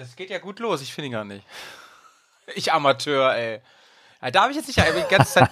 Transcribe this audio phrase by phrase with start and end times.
[0.00, 0.80] das geht ja gut los.
[0.80, 1.44] Ich finde ihn gar nicht.
[2.56, 3.60] Ich Amateur, ey.
[4.32, 5.50] Da habe ich jetzt nicht, ich habe die ganze Zeit,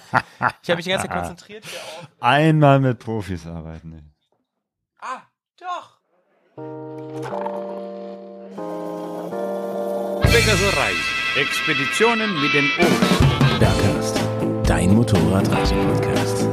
[0.61, 2.07] ich habe mich die ganze Zeit konzentriert hier auf.
[2.19, 3.93] Einmal mit Profis arbeiten.
[3.93, 4.03] ey.
[4.99, 5.21] Ah,
[5.57, 5.97] doch.
[10.23, 10.91] Pegasurei.
[11.37, 13.59] Expeditionen mit den Ohren.
[13.59, 14.19] Bergcast,
[14.67, 16.47] dein Motorradreise-Podcast.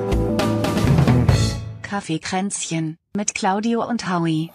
[1.83, 4.53] Kaffeekränzchen mit Claudio und Howie.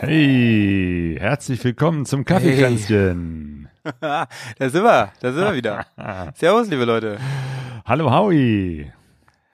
[0.00, 3.68] Hey, herzlich willkommen zum Kaffeekränzchen.
[4.00, 4.28] da
[4.60, 5.86] sind wir, da sind wir wieder.
[6.36, 7.18] Servus, liebe Leute.
[7.84, 8.92] Hallo Howie.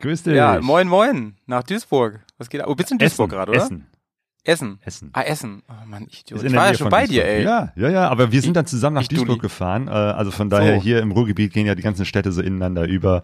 [0.00, 0.34] Grüß dich.
[0.34, 2.20] Ja, moin, moin, nach Duisburg.
[2.36, 2.68] Was geht ab?
[2.68, 3.62] Oh, bist du in Duisburg Essen, gerade, oder?
[3.62, 3.86] Essen.
[4.46, 4.78] Essen.
[4.84, 5.08] Essen.
[5.14, 5.62] Ah, Essen.
[5.68, 7.38] Oh Mann, ich, Ist ich war ja schon bei dir, Duisburg.
[7.38, 7.44] ey.
[7.44, 9.88] Ja, ja, ja, aber wir sind dann zusammen nach Duisburg gefahren.
[9.88, 10.82] Äh, also von daher So.
[10.82, 13.22] hier im Ruhrgebiet gehen ja die ganzen Städte so ineinander über.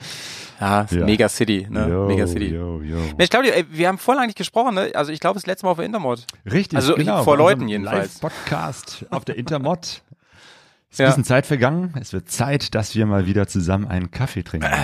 [0.61, 1.05] Ja, ist Ja.
[1.05, 1.89] Mega City, ne?
[1.89, 2.47] Yo, Mega City.
[2.47, 2.97] Yo, yo.
[3.19, 4.91] Mensch, Claudio, ey, wir haben voll lang nicht gesprochen, ne?
[4.95, 6.25] Also ich glaube, das letzte Mal auf der Intermod.
[6.51, 7.23] Richtig, Also genau.
[7.23, 8.15] vor Leuten jedenfalls.
[8.23, 10.03] Live-Podcast auf der Intermod.
[10.91, 11.07] Ist ein Ja.
[11.11, 11.93] bisschen Zeit vergangen.
[12.01, 14.69] Es wird Zeit, dass wir mal wieder zusammen einen Kaffee trinken.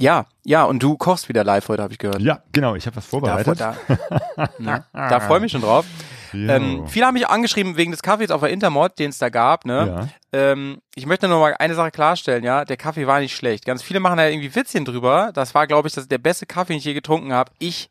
[0.00, 2.20] Ja, ja, und du kochst wieder live heute, habe ich gehört.
[2.20, 2.74] Ja, genau.
[2.74, 3.60] Ich habe was Da, vorbereitet.
[3.60, 3.76] da,
[4.58, 4.84] ne?
[4.92, 5.84] da freue ich mich schon drauf.
[6.32, 9.64] Ähm, viele haben mich angeschrieben wegen des Kaffees auf der Intermod, den es da gab.
[9.66, 10.08] Ne?
[10.32, 13.64] Ähm, ich möchte nur mal eine Sache klarstellen, ja, der Kaffee war nicht schlecht.
[13.66, 15.32] Ganz viele machen da irgendwie Witzchen drüber.
[15.34, 17.50] Das war, glaube ich, das der beste Kaffee, den ich je getrunken habe.
[17.58, 17.90] Ich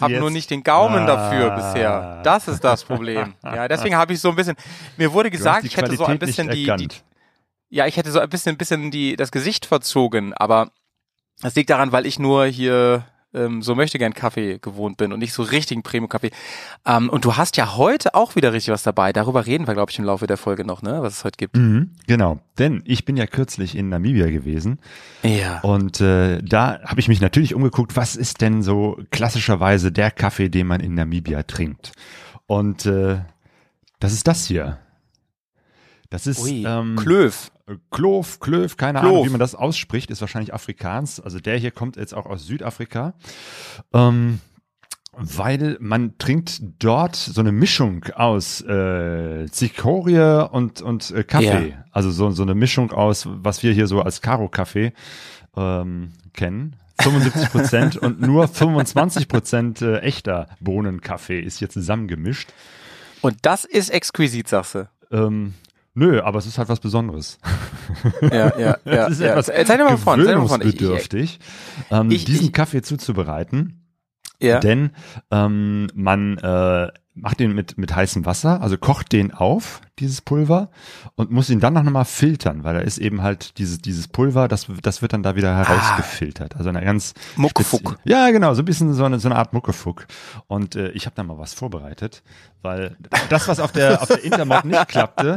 [0.00, 1.06] habe nur nicht den Gaumen Ah.
[1.06, 2.20] dafür bisher.
[2.24, 3.34] Das ist das Problem.
[3.44, 4.56] Ja, deswegen habe ich so ein bisschen.
[4.96, 6.88] Mir wurde gesagt, ich hätte so ein bisschen die, die,
[7.68, 10.70] ja, ich hätte so ein bisschen, bisschen die das Gesicht verzogen, aber
[11.42, 13.04] das liegt daran, weil ich nur hier
[13.34, 16.30] ähm, so möchte gern Kaffee gewohnt bin und nicht so richtigen Premium Kaffee.
[16.84, 19.12] Ähm, und du hast ja heute auch wieder richtig was dabei.
[19.12, 21.56] Darüber reden wir, glaube ich, im Laufe der Folge noch, ne, was es heute gibt.
[21.56, 24.78] Mhm, genau, denn ich bin ja kürzlich in Namibia gewesen
[25.22, 25.60] Ja.
[25.60, 30.48] und äh, da habe ich mich natürlich umgeguckt, was ist denn so klassischerweise der Kaffee,
[30.50, 31.92] den man in Namibia trinkt.
[32.46, 33.20] Und äh,
[33.98, 34.78] das ist das hier.
[36.10, 37.50] Das ist Ui, ähm, Klöf.
[37.90, 39.12] Klov, Klöv, keine Klov.
[39.12, 41.20] Ahnung, wie man das ausspricht, ist wahrscheinlich Afrikaans.
[41.20, 43.14] Also der hier kommt jetzt auch aus Südafrika.
[43.92, 44.40] Ähm,
[45.14, 51.68] weil man trinkt dort so eine Mischung aus äh, Zikorie und, und äh, Kaffee.
[51.70, 51.84] Ja.
[51.90, 54.92] Also so, so eine Mischung aus, was wir hier so als Karo-Kaffee
[55.56, 56.76] ähm, kennen.
[57.00, 62.48] 75 Prozent und nur 25 Prozent äh, echter Bohnenkaffee ist hier zusammengemischt.
[63.20, 64.88] Und das ist exquisit, sagst du.
[65.10, 65.54] Ähm,
[65.94, 67.38] nö, aber es ist halt was Besonderes.
[68.22, 69.06] Ja, ja, ja.
[69.06, 69.30] Es ist ja.
[69.32, 71.38] etwas Erzähl mal von, gewöhnungsbedürftig,
[71.90, 73.84] ähm, diesen ich- Kaffee zuzubereiten.
[74.40, 74.58] ja.
[74.60, 74.90] Denn
[75.30, 80.70] ähm, man äh, macht den mit, mit heißem Wasser, also kocht den auf, dieses Pulver,
[81.14, 84.48] und muss ihn dann noch mal filtern, weil da ist eben halt dieses, dieses Pulver,
[84.48, 86.56] das, das wird dann da wieder herausgefiltert.
[86.56, 87.98] Also eine ganz Muckefuck.
[88.04, 90.06] Ja, genau, so ein bisschen so eine, so eine Art Muckefuck.
[90.46, 92.22] Und äh, ich habe da mal was vorbereitet,
[92.62, 92.96] weil
[93.28, 95.36] das, was auf der, auf der Intermod nicht klappte,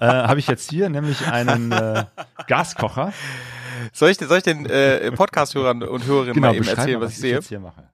[0.00, 2.04] äh, habe ich jetzt hier, nämlich einen äh,
[2.46, 3.12] Gaskocher.
[3.92, 7.12] Soll ich, soll ich den äh, Podcast-Hörern und Hörerinnen Genau, mal eben erzählen, mal, was
[7.12, 7.34] ich sehe?
[7.34, 7.93] jetzt hier mache.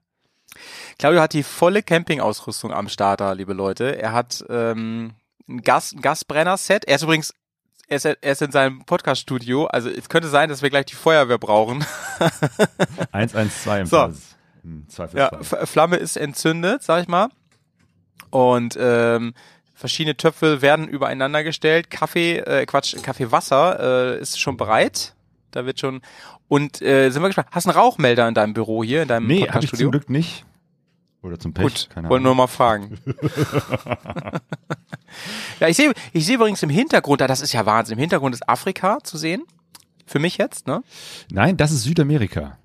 [0.99, 3.99] Claudio hat die volle Campingausrüstung am Starter, liebe Leute.
[4.01, 5.13] Er hat ähm,
[5.47, 6.85] ein, Gas, ein Gasbrenner-Set.
[6.85, 7.33] Er ist übrigens,
[7.87, 9.65] er ist, er ist in seinem Podcast-Studio.
[9.67, 11.83] Also es könnte sein, dass wir gleich die Feuerwehr brauchen.
[13.11, 13.97] 112 im So.
[13.97, 14.13] Fall.
[14.63, 15.63] Im Ja, Zweifelsfall.
[15.63, 17.29] F Flamme ist entzündet, sag ich mal.
[18.29, 19.33] Und ähm,
[19.73, 21.89] verschiedene Töpfe werden übereinander gestellt.
[21.89, 25.15] Kaffee, äh, Quatsch, Kaffeewasser äh, ist schon bereit.
[25.49, 26.01] Da wird schon.
[26.47, 27.47] Und äh, sind wir gespannt.
[27.51, 29.85] Hast du einen Rauchmelder in deinem Büro hier, in deinem Nee, Podcast-Studio?
[29.87, 30.45] zum Glück nicht.
[31.23, 32.23] Oder zum Pech, Gut, keine Ahnung.
[32.23, 32.97] nur mal fragen.
[35.59, 38.33] ja, ich sehe, ich sehe übrigens im Hintergrund, da, das ist ja Wahnsinn, im Hintergrund
[38.33, 39.43] ist Afrika zu sehen.
[40.05, 40.83] Für mich jetzt, ne?
[41.31, 42.57] Nein, das ist Südamerika.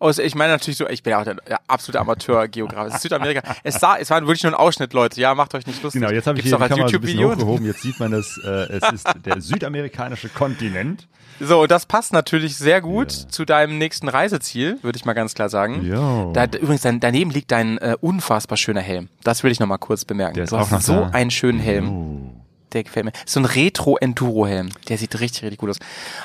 [0.00, 1.36] Außer ich meine natürlich so, ich bin ja auch der,
[1.66, 2.88] absolute Amateur-Geograf.
[2.88, 3.42] Es ist Südamerika.
[3.64, 5.20] Es sah, es war wirklich nur ein Ausschnitt, Leute.
[5.20, 6.00] Ja, macht euch nicht lustig.
[6.00, 7.66] Genau, jetzt habe ich Gibt's hier die Kamera so ein bisschen hochgehoben.
[7.66, 8.38] Jetzt sieht man es.
[8.44, 11.08] Äh, es ist der südamerikanische Kontinent.
[11.40, 13.28] So, und das passt natürlich sehr gut Ja.
[13.28, 15.84] zu deinem nächsten Reiseziel, würde ich mal ganz klar sagen.
[15.86, 16.32] Jo.
[16.32, 19.08] Da, übrigens, daneben liegt dein äh, unfassbar schöner Helm.
[19.22, 20.34] Das will ich noch mal kurz bemerken.
[20.34, 21.10] Der ist du auch hast so da.
[21.10, 21.88] einen schönen Helm.
[21.90, 22.44] Oh.
[22.72, 23.12] Der gefällt mir.
[23.24, 24.70] So ein Retro-Enduro-Helm.
[24.88, 25.78] Der sieht richtig, richtig gut aus.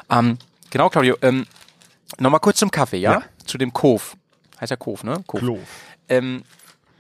[0.09, 0.38] Ähm,
[0.71, 1.15] genau, Claudio.
[1.21, 1.45] Ähm,
[2.19, 3.13] Nochmal kurz zum Kaffee, ja?
[3.13, 3.24] Ja.
[3.45, 4.15] Zu dem Kof.
[4.60, 5.24] Heißt ja Kof, ne?
[5.27, 5.39] Kof.
[5.39, 5.60] Klo.
[6.10, 6.44] Ähm,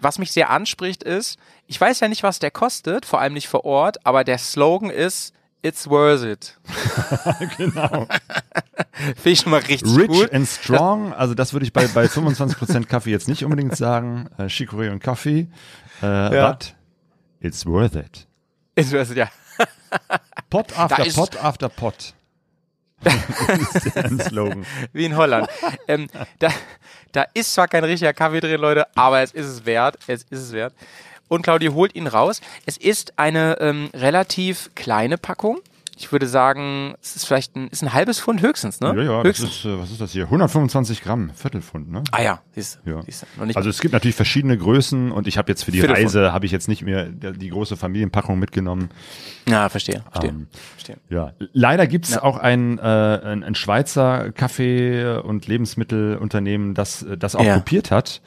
[0.01, 1.37] was mich sehr anspricht ist,
[1.67, 4.89] ich weiß ja nicht, was der kostet, vor allem nicht vor Ort, aber der Slogan
[4.89, 5.33] ist
[5.65, 6.57] It's worth it.
[7.57, 8.05] genau.
[9.15, 10.33] Finde ich schon mal richtig Rich gut.
[10.33, 11.13] and strong.
[11.13, 14.29] Also das würde ich bei, bei 25% Kaffee jetzt nicht unbedingt sagen.
[14.37, 15.47] Äh, Chicorée und Kaffee.
[16.01, 16.51] Äh, Ja.
[16.51, 16.75] But
[17.39, 18.27] it's worth it.
[18.75, 19.29] It's worth it, ja.
[20.49, 21.95] Pot after Pot after Pot.
[21.95, 22.13] das ist ein Slogan.
[24.93, 25.47] Wie in Holland.
[25.87, 26.07] ähm,
[26.39, 26.49] da,
[27.11, 29.97] da ist zwar kein richtiger Kaffee drin, Leute, aber es ist es wert.
[30.07, 30.73] Es ist es wert.
[31.27, 32.41] und Claudia holt ihn raus.
[32.65, 35.59] Es ist eine ähm, relativ kleine Packung.
[35.95, 38.93] Ich würde sagen, es ist vielleicht ein, ist ein halbes Pfund höchstens, ne?
[38.97, 39.49] Ja, ja, das höchstens.
[39.57, 40.23] ist, äh, was ist das hier?
[40.23, 42.03] 125 Gramm, Viertelpfund, ne?
[42.11, 42.89] ah ja, siehst du.
[42.91, 43.01] Ja.
[43.03, 43.43] siehst du.
[43.55, 45.81] Also es gibt natürlich verschiedene Größen und ich habe jetzt für die.
[45.81, 48.89] Reise, habe ich jetzt nicht mehr die große Familienpackung mitgenommen.
[49.47, 50.29] ja, verstehe, verstehe.
[50.31, 50.97] Ähm, verstehe.
[51.09, 52.23] Ja, leider gibt's Ja.
[52.23, 57.55] auch ein, äh, ein, ein Schweizer Kaffee- und Lebensmittelunternehmen, das äh, das auch Ja.
[57.55, 58.21] kopiert hat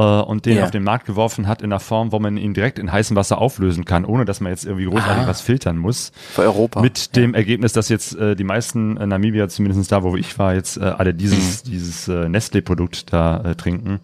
[0.00, 0.64] äh, und den Ja.
[0.64, 3.38] auf den Markt geworfen hat in einer Form, wo man ihn direkt in heißem Wasser
[3.38, 5.28] auflösen kann, ohne dass man jetzt irgendwie großartig Ah.
[5.28, 6.12] was filtern muss.
[6.32, 6.80] Für Europa.
[6.80, 10.54] Mit dem Ergebnis, dass jetzt äh, die meisten äh, Namibier, zumindest da, wo ich war,
[10.54, 11.70] jetzt äh, alle dieses, Mhm.
[11.70, 14.00] dieses äh, Nestle-Produkt da äh, trinken.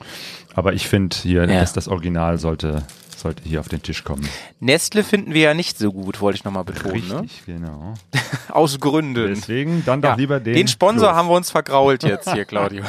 [0.54, 1.60] Aber ich finde hier, Ja.
[1.60, 2.82] dass das Original sollte,
[3.17, 4.29] sollte hier auf den Tisch kommen.
[4.61, 7.09] Nestle finden wir ja nicht so gut, wollte ich nochmal betonen.
[7.09, 7.21] Ne?
[7.23, 7.95] Richtig, genau.
[8.49, 9.27] Aus Gründen.
[9.29, 10.55] Deswegen dann doch Ja, lieber den.
[10.55, 11.17] den Sponsor Plus.
[11.17, 12.85] haben wir uns vergrault jetzt hier, Claudio.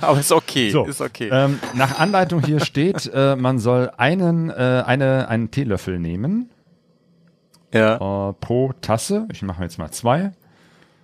[0.00, 1.28] Aber ist okay, So, ist okay.
[1.32, 6.50] Ähm, nach Anleitung hier steht, äh, man soll einen, äh, eine, einen Teelöffel nehmen
[7.72, 8.30] ja.
[8.30, 9.26] äh, pro Tasse.
[9.32, 10.32] Ich mache jetzt mal zwei.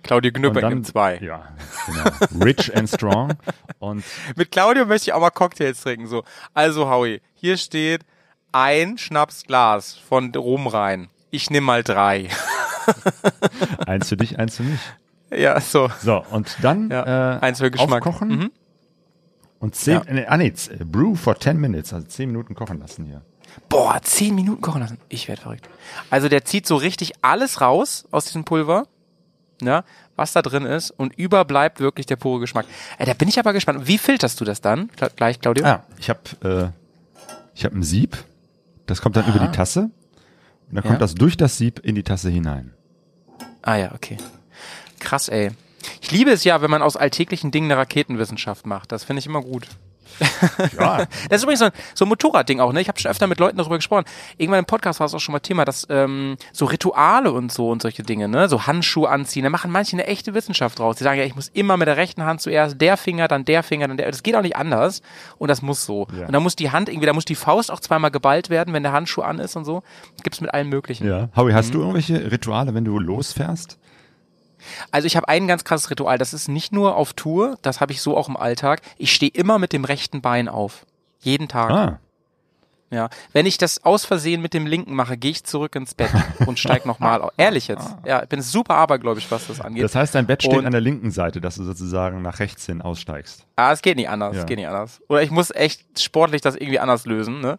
[0.03, 1.17] Claudio dann, gibt zwei.
[1.17, 1.45] Ja,
[1.87, 2.43] genau.
[2.45, 3.33] Rich and strong.
[3.79, 4.03] Und
[4.35, 6.05] Mit Claudio möchte ich auch mal Cocktails trinken.
[6.05, 6.23] So,
[6.53, 8.01] also Howie, hier steht
[8.55, 11.09] ein Schnapsglas von Rum rein.
[11.29, 12.29] Ich nehme mal drei.
[13.85, 14.79] eins für dich, eins für mich.
[15.31, 15.89] ja, so.
[16.01, 18.05] So, und dann Ja, äh, eins für Geschmack.
[18.07, 18.51] aufkochen Mhm.
[19.59, 20.13] und zehn, Ja.
[20.13, 23.21] nee, ah nee, äh, brew for 10 minutes, also 10 Minuten kochen lassen hier.
[23.69, 24.99] Boah, zehn Minuten kochen lassen.
[25.09, 25.67] Ich werde verrückt.
[26.09, 28.85] Also der zieht so richtig alles raus aus diesem Pulver,
[29.61, 29.83] ja,
[30.15, 32.65] was da drin ist und überbleibt wirklich der pure Geschmack.
[32.99, 33.87] Äh, da bin ich aber gespannt.
[33.87, 34.89] Wie filterst du das dann?
[35.17, 35.65] Gleich, Claudio?
[35.65, 36.69] Ah, ich habe äh,
[37.53, 38.17] ich habe ein Sieb,
[38.85, 39.89] das kommt dann über die Tasse
[40.69, 40.99] und dann kommt Ja.
[40.99, 42.73] das durch das Sieb in die Tasse hinein.
[43.61, 44.17] Ah ja, okay.
[44.99, 45.51] Krass, ey.
[46.01, 48.91] Ich liebe es ja, wenn man aus alltäglichen Dingen eine Raketenwissenschaft macht.
[48.91, 49.67] Das finde ich immer gut.
[50.79, 52.81] Ja, Das ist übrigens so ein, so ein Motorradding auch, ne?
[52.81, 54.05] Ich habe schon öfter mit Leuten darüber gesprochen.
[54.37, 57.69] Irgendwann im Podcast war es auch schon mal Thema, dass ähm, so Rituale und so
[57.69, 58.47] und solche Dinge, ne?
[58.49, 60.95] So Handschuhe anziehen, da machen manche eine echte Wissenschaft draus.
[60.97, 63.63] Die sagen ja, ich muss immer mit der rechten Hand zuerst der Finger, dann der
[63.63, 64.09] Finger, dann der.
[64.09, 65.01] Das geht auch nicht anders.
[65.37, 66.07] Und das muss so.
[66.17, 66.27] Ja.
[66.27, 68.83] Und da muss die Hand irgendwie, da muss die Faust auch zweimal geballt werden, wenn
[68.83, 69.83] der Handschuh an ist und so.
[70.23, 71.07] Gibt's mit allem möglichen.
[71.07, 71.29] ja.
[71.35, 71.71] Howie, hast Mhm.
[71.73, 73.77] du irgendwelche Rituale, wenn du losfährst?
[74.91, 76.17] Also ich habe ein ganz krasses Ritual.
[76.17, 78.81] Das ist nicht nur auf Tour, das habe ich so auch im Alltag.
[78.97, 80.85] Ich stehe immer mit dem rechten Bein auf.
[81.19, 81.71] Jeden Tag.
[81.71, 81.99] Ah,
[82.91, 83.09] Ja.
[83.33, 86.11] Wenn ich das aus Versehen mit dem linken mache, gehe ich zurück ins Bett
[86.45, 87.31] und steig nochmal auf.
[87.35, 87.95] Ehrlich jetzt.
[88.05, 89.83] Ja, ich bin super abergläubisch, was das angeht.
[89.83, 92.67] das heißt, dein Bett steht Und- an der linken Seite, dass du sozusagen nach rechts
[92.67, 93.45] hin aussteigst.
[93.55, 94.41] Ah, es geht nicht anders, Ja.
[94.41, 95.01] es geht nicht anders.
[95.09, 97.41] Oder ich muss echt sportlich das irgendwie anders lösen.
[97.41, 97.57] Ne?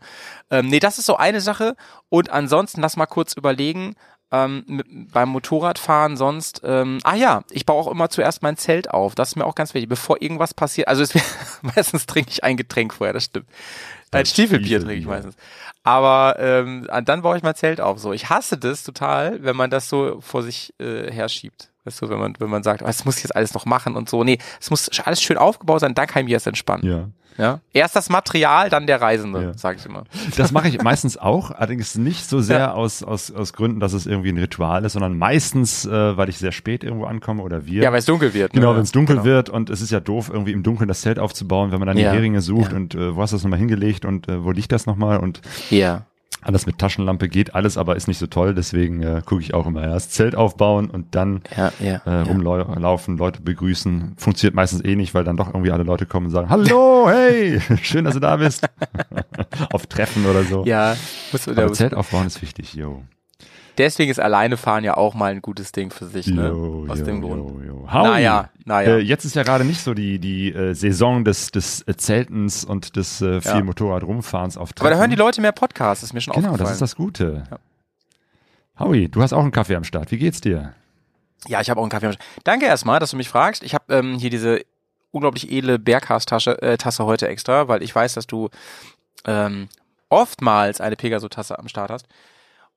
[0.51, 1.75] Ähm, nee, das ist so eine Sache.
[2.09, 3.97] Und ansonsten, lass mal kurz überlegen,
[4.33, 8.91] ähm, mit, beim Motorradfahren sonst, ähm, ah ja, ich baue auch immer zuerst mein Zelt
[8.91, 9.15] auf.
[9.15, 10.89] Das ist mir auch ganz wichtig, bevor irgendwas passiert.
[10.89, 11.15] Also es,
[11.63, 13.47] meistens trinke ich ein Getränk vorher, das stimmt.
[14.11, 15.37] Ein Das Stiefelbier trinke ich meistens.
[15.83, 17.99] Aber ähm, dann baue ich mein Zelt auf.
[17.99, 21.71] So, ich hasse das total, wenn man das so vor sich äh, herschiebt.
[21.87, 23.95] Weißt du, wenn man, wenn man sagt, oh, das muss ich jetzt alles noch machen
[23.97, 24.25] und so.
[24.25, 26.85] Nee, es muss alles schön aufgebaut sein, dann kann ich mich erst entspannen.
[26.87, 27.09] Ja.
[27.39, 27.61] Ja?
[27.75, 29.53] Erst das Material, dann der Reisende, Ja.
[29.59, 30.05] sage ich immer.
[30.39, 32.73] Das mache ich meistens auch, allerdings nicht so sehr Ja.
[32.73, 36.39] aus, aus, aus Gründen, dass es irgendwie ein Ritual ist, sondern meistens, äh, weil ich
[36.39, 37.83] sehr spät irgendwo ankomme oder wir.
[37.83, 38.55] Ja, weil es dunkel wird.
[38.55, 38.61] ne?
[38.61, 39.27] Genau, wenn es dunkel Genau.
[39.27, 41.99] wird und es ist ja doof, irgendwie im Dunkeln das Zelt aufzubauen, wenn man dann
[41.99, 42.11] Ja.
[42.11, 44.73] die Heringe sucht und äh, wo hast du das nochmal hingelegt und äh, wo liegt
[44.73, 46.07] das nochmal und Ja.
[46.43, 49.67] Alles mit Taschenlampe geht alles, aber ist nicht so toll, deswegen äh, gucke ich auch
[49.67, 51.97] immer erst Zelt aufbauen und dann Ja, ja.
[52.05, 54.15] äh, rumlaufen, Leute begrüßen.
[54.17, 57.61] Funktioniert meistens eh nicht, weil dann doch irgendwie alle Leute kommen und sagen, hallo, hey,
[57.83, 58.65] schön, dass du da bist.
[59.73, 60.65] Auf Treffen oder so.
[60.65, 60.97] Ja,
[61.33, 63.03] muss, Aber der, Zelt aufbauen ist wichtig, yo.
[63.79, 66.49] Deswegen ist alleine fahren ja auch mal ein gutes Ding für sich, ne?
[66.49, 67.65] Jo, Aus jo, dem jo, Grund.
[67.67, 67.89] jo.
[67.93, 68.97] Howie, Naja, naja.
[68.97, 72.65] Äh, jetzt ist ja gerade nicht so die, die äh, Saison des, des äh, Zeltens
[72.65, 73.63] und des äh, viel Ja.
[73.63, 75.27] Motorrad-Rumfahrens auf Aber da hören die Treffen.
[75.27, 76.67] Leute mehr Podcasts, ist mir schon Genau, aufgefallen.
[76.69, 77.45] das ist das Gute.
[77.51, 77.59] Ja.
[78.79, 80.11] Howie, du hast auch einen Kaffee am Start.
[80.11, 80.75] Wie geht's dir?
[81.49, 82.07] Ja, ich habe auch einen Kaffee.
[82.07, 83.63] am Sch- Danke erstmal, dass du mich fragst.
[83.63, 84.61] Ich habe ähm, hier diese
[85.13, 88.51] unglaublich edle Berghaus-Tasche äh, Tasse heute extra, weil ich weiß, dass du
[89.25, 89.69] ähm,
[90.09, 92.07] oftmals eine Pegaso-Tasse am Start hast.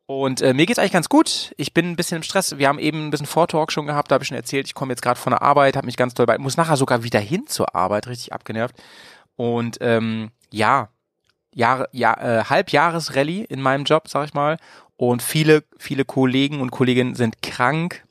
[0.10, 1.54] Und äh, mir geht's eigentlich ganz gut.
[1.56, 2.58] Ich bin ein bisschen im Stress.
[2.58, 4.92] Wir haben eben ein bisschen Vortalk schon gehabt, da habe ich schon erzählt, ich komme
[4.92, 7.46] jetzt gerade von der Arbeit, habe mich ganz doll bei, muss nachher sogar wieder hin
[7.46, 8.76] zur Arbeit, richtig abgenervt.
[9.36, 10.90] Und ähm, ja,
[11.54, 14.58] Jahre, ja, äh, Halbjahresrallye in meinem Job, sag ich mal.
[14.98, 18.04] Und viele, viele Kollegen und Kolleginnen sind krank.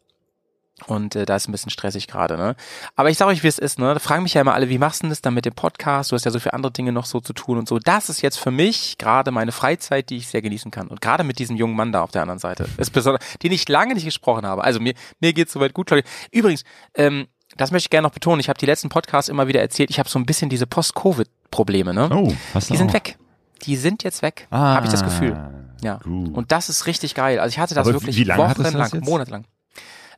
[0.86, 2.54] Und äh, da ist ein bisschen stressig gerade, ne?
[2.96, 3.92] Aber ich sage euch, wie es ist, ne?
[3.94, 6.10] Da fragen mich ja immer alle, wie machst du denn das dann mit dem Podcast?
[6.12, 7.78] Du hast ja so viele andere Dinge noch so zu tun und so.
[7.78, 10.88] Das ist jetzt für mich gerade meine Freizeit, die ich sehr genießen kann.
[10.88, 12.66] Und gerade mit diesem jungen Mann da auf der anderen Seite.
[12.78, 14.62] Ist besonders, den ich lange nicht gesprochen habe.
[14.64, 16.04] Also mir, mir geht's soweit gut, Claudia.
[16.30, 18.40] Übrigens, ähm, das möchte ich gerne noch betonen.
[18.40, 20.66] Ich habe die letzten Podcasts immer wieder erzählt, ich habe so ein bisschen diese
[21.12, 22.08] Post-Covid-Probleme, ne?
[22.12, 22.94] Oh, hast du Die sind auch.
[22.94, 23.18] weg.
[23.62, 25.32] die sind jetzt weg, habe ich das Gefühl.
[25.34, 25.96] Ah, Ja.
[26.04, 26.34] Gut.
[26.34, 27.38] Und das ist richtig geil.
[27.40, 29.44] Also ich hatte das Aber wirklich wie du wochenlang, monatelang.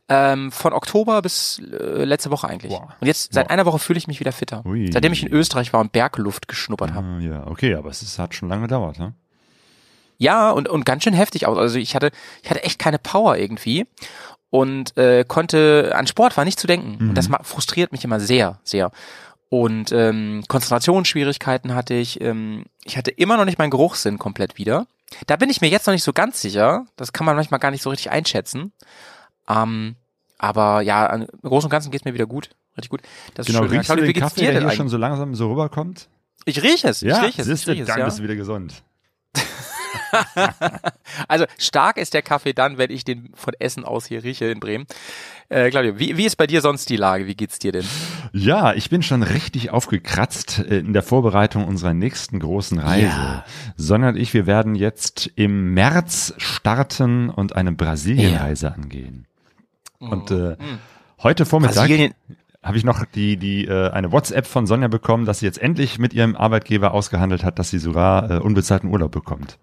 [0.09, 2.71] Ähm, von Oktober bis äh, letzte Woche eigentlich.
[2.73, 2.95] Boah.
[2.99, 3.53] Und jetzt seit Boah.
[3.53, 4.61] einer Woche fühle ich mich wieder fitter.
[4.65, 4.91] Ui.
[4.91, 7.07] Seitdem ich in Österreich war und Bergluft geschnuppert habe.
[7.07, 9.13] Ah, ja, okay, aber es ist, hat schon lange gedauert, ne?
[10.17, 11.57] Ja, und, und ganz schön heftig aus.
[11.57, 12.11] Also ich hatte,
[12.43, 13.87] ich hatte echt keine Power irgendwie
[14.49, 17.09] und äh, konnte an Sport war nicht zu denken.
[17.09, 18.91] Und das ma- frustriert mich immer sehr, sehr.
[19.49, 22.21] Und ähm, Konzentrationsschwierigkeiten hatte ich.
[22.21, 24.87] Ähm, ich hatte immer noch nicht meinen Geruchssinn komplett wieder.
[25.27, 26.85] Da bin ich mir jetzt noch nicht so ganz sicher.
[26.97, 28.73] Das kann man manchmal gar nicht so richtig einschätzen.
[29.51, 29.95] Ähm,
[30.37, 32.49] aber ja, im Großen und Ganzen geht's mir wieder gut.
[32.77, 33.01] Richtig gut.
[33.35, 33.77] Das Genau, ist schön.
[33.77, 34.75] riechst du Claudia, wie den Kaffee, der hier eigentlich?
[34.75, 36.07] schon so langsam so rüberkommt?
[36.45, 37.01] Ich rieche es.
[37.01, 37.67] Ja, ich rieche es.
[37.67, 38.05] Rieche es dann ja.
[38.05, 38.83] bist du wieder gesund.
[41.27, 44.59] Also stark ist der Kaffee dann, wenn ich den von Essen aus hier rieche in
[44.59, 44.85] Bremen.
[45.49, 47.27] Äh, Claudio, wie, wie ist bei dir sonst die Lage?
[47.27, 47.85] Wie geht's dir denn?
[48.31, 53.07] Ja, ich bin schon richtig aufgekratzt äh, in der Vorbereitung unserer nächsten großen Reise.
[53.07, 53.45] Ja.
[53.75, 59.27] Sondern ich, wir werden jetzt im März starten und eine Brasilienreise angehen.
[60.01, 60.55] Und äh,
[61.23, 61.79] heute Vormittag Mhm.
[61.79, 62.13] Brasilien,
[62.63, 65.97] habe ich noch die, die äh, eine WhatsApp von Sonja bekommen, dass sie jetzt endlich
[65.99, 69.57] mit ihrem Arbeitgeber ausgehandelt hat, dass sie sogar äh, unbezahlten Urlaub bekommt.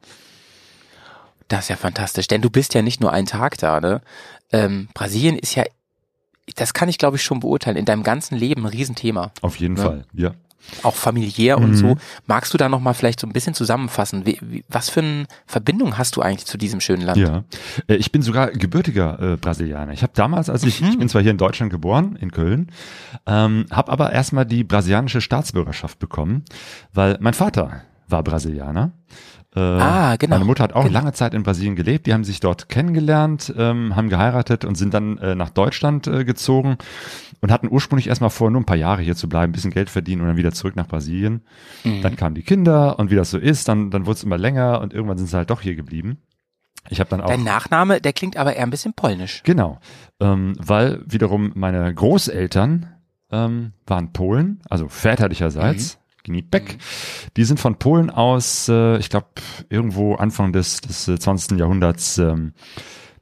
[1.48, 4.00] das ist ja fantastisch, denn du bist ja nicht nur einen Tag da, ne?
[4.52, 5.64] Ähm, Brasilien ist ja,
[6.56, 9.32] das kann ich glaube ich schon beurteilen, in deinem ganzen Leben ein Riesenthema.
[9.42, 9.82] Auf jeden Ja.
[9.82, 10.32] Fall, ja.
[10.82, 11.96] Auch familiär und so.
[12.26, 14.26] Magst du da nochmal vielleicht so ein bisschen zusammenfassen?
[14.26, 17.16] Wie, wie, was für eine Verbindung hast du eigentlich zu diesem schönen Land?
[17.18, 17.44] Ja,
[17.86, 19.92] Äh, ich bin sogar gebürtiger äh, Brasilianer.
[19.92, 22.70] Ich habe damals, als ich, ich bin zwar hier in Deutschland geboren, in Köln,
[23.26, 26.44] ähm, habe aber erstmal die brasilianische Staatsbürgerschaft bekommen,
[26.92, 28.92] weil mein Vater war Brasilianer.
[29.56, 30.36] Äh, Ah, genau.
[30.36, 30.92] Meine Mutter hat auch Genau.
[30.98, 32.06] lange Zeit in Brasilien gelebt.
[32.06, 36.24] Die haben sich dort kennengelernt, ähm, haben geheiratet und sind dann äh, nach Deutschland äh,
[36.24, 36.76] gezogen
[37.40, 39.88] und hatten ursprünglich erstmal vor, nur ein paar Jahre hier zu bleiben, ein bisschen Geld
[39.90, 41.42] verdienen und dann wieder zurück nach Brasilien.
[41.84, 42.02] Mhm.
[42.02, 44.80] Dann kamen die Kinder und wie das so ist, dann, dann wurde es immer länger
[44.82, 46.18] und irgendwann sind sie halt doch hier geblieben.
[46.90, 49.42] Ich habe dann auch Dein Nachname, der klingt aber eher ein bisschen polnisch.
[49.44, 49.78] Genau,
[50.20, 52.86] ähm, weil wiederum meine Großeltern
[53.30, 56.07] ähm, waren Polen, also väterlicherseits, Mhm.
[56.28, 56.78] Gnipek.
[57.36, 59.28] Die sind von Polen aus, äh, ich glaube,
[59.68, 61.58] irgendwo Anfang des, des äh, 20.
[61.58, 62.52] Jahrhunderts ähm,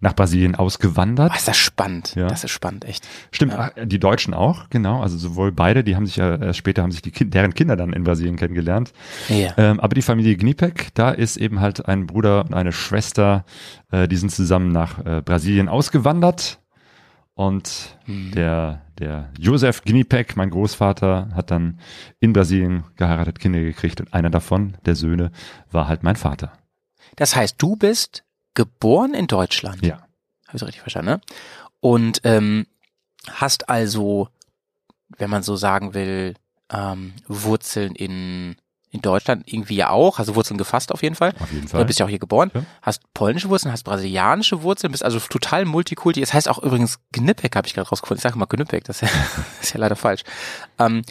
[0.00, 1.32] nach Brasilien ausgewandert.
[1.32, 2.14] Oh, ist das spannend.
[2.14, 2.28] Ja.
[2.28, 3.06] Das ist spannend, echt.
[3.30, 5.00] Stimmt, ach, die Deutschen auch, genau.
[5.00, 7.76] Also sowohl beide, die haben sich ja erst später haben sich die kind, deren Kinder
[7.76, 8.92] dann in Brasilien kennengelernt.
[9.28, 9.54] Ja.
[9.56, 13.44] Ähm, aber die Familie Gnipek, da ist eben halt ein Bruder und eine Schwester,
[13.90, 16.60] äh, die sind zusammen nach äh, Brasilien ausgewandert.
[17.36, 18.30] Und Mhm.
[18.32, 21.78] der, der Josef Gnipek, mein Großvater, hat dann
[22.18, 25.30] in Brasilien geheiratet, Kinder gekriegt und einer davon, der Söhne,
[25.70, 26.52] war halt mein Vater.
[27.16, 28.24] Das heißt, du bist
[28.54, 29.84] geboren in Deutschland.
[29.84, 29.98] Ja.
[30.46, 31.20] Habe ich so richtig verstanden, ne?
[31.80, 32.66] Und ähm,
[33.30, 34.28] hast also,
[35.18, 36.34] wenn man so sagen will,
[36.72, 38.56] ähm, Wurzeln in,
[38.96, 41.32] in Deutschland irgendwie ja auch, also Wurzeln gefasst auf jeden Fall.
[41.40, 41.84] Auf jeden Du Fall.
[41.84, 42.62] bist ja auch hier geboren, Ja.
[42.82, 46.20] hast polnische Wurzeln, hast brasilianische Wurzeln, bist also total multikulti.
[46.22, 48.18] Es heißt auch übrigens Gnipek, habe ich gerade rausgefunden.
[48.18, 49.18] Ich sage immer Gnipek, das ist ja,
[49.62, 50.22] ist ja leider falsch.
[50.78, 51.02] Ähm,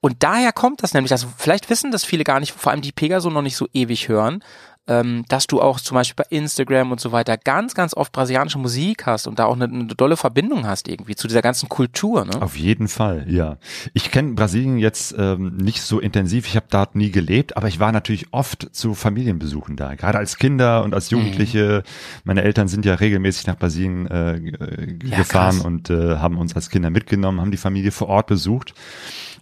[0.00, 2.92] und daher kommt das nämlich, dass vielleicht wissen das viele gar nicht, vor allem die
[2.92, 4.42] Pegaso noch nicht so ewig hören,
[4.88, 8.58] ähm, dass du auch zum Beispiel bei Instagram und so weiter ganz, ganz oft brasilianische
[8.58, 12.24] Musik hast und da auch eine, eine dolle Verbindung hast irgendwie zu dieser ganzen Kultur.
[12.24, 12.42] Ne?
[12.42, 13.58] Auf jeden Fall, ja.
[13.94, 17.78] Ich kenne Brasilien jetzt ähm, nicht so intensiv, ich habe dort nie gelebt, aber ich
[17.78, 21.84] war natürlich oft zu Familienbesuchen da, gerade als Kinder und als Jugendliche.
[22.24, 25.64] Meine Eltern sind ja regelmäßig nach Brasilien äh, äh, Ja, gefahren krass.
[25.64, 28.74] und äh, haben uns als Kinder mitgenommen, haben die Familie vor Ort besucht.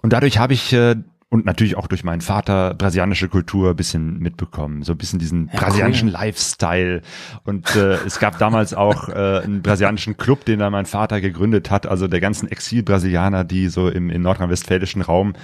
[0.03, 0.97] Und dadurch habe ich äh,
[1.33, 5.49] und natürlich auch durch meinen Vater brasilianische Kultur ein bisschen mitbekommen, so ein bisschen diesen
[5.53, 6.15] Ja, brasilianischen cool.
[6.15, 7.03] Lifestyle.
[7.45, 9.13] Und äh, es gab damals auch äh,
[9.45, 13.89] einen brasilianischen Club, den dann mein Vater gegründet hat, also der ganzen Exil-Brasilianer, die so
[13.89, 15.35] im, im nordrhein-westfälischen Raum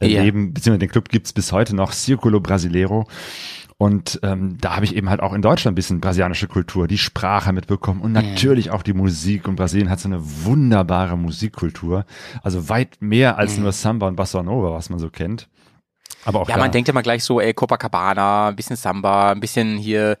[0.00, 0.22] äh, Ja.
[0.22, 3.06] leben, beziehungsweise den Club gibt's bis heute noch, Circulo Brasileiro.
[3.78, 6.96] Und ähm, da habe ich eben halt auch in Deutschland ein bisschen brasilianische Kultur, die
[6.96, 9.46] Sprache mitbekommen und natürlich auch die Musik.
[9.46, 12.06] Und Brasilien hat so eine wunderbare Musikkultur.
[12.42, 15.48] Also weit mehr als nur Samba und Bossa Nova, was man so kennt.
[16.24, 19.40] Aber auch Ja, da, man denkt immer gleich so, ey, Copacabana, ein bisschen Samba, ein
[19.40, 20.16] bisschen hier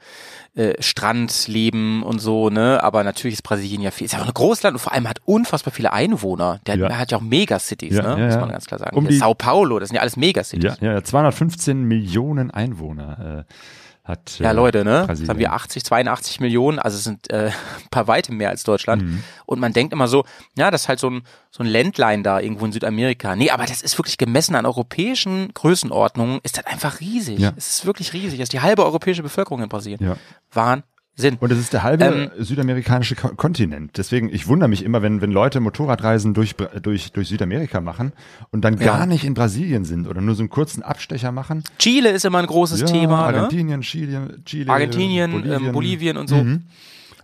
[0.56, 2.82] äh, Strandleben und so, ne?
[2.82, 5.20] Aber natürlich ist Brasilien ja viel, ist ja auch ein Großland und vor allem hat
[5.24, 6.60] unfassbar viele Einwohner.
[6.66, 6.98] Der Ja.
[6.98, 8.20] hat ja auch Megacities, Ja, ne?
[8.22, 8.96] ja, Muss man ganz klar sagen.
[8.96, 10.76] Um Sao Paulo, das sind ja alles Megacities.
[10.80, 13.52] ja, ja, 215 Millionen Einwohner äh,
[14.06, 14.38] hat.
[14.38, 14.98] Ja, äh, Leute, ne?
[14.98, 15.28] Jetzt Brasilien.
[15.30, 19.02] haben wir 80, 82 Millionen, also es sind äh, ein paar weitem mehr als Deutschland.
[19.02, 19.22] Mhm.
[19.44, 20.24] Und man denkt immer so,
[20.56, 23.36] ja, das ist halt so ein, so ein Ländlein da irgendwo in Südamerika.
[23.36, 27.38] Nee, aber das ist wirklich gemessen an europäischen Größenordnungen, ist das einfach riesig.
[27.38, 27.52] Ja.
[27.56, 28.38] Es ist wirklich riesig.
[28.38, 30.02] Das ist die halbe europäische Bevölkerung in Brasilien.
[30.02, 30.16] Ja.
[30.52, 30.84] Wahnsinn.
[31.18, 31.38] Sinn.
[31.40, 33.96] Und es ist der halbe Ähm, südamerikanische Ko Kontinent.
[33.96, 38.12] Deswegen, ich wundere mich immer, wenn, wenn Leute Motorradreisen durch, durch, durch Südamerika machen
[38.50, 38.84] und dann Ja.
[38.96, 41.64] gar nicht in Brasilien sind oder nur so einen kurzen Abstecher machen.
[41.78, 43.32] Chile ist immer ein großes ja, Thema.
[43.32, 43.38] Ne?
[43.38, 45.64] Argentinien, Chile, Chile, Argentinien, Bolivien.
[45.66, 46.36] ähm, Bolivien und so.
[46.36, 46.64] Mhm.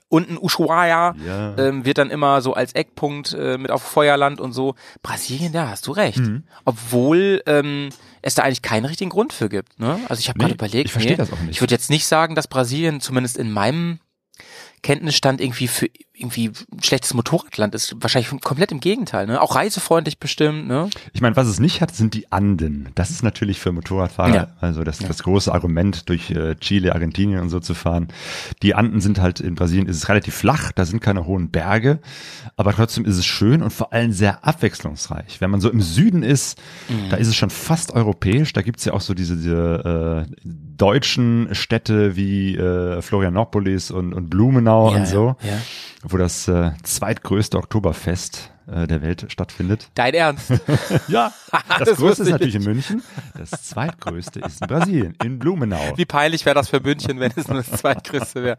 [0.09, 1.57] Und ein Ushuaia Ja.
[1.59, 4.75] ähm, wird dann immer so als Eckpunkt äh, mit auf Feuerland und so.
[5.03, 6.19] Brasilien, da hast du recht.
[6.19, 6.43] Mhm.
[6.67, 7.89] Obwohl ähm,
[8.23, 9.79] es da eigentlich keinen richtigen Grund für gibt.
[9.79, 10.01] Ne?
[10.09, 11.51] Also ich habe Nee, gerade überlegt, ich verstehe nee, das auch nicht.
[11.51, 13.99] ich würde jetzt nicht sagen, dass Brasilien zumindest in meinem
[14.83, 15.89] Kenntnisstand irgendwie für
[16.23, 17.95] irgendwie ein schlechtes Motorradland ist.
[18.01, 19.27] Wahrscheinlich komplett im Gegenteil.
[19.27, 19.41] Ne?
[19.43, 20.67] Auch reisefreundlich bestimmt.
[20.69, 20.89] Ne?
[21.13, 22.89] Ich meine, was es nicht hat, sind die Anden.
[22.95, 24.47] Das ist natürlich für Motorradfahrer, Ja.
[24.61, 28.09] also das, das große Argument, durch äh, Chile, Argentinien und so zu fahren.
[28.63, 31.99] Die Anden sind halt in Brasilien, ist es relativ flach, da sind keine hohen Berge,
[32.57, 35.41] aber trotzdem ist es schön und vor allem sehr abwechslungsreich.
[35.41, 37.11] Wenn man so im Süden ist, Mhm.
[37.11, 38.53] da ist es schon fast europäisch.
[38.53, 44.31] Da gibt's ja auch so diese, diese äh, deutschen Städte wie äh, Florianopolis und, und
[44.31, 45.59] Blumenau Ja, und so, ja.
[46.03, 49.89] Wo das äh, zweitgrößte Oktoberfest äh, der Welt stattfindet.
[49.95, 50.51] Dein Ernst?
[51.09, 51.33] Ja,
[51.79, 53.03] das, Das größte ist ich natürlich in München.
[53.37, 55.93] Das zweitgrößte ist in Brasilien, in Blumenau.
[55.97, 58.59] Wie peinlich wäre das für München, wenn es nur das zweitgrößte wäre.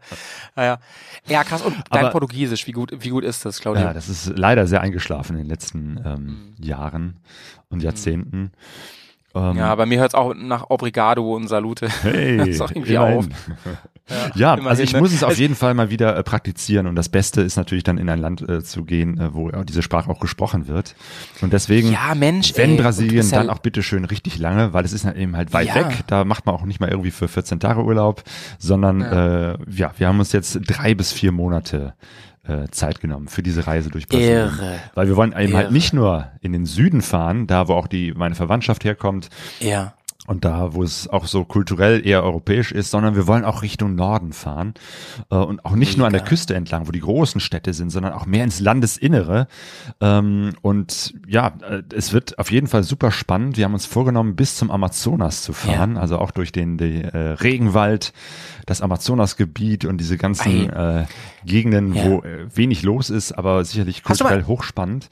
[0.56, 0.78] Naja.
[1.26, 1.62] Ja, krass.
[1.62, 3.84] Und dein Aber- Portugiesisch, wie gut, wie gut ist das, Claudia?
[3.84, 6.54] Ja, das ist leider sehr eingeschlafen in den letzten ähm, Mhm.
[6.64, 7.16] Jahren
[7.70, 8.52] und Jahrzehnten.
[9.34, 11.88] Ähm, Ja, bei mir hört es auch nach Obrigado und Salute.
[12.02, 13.18] Hey, Hört's auch irgendwie immerhin.
[13.18, 13.26] auf.
[14.34, 14.98] Ja, immerhin, also ich ne?
[15.00, 17.96] muss es auf jeden Fall mal wieder äh, praktizieren und das Beste ist natürlich dann
[17.96, 20.94] in ein Land äh, zu gehen, äh, wo diese Sprache auch gesprochen wird.
[21.40, 24.92] Und deswegen, Ja, Mensch, wenn ey, Brasilien, ja- dann auch bitteschön richtig lange, weil es
[24.92, 25.76] ist halt eben halt weit Ja.
[25.76, 26.00] weg.
[26.06, 28.22] Da macht man auch nicht mal irgendwie für 14 Tage Urlaub,
[28.58, 31.94] sondern ja, äh, ja wir haben uns jetzt drei bis vier Monate
[32.46, 34.48] äh, Zeit genommen für diese Reise durch Brasilien.
[34.48, 34.78] Irre.
[34.94, 35.72] Weil wir wollen eben halt Irre.
[35.72, 39.28] nicht nur in den Süden fahren, da wo auch die meine Verwandtschaft herkommt,
[39.60, 39.94] Ja.
[40.26, 43.94] Und da, wo es auch so kulturell eher europäisch ist, sondern wir wollen auch Richtung
[43.94, 44.74] Norden fahren
[45.30, 46.28] äh, und auch nicht nur an der Mega.
[46.30, 49.48] Küste entlang, wo die großen Städte sind, sondern auch mehr ins Landesinnere.
[50.00, 53.56] Ähm, und ja, äh, es wird auf jeden Fall super spannend.
[53.58, 57.16] Wir haben uns vorgenommen, bis zum Amazonas zu fahren, also auch durch den die, äh,
[57.16, 58.12] Regenwald,
[58.66, 61.04] das Amazonasgebiet und diese ganzen äh,
[61.44, 62.04] Gegenden, Ja.
[62.06, 65.08] wo äh, wenig los ist, aber sicherlich kulturell hochspannend.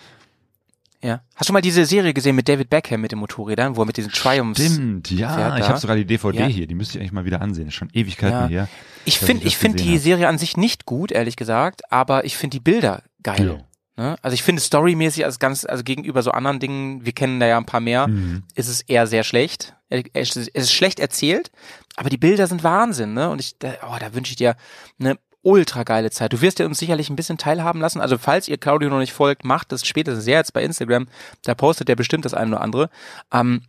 [1.04, 1.20] Ja.
[1.34, 3.96] Hast du mal diese Serie gesehen mit David Beckham mit den Motorrädern, wo er mit
[3.96, 6.46] diesen Triumphs Stimmt, ja, ich habe sogar die DVD Ja.
[6.46, 7.68] hier, die müsste ich eigentlich mal wieder ansehen.
[7.68, 8.46] Ist schon Ewigkeiten Ja.
[8.46, 8.68] her.
[9.04, 10.00] Ich finde, ich finde die hab.
[10.02, 13.64] Serie an sich nicht gut, ehrlich gesagt, aber ich finde die Bilder geil.
[13.96, 14.16] Ne?
[14.22, 17.58] Also ich finde storymäßig als ganz, also gegenüber so anderen Dingen, wir kennen da ja
[17.58, 18.44] ein paar mehr, Mhm.
[18.54, 19.74] ist es eher sehr schlecht.
[20.14, 21.50] Es ist schlecht erzählt,
[21.96, 23.28] aber die Bilder sind Wahnsinn, ne?
[23.28, 24.56] Und ich, oh, da wünsche ich dir
[24.98, 26.32] eine ultra geile Zeit.
[26.32, 28.00] Du wirst ja uns sicherlich ein bisschen teilhaben lassen.
[28.00, 31.08] Also falls ihr Claudio noch nicht folgt, macht das spätestens sehr jetzt bei Instagram.
[31.44, 32.90] Da postet er bestimmt das eine oder andere.
[33.32, 33.62] Ähm,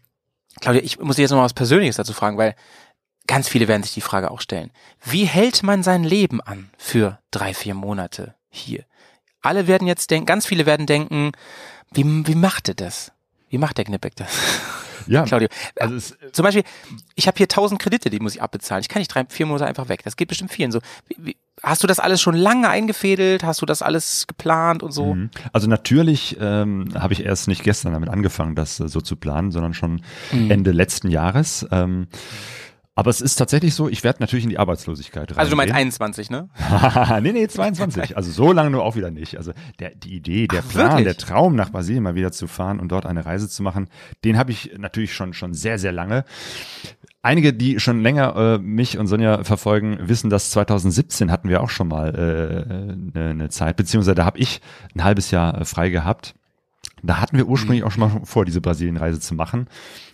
[0.61, 2.55] Claudia, ich muss dich jetzt noch mal was Persönliches dazu fragen, weil
[3.27, 4.71] ganz viele werden sich die Frage auch stellen.
[5.03, 8.85] Wie hält man sein Leben an für drei, vier Monate hier?
[9.41, 11.31] Alle werden jetzt denken, ganz viele werden denken,
[11.91, 13.11] wie, wie macht er das?
[13.49, 14.29] Wie macht der Knippeck das?
[15.05, 15.49] Ja, Claudio.
[15.79, 16.63] also es, Zum Beispiel,
[17.15, 18.81] ich habe hier tausend Kredite, die muss ich abbezahlen.
[18.81, 20.01] Ich kann nicht drei, vier Monate einfach weg.
[20.05, 20.79] Das geht bestimmt vielen so.
[21.07, 23.43] Wie, wie, hast du das alles schon lange eingefädelt?
[23.43, 25.15] Hast du das alles geplant und so?
[25.15, 25.29] Mhm.
[25.53, 29.51] Also natürlich ähm, habe ich erst nicht gestern damit angefangen, das äh, so zu planen,
[29.51, 30.51] sondern schon Mhm.
[30.51, 31.65] Ende letzten Jahres.
[31.71, 32.07] Ähm,
[32.95, 35.39] aber es ist tatsächlich so, ich werde natürlich in die Arbeitslosigkeit rein.
[35.39, 36.49] Also du meinst 21, ne?
[37.23, 38.15] nee, nee, 22.
[38.15, 39.37] Also so lange nur auch wieder nicht.
[39.37, 41.05] Also der, die Idee, der Ach, Plan, wirklich?
[41.05, 43.89] der Traum nach Brasilien mal wieder zu fahren und dort eine Reise zu machen,
[44.23, 46.23] den habe ich natürlich schon schon sehr, sehr lange.
[47.25, 51.69] Einige, die schon länger äh, mich und Sonja verfolgen, wissen, dass 2017 hatten wir auch
[51.69, 54.59] schon mal äh, eine, eine Zeit, beziehungsweise da habe ich
[54.93, 56.35] ein halbes Jahr äh, frei gehabt.
[57.01, 59.67] Da hatten wir ursprünglich auch schon mal vor, diese Brasilienreise zu machen.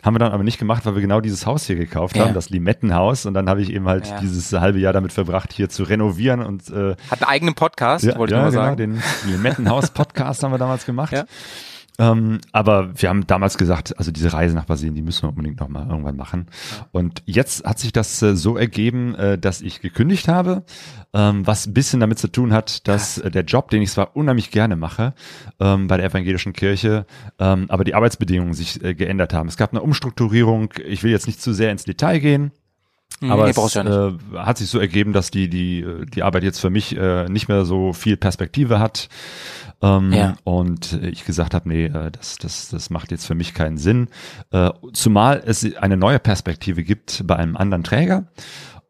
[0.03, 2.25] Haben wir dann aber nicht gemacht, weil wir genau dieses Haus hier gekauft Ja.
[2.25, 3.25] haben, das Limettenhaus.
[3.27, 4.19] Und dann habe ich eben halt Ja.
[4.19, 8.17] dieses halbe Jahr damit verbracht, hier zu renovieren und äh, Hat einen eigenen Podcast, ja,
[8.17, 8.77] wollte ich ja, mal genau, sagen.
[8.77, 11.13] den Limettenhaus-Podcast haben wir damals gemacht.
[11.99, 15.59] Ähm, aber wir haben damals gesagt, also diese Reise nach Brasilien, die müssen wir unbedingt
[15.59, 16.47] nochmal irgendwann machen.
[16.91, 20.63] Und jetzt hat sich das äh, so ergeben, äh, dass ich gekündigt habe,
[21.13, 24.15] ähm, was ein bisschen damit zu tun hat, dass äh, der Job, den ich zwar
[24.15, 25.13] unheimlich gerne mache,
[25.59, 27.05] ähm, bei der evangelischen Kirche,
[27.37, 29.49] ähm, aber die Arbeitsbedingungen sich äh, geändert haben.
[29.49, 32.51] Es gab eine Umstrukturierung, ich will jetzt nicht zu sehr ins Detail gehen,
[33.21, 36.43] aber nee, es ja äh, hat sich so ergeben, dass die, die, äh, die Arbeit
[36.43, 39.09] jetzt für mich äh, nicht mehr so viel Perspektive hat.
[39.81, 40.35] Ähm, Ja.
[40.43, 44.07] Und ich gesagt habe, nee, äh, das, das, das macht jetzt für mich keinen Sinn.
[44.51, 48.25] Äh, zumal es eine neue Perspektive gibt bei einem anderen Träger.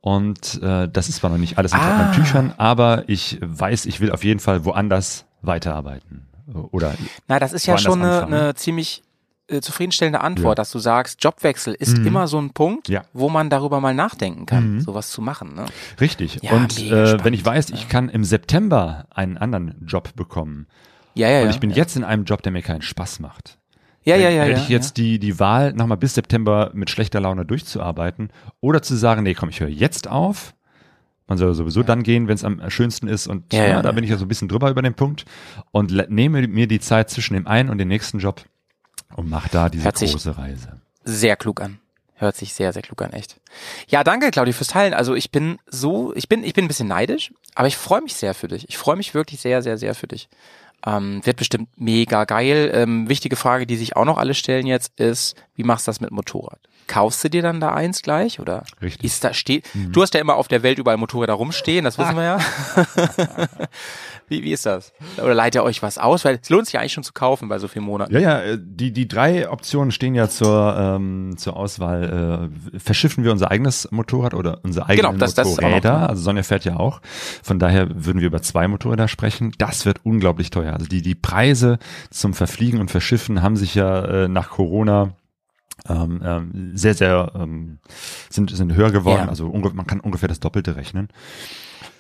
[0.02, 2.12] Und äh, das ist zwar noch nicht alles in Ah.
[2.14, 6.26] Tüchern, aber ich weiß, ich will auf jeden Fall woanders weiterarbeiten.
[6.72, 6.96] Oder
[7.28, 9.04] Na, das ist ja schon eine, eine ziemlich
[9.50, 10.62] äh, zufriedenstellende Antwort, Ja.
[10.62, 12.08] dass du sagst, Jobwechsel ist Mhm.
[12.08, 13.04] immer so ein Punkt, Ja.
[13.14, 14.82] wo man darüber mal nachdenken kann, Mhm.
[14.82, 15.56] sowas zu machen.
[15.56, 15.66] Ne?
[16.00, 16.40] Richtig.
[16.42, 17.26] Ja, und äh, spannend.
[17.26, 20.68] wenn ich weiß, ich kann im September einen anderen Job bekommen
[21.16, 21.50] Ja, ja, und ja.
[21.52, 21.76] ich bin ja.
[21.78, 23.58] jetzt in einem Job, der mir keinen Spaß macht.
[24.04, 27.20] ja, ja, ja, Hätte ja, ich jetzt die, die Wahl, nochmal bis September mit schlechter
[27.20, 28.30] Laune durchzuarbeiten
[28.62, 30.56] oder zu sagen, nee, komm, ich höre jetzt auf.
[31.28, 33.28] Man soll sowieso dann gehen, wenn es am schönsten ist.
[33.28, 33.92] Und Ja, ja, ja, da ja.
[33.94, 35.26] bin ich ja so ein bisschen drüber über den Punkt
[35.72, 38.42] und nehme mir die Zeit zwischen dem einen und dem nächsten Job
[39.16, 40.80] und mache da diese große Reise.
[41.04, 41.80] sehr klug an.
[42.16, 43.40] Hört sich sehr, sehr klug an, echt.
[43.88, 44.94] Ja, danke, Claudia, fürs Teilen.
[44.94, 48.14] Also ich bin so, ich bin, ich bin ein bisschen neidisch, aber ich freue mich
[48.16, 48.68] sehr für dich.
[48.68, 50.28] Ich freue mich wirklich sehr, sehr, sehr für dich.
[50.86, 52.72] Ähm, wird bestimmt mega geil.
[52.74, 56.00] Ähm, wichtige Frage, die sich auch noch alle stellen jetzt, ist, wie machst du das
[56.00, 56.58] mit Motorrad?
[56.88, 59.04] Kaufst du dir dann da eins gleich oder Richtig.
[59.04, 59.68] ist da steht?
[59.92, 62.40] Du hast ja immer auf der Welt überall Motorräder rumstehen, das wissen wir ja.
[64.30, 64.94] wie, wie ist das?
[65.18, 66.24] Oder leiht ihr euch was aus?
[66.26, 68.14] Weil es lohnt sich ja eigentlich schon zu kaufen bei so vielen Monaten.
[68.14, 72.50] Ja, ja, äh, die, die drei Optionen stehen ja zur, ähm, zur Auswahl.
[72.74, 75.90] Äh, verschiffen wir unser eigenes Motorrad oder unsere eigenen Genau, das- das auch Motorräder?
[75.92, 76.04] dran.
[76.10, 77.02] also Sonja fährt ja auch.
[77.44, 79.52] Von daher würden wir über zwei Motorräder sprechen.
[79.58, 80.74] Das wird unglaublich teuer.
[80.74, 81.78] Also die, die Preise
[82.10, 85.12] zum Verfliegen und Verschiffen haben sich ja äh, nach Corona
[85.88, 87.80] ähm, ähm, sehr, sehr ähm,
[88.30, 89.24] sind, sind höher geworden.
[89.24, 89.30] Ja.
[89.30, 91.10] Also ungefähr, man kann ungefähr das Doppelte rechnen.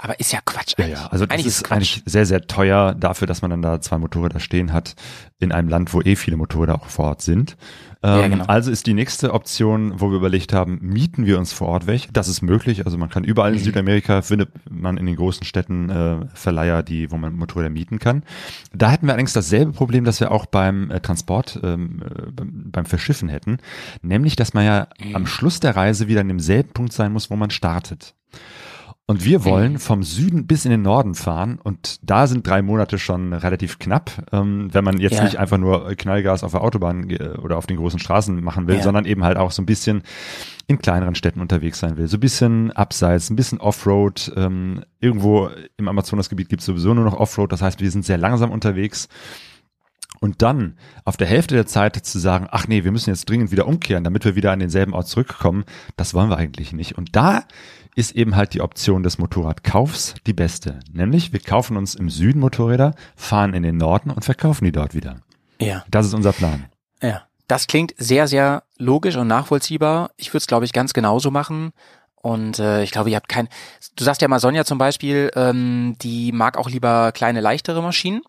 [0.01, 0.97] Aber ist ja Quatsch Ja, eigentlich.
[0.99, 1.75] ja, also das eigentlich ist Quatsch.
[1.75, 4.95] eigentlich sehr, sehr teuer dafür, dass man dann da zwei Motorräder stehen hat
[5.39, 7.57] in einem Land, wo eh viele Motorräder auch vor Ort sind.
[8.01, 8.45] Ähm, Ja, genau.
[8.45, 12.09] Also ist die nächste Option, wo wir überlegt haben, mieten wir uns vor Ort welche?
[12.13, 12.85] Das ist möglich.
[12.85, 13.57] Also man kann überall Mhm.
[13.57, 17.99] in Südamerika findet man in den großen Städten äh, Verleiher, die, wo man Motorräder mieten
[17.99, 18.23] kann.
[18.73, 22.71] Da hätten wir allerdings dasselbe Problem, das wir auch beim äh, Transport, ähm, äh, beim,
[22.71, 23.57] beim Verschiffen hätten,
[24.01, 25.15] nämlich, dass man ja Mhm.
[25.17, 28.13] am Schluss der Reise wieder an demselben Punkt sein muss, wo man startet.
[29.09, 32.99] Und wir wollen vom Süden bis in den Norden fahren und da sind drei Monate
[32.99, 35.23] schon relativ knapp, ähm, wenn man jetzt Ja.
[35.23, 38.75] nicht einfach nur Knallgas auf der Autobahn äh, oder auf den großen Straßen machen will,
[38.75, 38.83] Ja.
[38.83, 40.03] sondern eben halt auch so ein bisschen
[40.67, 42.07] in kleineren Städten unterwegs sein will.
[42.07, 44.31] So ein bisschen abseits, ein bisschen Offroad.
[44.35, 48.19] Ähm, irgendwo im Amazonasgebiet gibt es sowieso nur noch Offroad, das heißt, wir sind sehr
[48.19, 49.09] langsam unterwegs.
[50.21, 53.51] Und dann auf der Hälfte der Zeit zu sagen, ach nee, wir müssen jetzt dringend
[53.51, 55.63] wieder umkehren, damit wir wieder an denselben Ort zurückkommen,
[55.97, 56.95] das wollen wir eigentlich nicht.
[56.97, 57.43] Und da
[57.99, 60.79] ist eben halt die Option des Motorradkaufs die beste.
[60.93, 64.93] Nämlich, wir kaufen uns im Süden Motorräder, fahren in den Norden und verkaufen die dort
[64.93, 65.17] wieder.
[65.59, 65.83] Ja.
[65.91, 66.67] Das ist unser Plan.
[67.01, 70.11] Ja, das klingt sehr, sehr logisch und nachvollziehbar.
[70.15, 71.73] Ich würde es, glaube ich, ganz genauso machen.
[72.15, 73.49] Und äh, ich glaube, ihr habt kein.
[73.97, 78.21] Du sagst ja mal, Sonja zum Beispiel, ähm, die mag auch lieber kleine, leichtere Maschinen.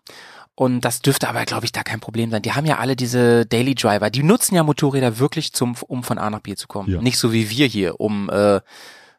[0.53, 2.41] Und das dürfte aber, glaube ich, da kein Problem sein.
[2.41, 4.09] Die haben ja alle diese Daily Driver.
[4.09, 6.91] Die nutzen ja Motorräder wirklich zum, um von A nach B zu kommen.
[6.91, 7.01] Ja.
[7.01, 8.59] Nicht so wie wir hier, um, äh,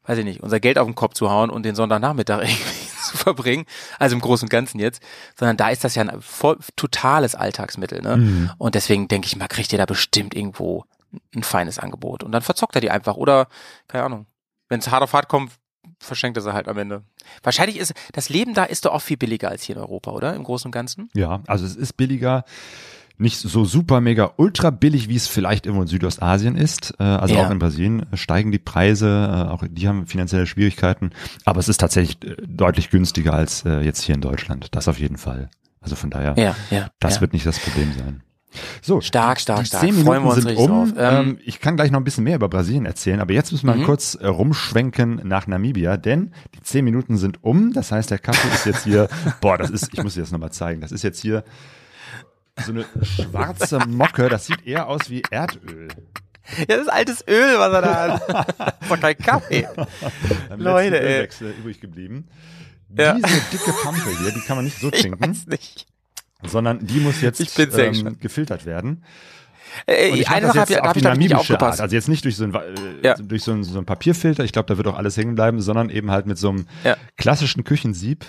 [0.05, 3.17] weiß ich nicht, unser Geld auf den Kopf zu hauen und den Sonntagnachmittag irgendwie zu
[3.17, 3.67] verbringen.
[3.99, 5.03] Also im Großen und Ganzen jetzt.
[5.39, 8.03] Sondern da ist das ja ein voll, totales Alltagsmittel.
[8.03, 8.17] Ne?
[8.17, 8.51] Mhm.
[8.59, 10.85] Und deswegen denke ich mal, kriegt ihr da bestimmt irgendwo
[11.35, 12.23] ein feines Angebot.
[12.23, 13.17] Und dann verzockt er die einfach.
[13.17, 13.49] Oder,
[13.89, 14.27] keine Ahnung,
[14.69, 15.53] wenn es hart auf hart kommt,
[15.99, 17.03] verschenkt er sie halt am Ende.
[17.43, 20.35] Wahrscheinlich ist das Leben da ist doch auch viel billiger als hier in Europa, oder?
[20.35, 21.11] Im Großen und Ganzen.
[21.15, 22.45] Ja, also es ist billiger.
[23.23, 26.95] Nicht so super mega ultra billig, wie es vielleicht irgendwo in Südostasien ist.
[26.99, 27.47] Äh, Also Ja.
[27.47, 31.11] auch in Brasilien steigen die Preise, äh, auch die haben finanzielle Schwierigkeiten.
[31.45, 34.69] Aber es ist tatsächlich äh, deutlich günstiger als äh, jetzt hier in Deutschland.
[34.75, 35.49] Das auf jeden Fall.
[35.81, 36.91] Also von daher, Ja, ja.
[37.01, 37.21] das ja.
[37.23, 38.23] wird nicht das Problem sein.
[38.83, 39.81] So, Stark, stark, die stark.
[39.83, 40.95] zehn Freuen Minuten wir uns sind um.
[40.99, 43.67] Ähm, Ähm, ich kann gleich noch ein bisschen mehr über Brasilien erzählen, aber jetzt müssen
[43.67, 43.85] wir Mhm.
[43.85, 47.73] kurz äh, rumschwenken nach Namibia, denn die zehn Minuten sind um.
[47.73, 49.09] Das heißt, der Kaffee ist jetzt hier,
[49.41, 51.45] boah, das ist, ich muss dir das nochmal zeigen, das ist jetzt hier
[52.65, 55.89] so eine schwarze Mocke, das sieht eher aus wie Erdöl.
[56.59, 58.29] Ja, das ist altes Öl, was er da hat.
[58.59, 59.69] Das ist doch kein Kaffee.
[60.49, 61.17] Beim Leute, ey.
[61.19, 62.29] Ölwechsel übrig geblieben.
[62.97, 63.15] Ja.
[63.15, 65.87] Diese dicke Pampe hier, die kann man nicht so Ich trinken, weiß nicht.
[66.43, 69.05] sondern die muss jetzt Ich sehr ähm, gefiltert werden.
[69.87, 71.79] Äh, ich eine Sache habe hab auf ich nicht namibische aufgepasst.
[71.79, 71.81] Art.
[71.81, 72.61] Also jetzt nicht durch so ein, äh,
[73.03, 73.15] Ja.
[73.15, 75.89] durch so ein, so ein Papierfilter, ich glaube, da wird auch alles hängen bleiben, sondern
[75.89, 76.97] eben halt mit so einem Ja.
[77.17, 78.27] klassischen Küchensieb.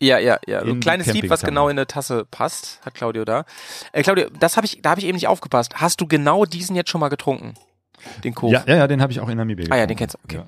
[0.00, 0.64] Ja, ja, ja.
[0.64, 3.44] So ein kleines Sieb, was genau in eine Tasse passt, hat Claudio da.
[3.92, 5.74] Äh, Claudio, das habe ich, da habe ich eben nicht aufgepasst.
[5.76, 7.54] Hast du genau diesen jetzt schon mal getrunken?
[8.24, 8.50] Den Kof?
[8.50, 9.88] Ja, ja, ja, den habe ich auch in Namibia Ah ja, getrunken.
[9.88, 10.36] den kennst du, okay.
[10.36, 10.46] Ja.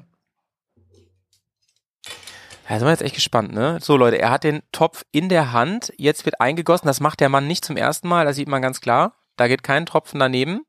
[2.68, 3.78] Da sind wir jetzt echt gespannt, ne?
[3.82, 7.28] So Leute, er hat den Topf in der Hand, jetzt wird eingegossen, das macht der
[7.28, 9.12] Mann nicht zum ersten Mal, das sieht man ganz klar.
[9.36, 10.62] Da geht kein Tropfen daneben.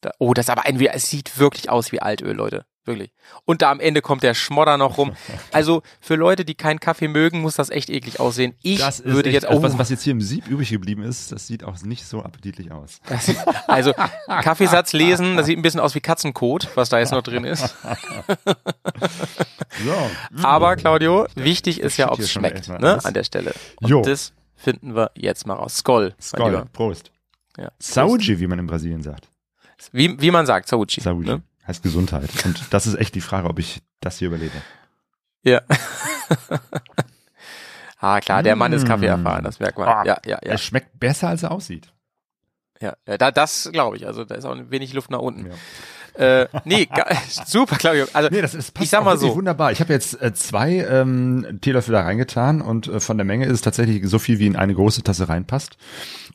[0.00, 2.66] Da, oh, das ist aber ein, es sieht wirklich aus wie Altöl, Leute.
[2.86, 3.12] Wirklich.
[3.44, 5.12] Und da am Ende kommt der Schmodder noch rum.
[5.52, 8.54] Also für Leute, die keinen Kaffee mögen, muss das echt eklig aussehen.
[8.62, 11.30] Ich würde echt, jetzt also oh, was, was jetzt hier im Sieb übrig geblieben ist,
[11.30, 13.00] das sieht auch nicht so appetitlich aus.
[13.08, 13.30] Das,
[13.68, 13.92] also
[14.26, 17.74] Kaffeesatz lesen, das sieht ein bisschen aus wie Katzenkot, was da jetzt noch drin ist.
[19.84, 20.44] So.
[20.46, 23.52] Aber Claudio, wichtig ist ja, ob es schmeckt, ne, an der Stelle.
[23.80, 24.02] Und Jo.
[24.02, 25.78] das finden wir jetzt mal raus.
[25.78, 26.64] Skoll, Skoll.
[26.72, 27.10] Prost.
[27.56, 27.70] Ja.
[27.78, 29.28] Saúde, wie man in Brasilien sagt.
[29.92, 31.00] Wie, wie man sagt, Sauchi.
[31.00, 31.26] Sauji.
[31.26, 31.42] Ne?
[31.66, 32.30] Heißt Gesundheit.
[32.44, 34.60] Und das ist echt die Frage, ob ich das hier überlebe.
[35.42, 35.62] Ja.
[37.98, 38.88] ah, klar, der Mann ist Mm.
[38.88, 39.88] Kaffee erfahren, das merkt man.
[39.88, 40.52] Ah, Ja, ja, ja.
[40.52, 41.92] Es schmeckt besser, als er aussieht.
[42.80, 42.94] ja.
[43.06, 44.06] ja da, das glaube ich.
[44.06, 45.50] Also da ist auch wenig Luft nach unten.
[46.14, 46.88] Äh, nee,
[47.46, 48.06] super, Claudio.
[48.12, 49.34] Also Nee, das ist passt ich sag mal so.
[49.34, 49.72] wunderbar.
[49.72, 53.52] Ich habe jetzt äh, zwei ähm, Teelöffel da reingetan und äh, von der Menge ist
[53.52, 55.76] es tatsächlich so viel, wie in eine große Tasse reinpasst.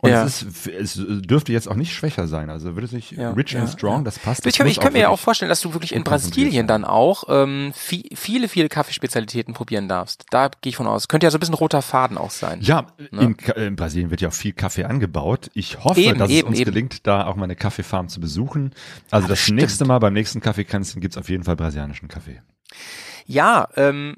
[0.02, 0.24] Und Ja.
[0.24, 2.50] es, ist, es dürfte jetzt auch nicht schwächer sein.
[2.50, 4.40] Also würde sich Ja, rich ja, and strong, das passt.
[4.46, 6.68] Ich, Das kann, muss ich kann mir ja auch vorstellen, dass du wirklich in Brasilien
[6.68, 10.26] dann auch ähm, vi viele, viele Kaffeespezialitäten probieren darfst.
[10.30, 11.08] Da gehe ich von aus.
[11.08, 12.60] Könnte ja so ein bisschen roter Faden auch sein.
[12.62, 13.36] Ja, Ne?
[13.56, 15.50] in, in Brasilien wird ja auch viel Kaffee angebaut.
[15.54, 16.72] Ich hoffe, Eben, dass eben, es uns eben.
[16.72, 18.72] gelingt, da auch mal eine Kaffeefarm zu besuchen.
[19.12, 19.60] Also das bestimmt.
[19.70, 22.42] Nächste Mal beim nächsten Kaffeekränzchen gibt's auf jeden Fall brasilianischen Kaffee.
[23.26, 24.18] Ja, ähm,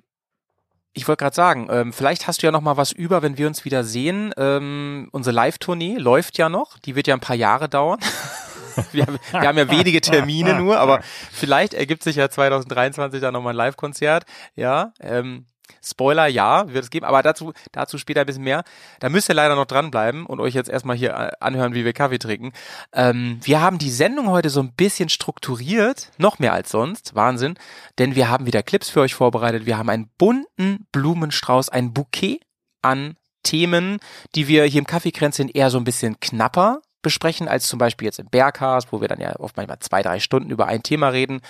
[0.93, 3.47] ich wollte gerade sagen, ähm, vielleicht hast du ja noch mal was über, wenn wir
[3.47, 4.33] uns wieder sehen.
[4.37, 6.79] Ähm, unsere Live-Tournee läuft ja noch.
[6.79, 7.99] Die wird ja ein paar Jahre dauern.
[8.93, 13.33] wir, haben, wir haben ja wenige Termine nur, aber vielleicht ergibt sich ja 2023 dann
[13.33, 14.23] noch mal ein Live-Konzert.
[14.55, 15.47] Ja, ähm,
[15.83, 18.63] Spoiler, ja, wird es geben, aber dazu, dazu später ein bisschen mehr.
[18.99, 21.93] Da müsst ihr leider noch dranbleiben und euch jetzt erstmal hier äh, anhören, wie wir
[21.93, 22.51] Kaffee trinken.
[22.93, 27.55] Ähm, wir haben die Sendung heute so ein bisschen strukturiert, noch mehr als sonst, Wahnsinn,
[27.97, 29.65] denn wir haben wieder Clips für euch vorbereitet.
[29.65, 32.39] Wir haben einen bunten Blumenstrauß, ein Bouquet
[32.81, 33.99] an Themen,
[34.35, 38.19] die wir hier im Kaffeekränzchen eher so ein bisschen knapper besprechen, als zum Beispiel jetzt
[38.19, 41.41] im Bergcast, wo wir dann ja oft manchmal zwei, drei Stunden über ein Thema reden.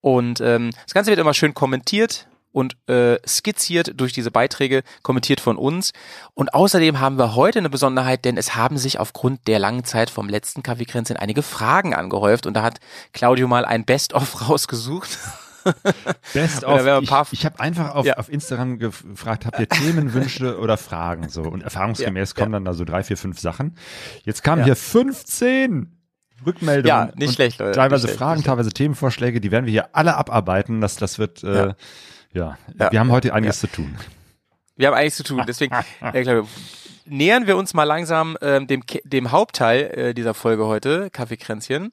[0.00, 5.40] Und ähm, das Ganze wird immer schön kommentiert und äh, skizziert durch diese Beiträge, kommentiert
[5.40, 5.92] von uns.
[6.34, 10.10] Und außerdem haben wir heute eine Besonderheit, denn es haben sich aufgrund der langen Zeit
[10.10, 12.78] vom letzten Kaffeekränzchen einige Fragen angehäuft und da hat
[13.12, 15.18] Claudio mal ein Best-of rausgesucht.
[16.32, 16.80] Best of.
[17.02, 18.14] Ich, ich habe einfach auf, Ja.
[18.16, 21.42] auf Instagram gefragt, habt ihr Themenwünsche oder Fragen so?
[21.42, 23.76] Und erfahrungsgemäß Ja, kommen dann da so drei, vier, fünf Sachen.
[24.24, 24.66] Jetzt kamen Ja.
[24.66, 25.94] hier 15
[26.46, 26.86] Rückmeldungen.
[27.08, 28.46] Ja, nicht schlecht, Leute, Teilweise nicht Fragen, schlecht.
[28.46, 30.80] teilweise Themenvorschläge, die werden wir hier alle abarbeiten.
[30.80, 31.74] Das, das wird, äh,
[32.32, 32.58] ja.
[32.78, 32.92] Ja.
[32.92, 33.96] wir haben heute einiges zu tun.
[34.76, 35.44] Wir haben eigentlich zu tun.
[35.46, 36.46] Deswegen, äh, Claudio,
[37.04, 41.92] nähern wir uns mal langsam ähm, dem, dem Hauptteil äh, dieser Folge heute, Kaffeekränzchen,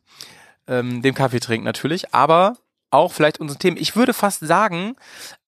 [0.67, 2.57] ähm, dem Kaffee trinken natürlich, aber
[2.91, 3.77] auch vielleicht unseren Themen.
[3.77, 4.95] Ich würde fast sagen,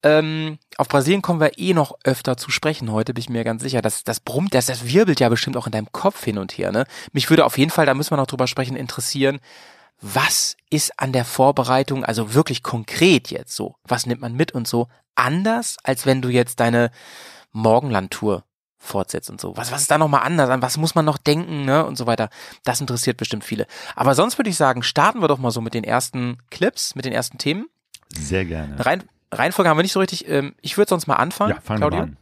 [0.04, 3.64] ähm, auf Brasilien kommen wir eh noch öfter zu sprechen heute, bin ich mir ganz
[3.64, 3.82] sicher.
[3.82, 6.72] Das, das brummt, das, das wirbelt ja bestimmt auch in deinem Kopf hin und her.
[6.72, 6.86] Ne?
[7.14, 9.40] Mich würde auf jeden Fall, da müssen wir noch drüber sprechen, interessieren,
[10.02, 14.68] was ist an der Vorbereitung, also wirklich konkret jetzt so, was nimmt man mit und
[14.68, 16.92] so, anders, als wenn du jetzt deine
[17.52, 18.44] Morgenlandtour
[18.78, 19.58] fortsetzt und so.
[19.58, 20.50] Was, was ist da nochmal anders?
[20.50, 21.86] An was muss man noch denken, ne?
[21.86, 22.30] Und so weiter.
[22.64, 23.66] Das interessiert bestimmt viele.
[23.96, 27.04] Aber sonst würde ich sagen, starten wir doch mal so mit den ersten Clips, mit
[27.06, 27.68] den ersten Themen.
[28.16, 28.86] Sehr gerne.
[28.86, 30.28] Rein, Reihenfolge haben wir nicht so richtig.
[30.30, 32.00] Ähm, ich würde sonst mal anfangen, Ja, fangen wir Claudio.
[32.00, 32.18] mal an.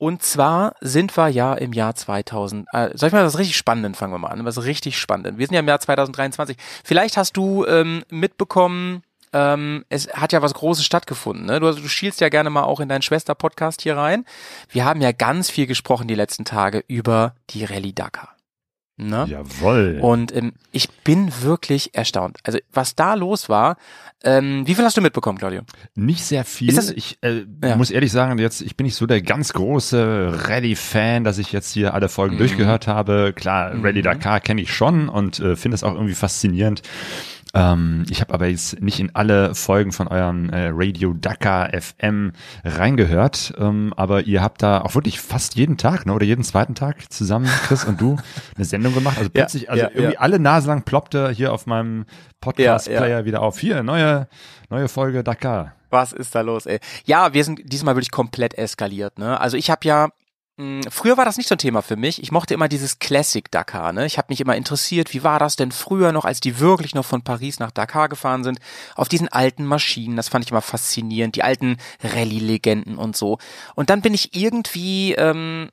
[0.00, 2.66] Und zwar sind wir ja im Jahr 2000.
[2.72, 4.46] Äh, soll ich mal was richtig Spannenden fangen wir mal an?
[4.46, 5.36] Was richtig Spannenden.
[5.36, 6.56] Wir sind ja im Jahr 2023.
[6.82, 9.02] Vielleicht hast du ähm, mitbekommen,
[9.34, 11.44] ähm, es hat ja was Großes stattgefunden.
[11.44, 11.60] Ne?
[11.60, 14.24] Du, du schielst ja gerne mal auch in deinen Schwester-Podcast hier rein.
[14.70, 18.39] Wir haben ja ganz viel gesprochen die letzten Tage über die Rallye Dakar.
[19.08, 19.24] Ne?
[19.28, 19.98] Jawohl.
[20.02, 22.38] Und ähm, ich bin wirklich erstaunt.
[22.44, 23.76] Also was da los war,
[24.22, 25.62] ähm, wie viel hast du mitbekommen, Claudio?
[25.94, 26.74] Nicht sehr viel.
[26.74, 27.76] Das- ich äh, Ja.
[27.76, 31.72] muss ehrlich sagen, jetzt ich bin nicht so der ganz große Rallye-Fan, dass ich jetzt
[31.72, 32.38] hier alle Folgen Mhm.
[32.40, 33.32] durchgehört habe.
[33.34, 36.82] Klar, Rallye Dakar kenne ich schon und äh, finde es auch irgendwie faszinierend.
[37.52, 42.32] Ähm, ich habe aber jetzt nicht in alle Folgen von eurem äh, Radio Dakar FM
[42.64, 46.74] reingehört, ähm, aber ihr habt da auch wirklich fast jeden Tag ne, oder jeden zweiten
[46.74, 48.16] Tag zusammen, Chris und du,
[48.56, 49.18] eine Sendung gemacht.
[49.18, 50.20] Also Ja, plötzlich, also ja, irgendwie ja.
[50.20, 52.06] alle Nase lang ploppte hier auf meinem
[52.40, 53.58] Podcast-Player Ja, wieder auf.
[53.58, 54.28] Hier, neue,
[54.68, 55.74] neue Folge Dakar.
[55.90, 56.78] Was ist da los, ey?
[57.04, 59.40] Ja, wir sind diesmal wirklich komplett eskaliert, ne?
[59.40, 60.08] Also ich habe ja
[60.90, 62.22] Früher war das nicht so ein Thema für mich.
[62.22, 63.92] Ich mochte immer dieses Classic Dakar.
[63.92, 64.04] Ne?
[64.04, 67.04] Ich habe mich immer interessiert, wie war das denn früher noch, als die wirklich noch
[67.04, 68.58] von Paris nach Dakar gefahren sind,
[68.94, 70.16] auf diesen alten Maschinen.
[70.16, 73.38] Das fand ich immer faszinierend, die alten Rallye-Legenden und so.
[73.74, 75.70] Und dann bin ich irgendwie ähm,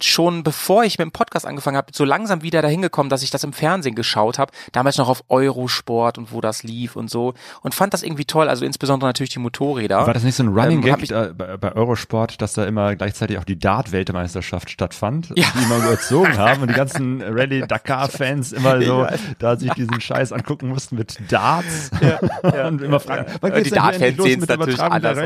[0.00, 3.30] schon bevor ich mit dem Podcast angefangen habe, so langsam wieder dahin gekommen, dass ich
[3.30, 7.34] das im Fernsehen geschaut habe, damals noch auf Eurosport und wo das lief und so
[7.62, 10.06] und fand das irgendwie toll, also insbesondere natürlich die Motorräder.
[10.06, 12.64] War das nicht so ein Running Ähm, Gag ich- da, bei, bei Eurosport, dass da
[12.64, 15.46] immer gleichzeitig auch die Dart-Weltmeisterschaft stattfand, Ja.
[15.58, 19.20] die immer überzogen haben und die ganzen Rallye-Dakar-Fans immer so weiß.
[19.38, 23.68] da sich diesen Scheiß angucken mussten mit Darts ja, und immer fragen, wann Die geht's
[23.70, 25.18] hier Dart-Fans mit der natürlich anders,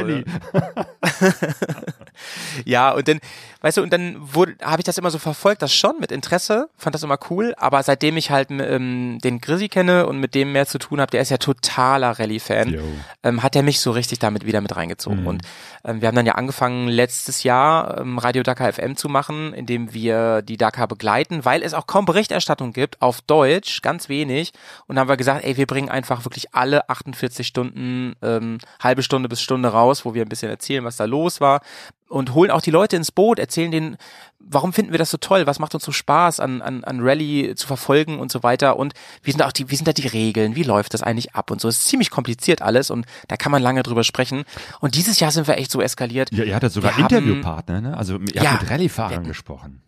[2.64, 3.20] ja, und dann,
[3.60, 4.20] weißt du, und dann
[4.62, 7.82] habe ich das immer so verfolgt, das schon mit Interesse, fand das immer cool, aber
[7.82, 11.22] seitdem ich halt ähm, den Grizzly kenne und mit dem mehr zu tun habe, der
[11.22, 12.78] ist ja totaler Rallye-Fan,
[13.22, 15.22] ähm, hat er mich so richtig damit wieder mit reingezogen.
[15.22, 15.26] Mhm.
[15.26, 15.42] Und
[15.84, 19.92] ähm, wir haben dann ja angefangen, letztes Jahr ähm, Radio Dakar FM zu machen, indem
[19.94, 24.52] wir die Dakar begleiten, weil es auch kaum Berichterstattung gibt, auf Deutsch, ganz wenig.
[24.86, 29.02] Und dann haben wir gesagt, ey, wir bringen einfach wirklich alle 48 Stunden, ähm, halbe
[29.02, 31.60] Stunde bis Stunde raus, wo wir ein bisschen erzählen, was da los war.
[32.08, 33.96] Und holen auch die Leute ins Boot, erzählen denen,
[34.38, 37.56] warum finden wir das so toll, was macht uns so Spaß an, an, an Rallye
[37.56, 38.76] zu verfolgen und so weiter.
[38.78, 41.50] Und wie sind auch die, wie sind da die Regeln, wie läuft das eigentlich ab
[41.50, 41.66] und so.
[41.68, 44.44] Es ist ziemlich kompliziert alles und da kann man lange drüber sprechen.
[44.80, 46.30] Und dieses Jahr sind wir echt so eskaliert.
[46.32, 47.96] Ja, ihr hattet sogar Wir Interviewpartner, ne?
[47.96, 48.52] Also ihr Ja.
[48.52, 49.82] habt mit Rallye-Fahrern gesprochen.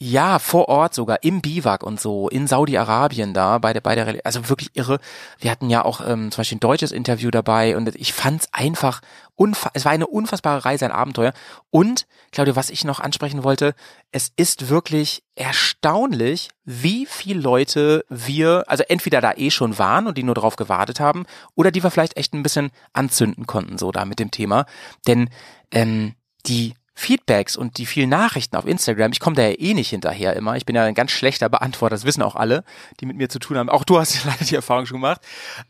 [0.00, 4.20] Ja, vor Ort sogar, im Biwak und so, in Saudi-Arabien da, bei der, bei der,
[4.22, 5.00] also wirklich irre.
[5.40, 9.00] Wir hatten ja auch ähm, zum Beispiel ein deutsches Interview dabei und ich fand's einfach,
[9.34, 11.32] unfa es war eine unfassbare Reise, ein Abenteuer.
[11.70, 13.74] Und, Claudia, was ich noch ansprechen wollte,
[14.12, 20.16] es ist wirklich erstaunlich, wie viele Leute wir, also entweder da eh schon waren und
[20.16, 23.90] die nur drauf gewartet haben, oder die wir vielleicht echt ein bisschen anzünden konnten, so
[23.90, 24.64] da mit dem Thema.
[25.08, 25.28] Denn
[25.72, 26.14] ähm,
[26.46, 30.34] die Feedbacks und die vielen Nachrichten auf Instagram, ich komme da ja eh nicht hinterher
[30.34, 30.56] immer.
[30.56, 32.64] Ich bin ja ein ganz schlechter Beantworter, das wissen auch alle,
[32.98, 33.68] die mit mir zu tun haben.
[33.68, 35.20] Auch du hast ja leider die Erfahrung schon gemacht.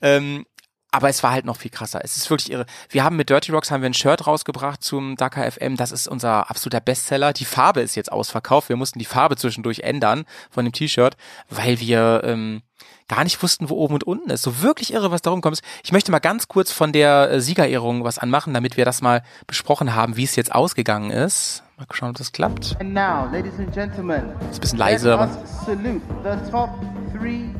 [0.00, 0.46] Ähm,
[0.90, 2.00] aber es war halt noch viel krasser.
[2.02, 2.64] Es ist wirklich irre.
[2.88, 5.76] Wir haben mit Dirty Rocks haben wir ein Shirt rausgebracht zum Dakar FM.
[5.76, 7.34] Das ist unser absoluter Bestseller.
[7.34, 8.70] Die Farbe ist jetzt ausverkauft.
[8.70, 11.18] Wir mussten die Farbe zwischendurch ändern von dem T-Shirt,
[11.50, 12.62] weil wir ähm,
[13.08, 14.42] gar nicht wussten, wo oben und unten ist.
[14.42, 15.60] So wirklich irre, was darum kommt.
[15.82, 19.22] Ich möchte mal ganz kurz von der äh, Siegerehrung was anmachen, damit wir das mal
[19.46, 21.62] besprochen haben, wie es jetzt ausgegangen ist.
[21.78, 22.76] Mal schauen, ob das klappt.
[22.80, 25.28] And now, ladies and gentlemen, Ist ein bisschen leise, aber
[25.64, 26.70] salute the top
[27.12, 27.50] three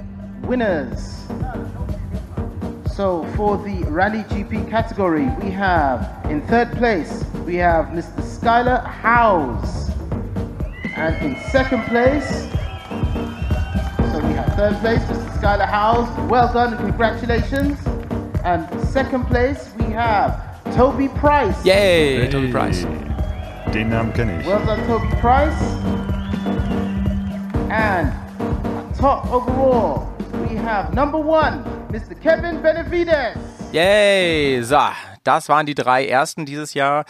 [0.42, 1.24] winners.
[2.96, 8.20] So, for the Rally GP category, we have in third place we have Mr.
[8.22, 9.88] Skylar Howes,
[10.96, 12.48] and in second place,
[14.10, 15.27] so we have third place Mr.
[15.40, 16.08] Skylar Howes.
[16.28, 17.78] Well done and congratulations.
[18.44, 20.32] And second place we have
[20.74, 21.64] Toby Price.
[21.64, 22.84] yay, Toby Price.
[23.72, 24.46] Den Namen kenne ich.
[24.46, 25.60] Well done, Toby Price.
[27.70, 28.12] And
[28.96, 30.12] top overall,
[30.48, 32.14] we have number one, Mr.
[32.20, 33.36] Kevin Benavides.
[33.72, 34.62] Yay!
[34.62, 34.80] So,
[35.24, 37.04] das waren die drei ersten dieses Jahr.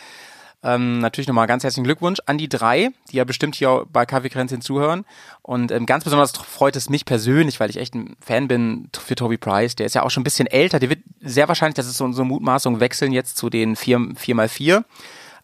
[0.63, 4.61] Ähm, natürlich nochmal ganz herzlichen Glückwunsch an die drei, die ja bestimmt hier bei Kaffeekränzchen
[4.61, 5.05] zuhören.
[5.43, 9.15] Und ähm, ganz besonders freut es mich persönlich, weil ich echt ein Fan bin für
[9.15, 9.77] Toby Price.
[9.77, 10.81] Der ist ja auch schon ein bisschen älter.
[10.81, 14.85] Der wird sehr wahrscheinlich, das ist so unsere Mutmaßung, wechseln jetzt zu den 4, 4x4.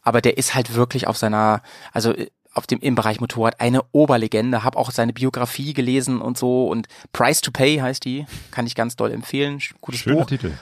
[0.03, 3.83] Aber der ist halt wirklich auf seiner, also äh, auf dem im Bereich Motorrad eine
[3.92, 4.64] Oberlegende.
[4.64, 6.66] Hab auch seine Biografie gelesen und so.
[6.66, 8.27] Und Price to Pay heißt die.
[8.50, 9.61] Kann ich ganz doll empfehlen.
[9.81, 10.27] Gutes Schöner Buch.
[10.27, 10.53] Titel.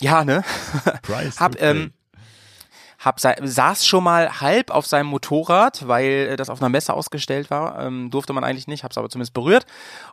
[0.00, 0.42] Ja, ne?
[1.02, 1.90] Price hab, to pay.
[3.00, 6.94] Hab sa saß schon mal halb auf seinem Motorrad, weil äh, das auf einer Messe
[6.94, 7.84] ausgestellt war.
[7.84, 9.64] Ähm, durfte man eigentlich nicht, hab's aber zumindest berührt.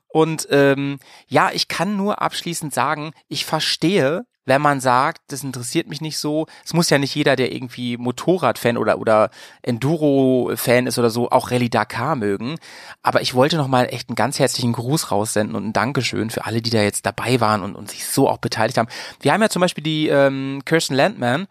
[0.08, 5.88] Und ähm, ja, ich kann nur abschließend sagen, ich verstehe, wenn man sagt, das interessiert
[5.88, 6.48] mich nicht so.
[6.64, 9.30] Es muss ja nicht jeder, der irgendwie Motorradfan oder oder
[9.62, 12.56] Enduro-Fan ist oder so, auch Rallye Dakar mögen.
[13.04, 16.46] Aber ich wollte noch mal echt einen ganz herzlichen Gruß raussenden und ein Dankeschön für
[16.46, 18.88] alle, die da jetzt dabei waren und, und sich so auch beteiligt haben.
[19.20, 21.48] Wir haben ja zum Beispiel die ähm, Kirsten Landman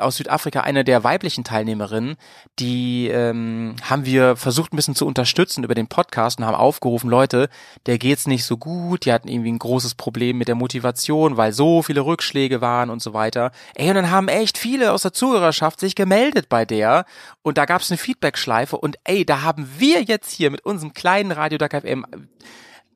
[0.00, 2.16] aus Südafrika, eine der weiblichen Teilnehmerinnen,
[2.58, 7.10] die ähm, haben wir versucht ein bisschen zu unterstützen über den Podcast und haben aufgerufen,
[7.10, 7.48] Leute,
[7.86, 11.52] der geht's nicht so gut, die hatten irgendwie ein großes Problem mit der Motivation, weil
[11.52, 13.52] so viele Rückschläge waren und so weiter.
[13.74, 17.04] Ey, und dann haben echt viele aus der Zuhörerschaft sich gemeldet bei der
[17.42, 21.32] und da gab's eine Feedback-Schleife und ey, da haben wir jetzt hier mit unserem kleinen
[21.32, 22.06] Radio Duck FM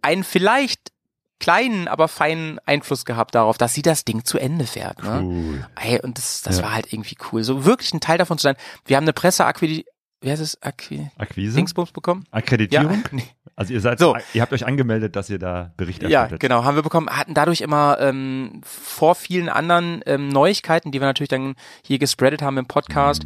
[0.02, 0.92] einen vielleicht
[1.40, 5.02] kleinen, aber feinen Einfluss gehabt darauf, dass sie das Ding zu Ende fährt.
[5.02, 5.20] Ne?
[5.22, 5.66] Cool.
[5.80, 6.64] Ey, und das, das Ja.
[6.64, 7.44] war halt irgendwie cool.
[7.44, 8.56] So wirklich ein Teil davon zu sein.
[8.86, 9.84] Wir haben eine Presseakquisition,
[10.20, 11.54] wie heißt es, Acqui Akquise?
[11.54, 12.24] Dingsbums bekommen?
[12.32, 13.04] Akkreditierung?
[13.12, 13.22] nee.
[13.54, 14.16] Also ihr seid, So.
[14.34, 16.40] ihr habt euch angemeldet, dass ihr da Bericht Ja, erstattet.
[16.40, 21.06] genau, haben wir bekommen, hatten dadurch immer ähm, vor vielen anderen ähm, Neuigkeiten, die wir
[21.06, 23.22] natürlich dann hier gespreadet haben im Podcast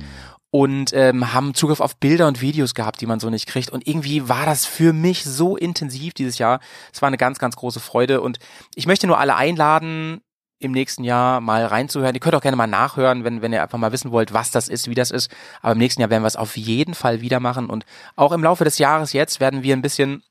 [0.55, 3.71] und ähm, haben Zugriff auf Bilder und Videos gehabt, die man so nicht kriegt.
[3.71, 6.61] Und irgendwie war das für mich so intensiv dieses Jahr.
[6.93, 8.21] Es war eine ganz, ganz große Freude.
[8.21, 8.39] Und
[8.75, 10.21] ich möchte nur alle einladen,
[10.59, 12.15] im nächsten Jahr mal reinzuhören.
[12.15, 14.69] Ihr könnt auch gerne mal nachhören, wenn, wenn ihr einfach mal wissen wollt, was das
[14.69, 15.31] ist, wie das ist.
[15.63, 17.71] Aber im nächsten Jahr werden wir es auf jeden Fall wieder machen.
[17.71, 20.23] Und auch im Laufe des Jahres jetzt werden wir ein bisschen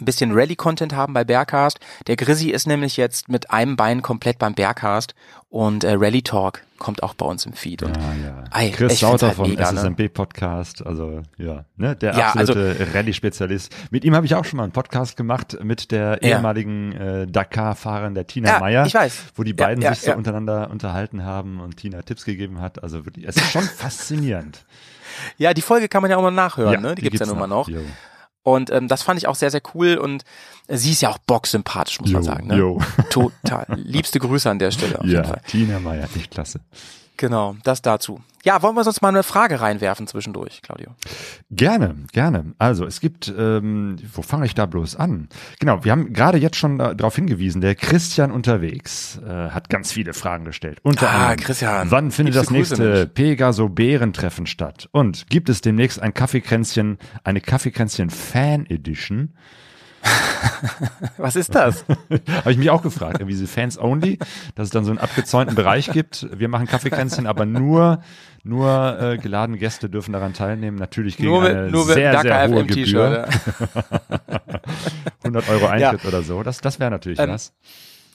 [0.00, 1.78] ein bisschen Rally-Content haben bei Bearcast.
[2.06, 5.14] Der Grizzly ist nämlich jetzt mit einem Bein komplett beim Bearcast
[5.48, 7.82] und äh, Rally Talk kommt auch bei uns im Feed.
[7.82, 8.44] Und, Ja, ja.
[8.50, 9.78] Ei, Chris Sauter halt vom mega, ne?
[9.78, 13.74] SSMB-Podcast, also ja, ne, der Ja, also absolute Rallye-Spezialist.
[13.90, 16.36] Mit ihm habe ich auch schon mal einen Podcast gemacht mit der Ja.
[16.36, 19.18] ehemaligen äh, Dakar-Fahrerin der Tina Ja, Meyer, ich weiß.
[19.36, 20.16] wo die Ja, beiden ja, sich so ja.
[20.16, 22.82] untereinander unterhalten haben und Tina Tipps gegeben hat.
[22.82, 24.64] Also wirklich, es ist schon faszinierend.
[25.38, 26.94] Ja, die Folge kann man ja auch mal nachhören, ne?
[26.94, 27.68] Die, gibt's ja gibt's nun mal noch.
[27.68, 27.80] Jo.
[28.46, 29.96] Und ähm, das fand ich auch sehr, sehr cool.
[29.96, 30.22] Und
[30.68, 32.46] äh, sie ist ja auch bocksympathisch, muss man Jo, sagen.
[32.46, 32.78] Ne?
[33.10, 33.66] Total.
[33.74, 35.40] Liebste Grüße an der Stelle auf jeden Ja, Fall.
[35.48, 36.60] Tina Meyer, echt klasse.
[37.16, 38.20] Genau, das dazu.
[38.46, 40.94] Ja, wollen wir sonst mal eine Frage reinwerfen zwischendurch, Claudio?
[41.50, 42.54] Gerne, gerne.
[42.58, 45.28] Also es gibt, ähm, wo fange ich da bloß an?
[45.58, 49.90] Genau, wir haben gerade jetzt schon da- darauf hingewiesen, der Christian unterwegs äh, hat ganz
[49.90, 50.78] viele Fragen gestellt.
[50.84, 51.90] Unter Ah, anderem, Christian.
[51.90, 53.06] wann findet das nächste.
[53.08, 54.88] Pegaso-Bärentreffen statt?
[54.92, 59.30] Und gibt es demnächst ein Kaffeekränzchen, eine Kaffeekränzchen-Fan-Edition?
[61.16, 61.84] Was ist das?
[62.28, 64.18] Habe ich mich auch gefragt, irgendwie diese Fans Only,
[64.54, 66.26] dass es dann so einen abgezäunten Bereich gibt.
[66.36, 68.00] Wir machen Kaffeekränzchen, aber nur
[68.42, 70.78] nur äh, geladene Gäste dürfen daran teilnehmen.
[70.78, 72.84] Natürlich gegen nur eine nur sehr, sehr hohe Gebühr.
[72.84, 73.28] T-Shirt.
[74.28, 74.60] ja.
[75.24, 76.42] 100 Euro Eintritt oder so.
[76.42, 77.52] Das, das wäre natürlich Ähm, was.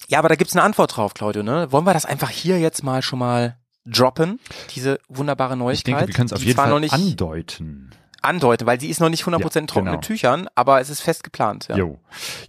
[0.08, 1.72] Ja, aber da gibt's eine Antwort drauf, Claudio, ne?
[1.72, 4.40] Wollen wir das einfach hier jetzt mal schon mal droppen?
[4.76, 5.78] Diese wunderbare Neuigkeit.
[5.78, 7.92] Ich denke, wir können es auf jeden Fall andeuten.
[8.22, 10.02] Andeuten, weil sie ist noch nicht 100% Ja, in trockenen genau.
[10.02, 11.68] Tüchern, aber es ist fest geplant.
[11.70, 11.78] Ja.
[11.78, 12.00] Jo.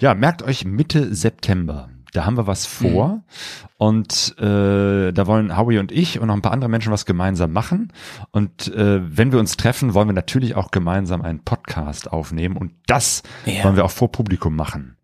[0.01, 1.89] Ja, merkt euch Mitte September.
[2.15, 3.23] Da haben wir was vor Mhm.
[3.79, 7.53] und äh, da wollen Howie und ich und noch ein paar andere Menschen was gemeinsam
[7.53, 7.91] machen.
[8.33, 12.73] Und äh, wenn wir uns treffen, wollen wir natürlich auch gemeinsam einen Podcast aufnehmen und
[12.87, 13.65] das Ja.
[13.65, 14.99] wollen wir auch vor Publikum machen.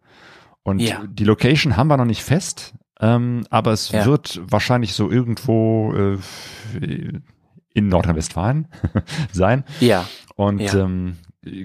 [0.64, 1.02] Und Ja.
[1.08, 4.04] die Location haben wir noch nicht fest, ähm, aber es Ja.
[4.04, 6.18] wird wahrscheinlich so irgendwo äh,
[7.72, 8.68] in Nordrhein-Westfalen
[9.32, 9.64] sein.
[9.80, 10.04] ja.
[10.38, 10.72] Und Ja.
[10.84, 11.16] ähm,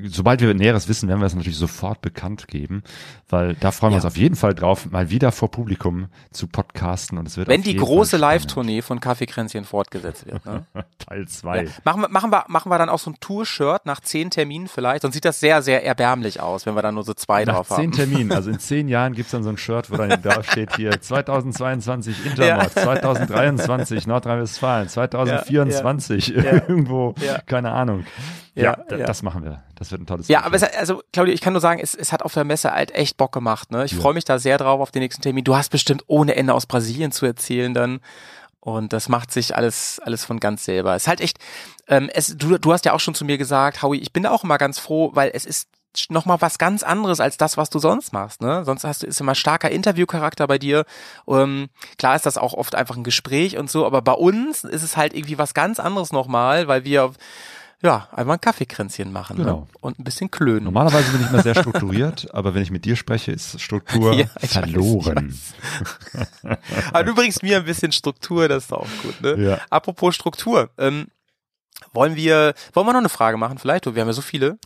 [0.05, 2.81] sobald wir Näheres wissen, werden wir es natürlich sofort bekannt geben,
[3.29, 4.03] weil da freuen wir Ja.
[4.03, 7.61] uns auf jeden Fall drauf, mal wieder vor Publikum zu podcasten und es wird Wenn
[7.61, 8.17] die große.
[8.17, 10.43] Live-Tournee von Kaffeekränzchen fortgesetzt wird.
[10.47, 10.65] Ne?
[10.97, 11.63] Teil 2.
[11.65, 11.69] Ja.
[11.83, 15.03] Machen, wir, machen, wir, machen wir dann auch so ein Tour-Shirt nach zehn Terminen vielleicht?
[15.03, 17.67] Sonst sieht das sehr, sehr erbärmlich aus, wenn wir dann nur so zwei Nach drauf
[17.69, 17.91] zehn haben.
[17.91, 20.91] Terminen, also in zehn Jahren gibt's dann so ein Shirt, wo dann da steht hier
[21.01, 27.39] 2022 Intermod, 2023 Nordrhein-Westfalen, 2024 irgendwo, Ja.
[27.45, 28.05] keine Ahnung.
[28.55, 29.05] Ja, Ja, da- ja.
[29.05, 29.63] das machen wir.
[29.75, 30.55] Das wird ein tolles Ja, Treffen.
[30.55, 32.93] aber es, also Claudia, ich kann nur sagen, es, es hat auf der Messe halt
[32.93, 33.71] echt Bock gemacht.
[33.71, 33.83] Ne?
[33.85, 33.99] Ich Ja.
[34.01, 35.43] freue mich da sehr drauf auf den nächsten Termin.
[35.43, 37.99] Du hast bestimmt ohne Ende aus Brasilien zu erzählen dann.
[38.59, 40.95] Und das macht sich alles, alles von ganz selber.
[40.95, 41.37] Es ist halt echt,
[41.87, 44.31] ähm, es, du, du hast ja auch schon zu mir gesagt, Howie, ich bin da
[44.31, 45.67] auch immer ganz froh, weil es ist
[46.09, 48.41] nochmal was ganz anderes als das, was du sonst machst.
[48.41, 48.63] Ne?
[48.65, 50.85] Sonst hast du ist immer starker Interviewcharakter bei dir.
[51.27, 54.81] Ähm, klar ist das auch oft einfach ein Gespräch und so, aber bei uns ist
[54.83, 57.11] es halt irgendwie was ganz anderes nochmal, weil wir
[57.83, 59.43] ja einfach ein Kaffeekränzchen machen ne?
[59.43, 59.67] Genau.
[59.81, 60.63] und ein bisschen klönen.
[60.63, 64.25] Normalerweise bin ich immer sehr strukturiert, aber wenn ich mit dir spreche, ist Struktur Ja,
[64.41, 65.37] ich weiß, verloren.
[66.91, 69.21] Aber du bringst mir ein bisschen Struktur, das ist auch gut.
[69.21, 69.43] Ne?
[69.43, 69.59] Ja.
[69.69, 71.07] Apropos Struktur, ähm,
[71.93, 73.85] wollen wir, wollen wir noch eine Frage machen vielleicht?
[73.85, 74.57] Wir haben ja so viele.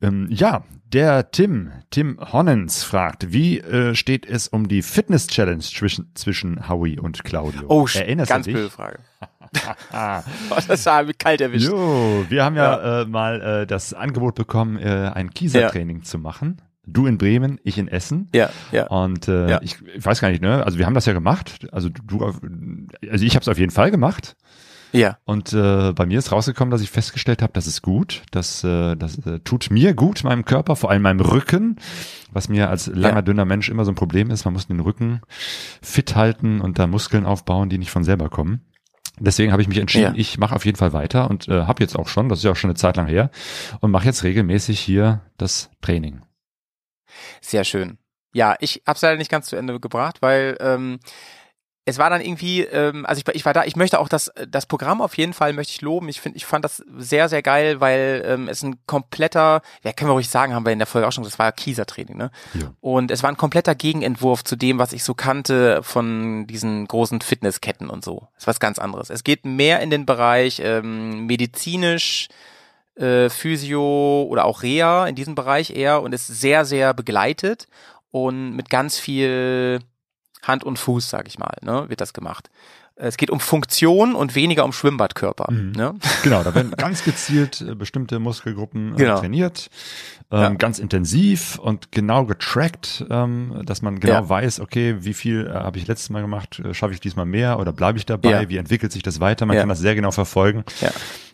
[0.00, 6.10] Ähm, ja, der Tim, Tim Honnens fragt, wie äh, steht es um die Fitness-Challenge zwischen,
[6.14, 7.64] zwischen Howie und Claudio?
[7.68, 8.70] Oh, Erinnerst ganz du blöde?
[8.70, 8.98] Frage.
[9.92, 11.68] oh, das war kalt erwischt.
[11.68, 16.60] Jo, wir haben ja, Äh, mal äh, das Angebot bekommen, äh, ein Kiesertraining zu machen.
[16.88, 18.28] Du in Bremen, ich in Essen.
[18.32, 18.86] Ja, ja.
[18.86, 19.60] Und äh, Ja.
[19.60, 20.64] ich, ich weiß gar nicht, ne?
[20.64, 21.66] Also wir haben das ja gemacht.
[21.72, 24.36] Also du, also ich habe es auf jeden Fall gemacht.
[24.96, 28.22] Ja, Und äh, bei mir ist rausgekommen, dass ich festgestellt habe, das ist gut.
[28.30, 31.76] Das, äh, das äh, tut mir gut, meinem Körper, vor allem meinem Rücken,
[32.30, 33.22] was mir als langer, Ja.
[33.22, 34.44] dünner Mensch immer so ein Problem ist.
[34.44, 35.20] Man muss den Rücken
[35.82, 38.62] fit halten und da Muskeln aufbauen, die nicht von selber kommen.
[39.18, 40.20] Deswegen habe ich mich entschieden, Ja.
[40.20, 42.50] ich mache auf jeden Fall weiter und äh, habe jetzt auch schon, das ist ja
[42.52, 43.30] auch schon eine Zeit lang her,
[43.80, 46.20] und mache jetzt regelmäßig hier das Training.
[47.40, 47.98] sehr schön.
[48.34, 50.98] Ja, ich hab's leider nicht ganz zu Ende gebracht, weil ähm,
[51.88, 54.66] es war dann irgendwie, ähm, also ich, ich war da, ich möchte auch das, das
[54.66, 56.08] Programm auf jeden Fall möchte ich loben.
[56.08, 60.10] Ich finde, ich fand das sehr, sehr geil, weil ähm, es ein kompletter, ja, können
[60.10, 62.32] wir ruhig sagen, haben wir in der Folge auch schon, das war Kieser-Training, ne?
[62.54, 62.72] Ja.
[62.80, 67.20] Und es war ein kompletter Gegenentwurf zu dem, was ich so kannte von diesen großen
[67.20, 68.26] Fitnessketten und so.
[68.34, 69.08] Es ist was ganz anderes.
[69.08, 72.26] Es geht mehr in den Bereich ähm, medizinisch,
[72.96, 77.68] äh, Physio oder auch Reha, in diesem Bereich eher und ist sehr, sehr begleitet
[78.10, 79.78] und mit ganz viel
[80.42, 82.50] Hand und Fuß, sag ich mal, ne, wird das gemacht.
[82.98, 85.52] Es geht um Funktion und weniger um Schwimmbadkörper.
[85.52, 85.72] Mhm.
[85.72, 85.94] Ne?
[86.22, 89.20] Genau, da werden ganz gezielt äh, bestimmte Muskelgruppen äh, Genau.
[89.20, 89.68] trainiert,
[90.30, 90.48] ähm, Ja.
[90.54, 94.28] ganz intensiv und genau getrackt, ähm, dass man genau Ja.
[94.30, 97.58] weiß, okay, wie viel äh, habe ich letztes Mal gemacht, äh, schaffe ich diesmal mehr
[97.58, 98.48] oder bleibe ich dabei, Ja.
[98.48, 100.64] wie entwickelt sich das weiter, man kann das sehr genau verfolgen.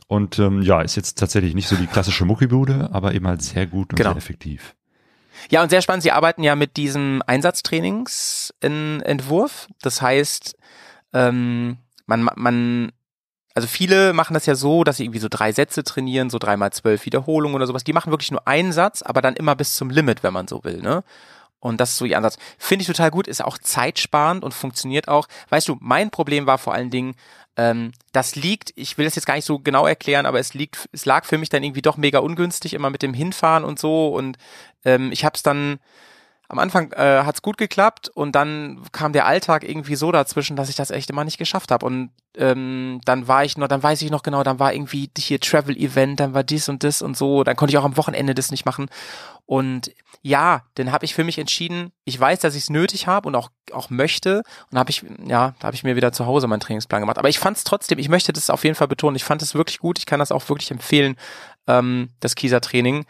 [0.08, 3.66] Und ähm, ja, ist jetzt tatsächlich nicht so die klassische Muckibude, aber eben halt sehr
[3.66, 4.10] gut und Genau.
[4.10, 4.74] sehr effektiv.
[5.50, 9.68] Ja, und sehr spannend, Sie arbeiten ja mit diesem Einsatztrainingsentwurf.
[9.82, 10.56] Das heißt,
[11.12, 12.92] ähm, man, man,
[13.54, 16.72] also viele machen das ja so, dass sie irgendwie so drei Sätze trainieren, so dreimal
[16.72, 17.84] zwölf Wiederholungen oder sowas.
[17.84, 20.64] Die machen wirklich nur einen Satz, aber dann immer bis zum Limit, wenn man so
[20.64, 21.04] will, ne?
[21.62, 22.38] Und das ist so ihr Ansatz.
[22.58, 25.28] Finde ich total gut, ist auch zeitsparend und funktioniert auch.
[25.48, 27.14] Weißt du, mein Problem war vor allen Dingen,
[27.56, 30.88] ähm, das liegt, ich will das jetzt gar nicht so genau erklären, aber es liegt,
[30.90, 34.08] es lag für mich dann irgendwie doch mega ungünstig, immer mit dem Hinfahren und so.
[34.08, 34.38] Und
[34.84, 35.78] ähm, ich habe es dann,
[36.52, 40.68] am Anfang äh, hat's gut geklappt und dann kam der Alltag irgendwie so dazwischen, dass
[40.68, 41.86] ich das echt immer nicht geschafft habe.
[41.86, 45.40] Und ähm, dann war ich noch, dann weiß ich noch genau, dann war irgendwie hier
[45.40, 48.50] Travel-Event, dann war dies und das und so, dann konnte ich auch am Wochenende das
[48.50, 48.90] nicht machen.
[49.46, 53.28] Und ja, dann habe ich für mich entschieden, ich weiß, dass ich es nötig habe
[53.28, 56.48] und auch auch möchte und habe ich ja, da habe ich mir wieder zu Hause
[56.48, 57.16] meinen Trainingsplan gemacht.
[57.16, 59.16] Aber ich fand es trotzdem, ich möchte das auf jeden Fall betonen.
[59.16, 59.98] Ich fand es wirklich gut.
[59.98, 61.16] Ich kann das auch wirklich empfehlen,
[61.66, 63.06] ähm, das Kieser-Training.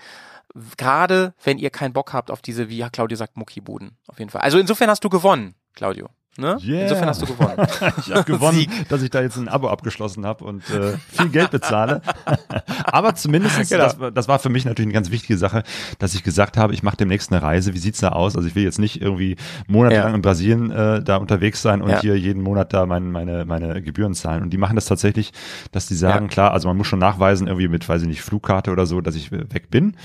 [0.76, 3.96] Gerade wenn ihr keinen Bock habt auf diese, wie Claudio sagt, Muckibuden.
[4.06, 4.42] Auf jeden Fall.
[4.42, 6.08] Also insofern hast du gewonnen, Claudio.
[6.38, 6.56] Ne?
[6.64, 6.82] Yeah.
[6.84, 7.56] Insofern hast du gewonnen.
[7.98, 11.50] ich habe gewonnen, dass ich da jetzt ein Abo abgeschlossen habe und äh, viel Geld
[11.50, 12.00] bezahle.
[12.84, 13.84] Aber zumindest, Genau.
[13.84, 15.62] das, war- das war für mich natürlich eine ganz wichtige Sache,
[15.98, 17.74] dass ich gesagt habe, ich mache demnächst eine Reise.
[17.74, 18.34] Wie sieht's da aus?
[18.34, 20.14] Also ich will jetzt nicht irgendwie monatelang Ja.
[20.14, 22.00] in Brasilien äh, da unterwegs sein und Ja.
[22.00, 24.42] hier jeden Monat da mein, meine, meine Gebühren zahlen.
[24.42, 25.32] Und die machen das tatsächlich,
[25.70, 26.30] dass die sagen, Ja.
[26.30, 29.16] klar, also man muss schon nachweisen, irgendwie mit, weiß ich nicht, Flugkarte oder so, dass
[29.16, 29.96] ich äh, weg bin.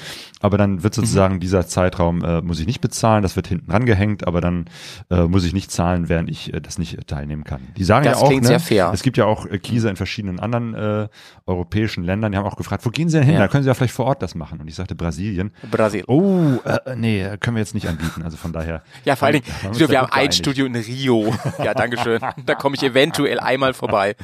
[0.42, 1.40] Aber dann wird sozusagen Mhm.
[1.40, 4.66] dieser Zeitraum äh, muss ich nicht bezahlen, das wird hinten rangehängt, aber dann
[5.10, 7.62] äh, muss ich nicht zahlen, während ich äh, das nicht äh, teilnehmen kann.
[7.78, 10.74] Die sagen Das ja auch, ne, es gibt ja auch äh, Kieser in verschiedenen anderen
[10.74, 11.08] äh,
[11.46, 13.36] europäischen Ländern, die haben auch gefragt, wo gehen sie denn hin?
[13.36, 13.42] Ja.
[13.42, 14.60] Da können sie ja vielleicht vor Ort das machen.
[14.60, 15.52] Und ich sagte Brasilien.
[15.70, 16.04] Brasil.
[16.08, 18.24] Oh, äh, nee, können wir jetzt nicht anbieten.
[18.24, 18.82] Also von daher.
[19.06, 20.32] Ja, vor allen Dingen, wir, haben ein.
[20.32, 21.34] Studio in Rio.
[21.64, 22.20] Ja, Dankeschön.
[22.46, 24.16] Da komme ich eventuell einmal vorbei.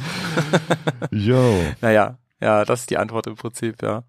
[1.11, 1.61] Jo.
[1.81, 4.03] Naja, ja, das ist die Antwort im Prinzip, ja.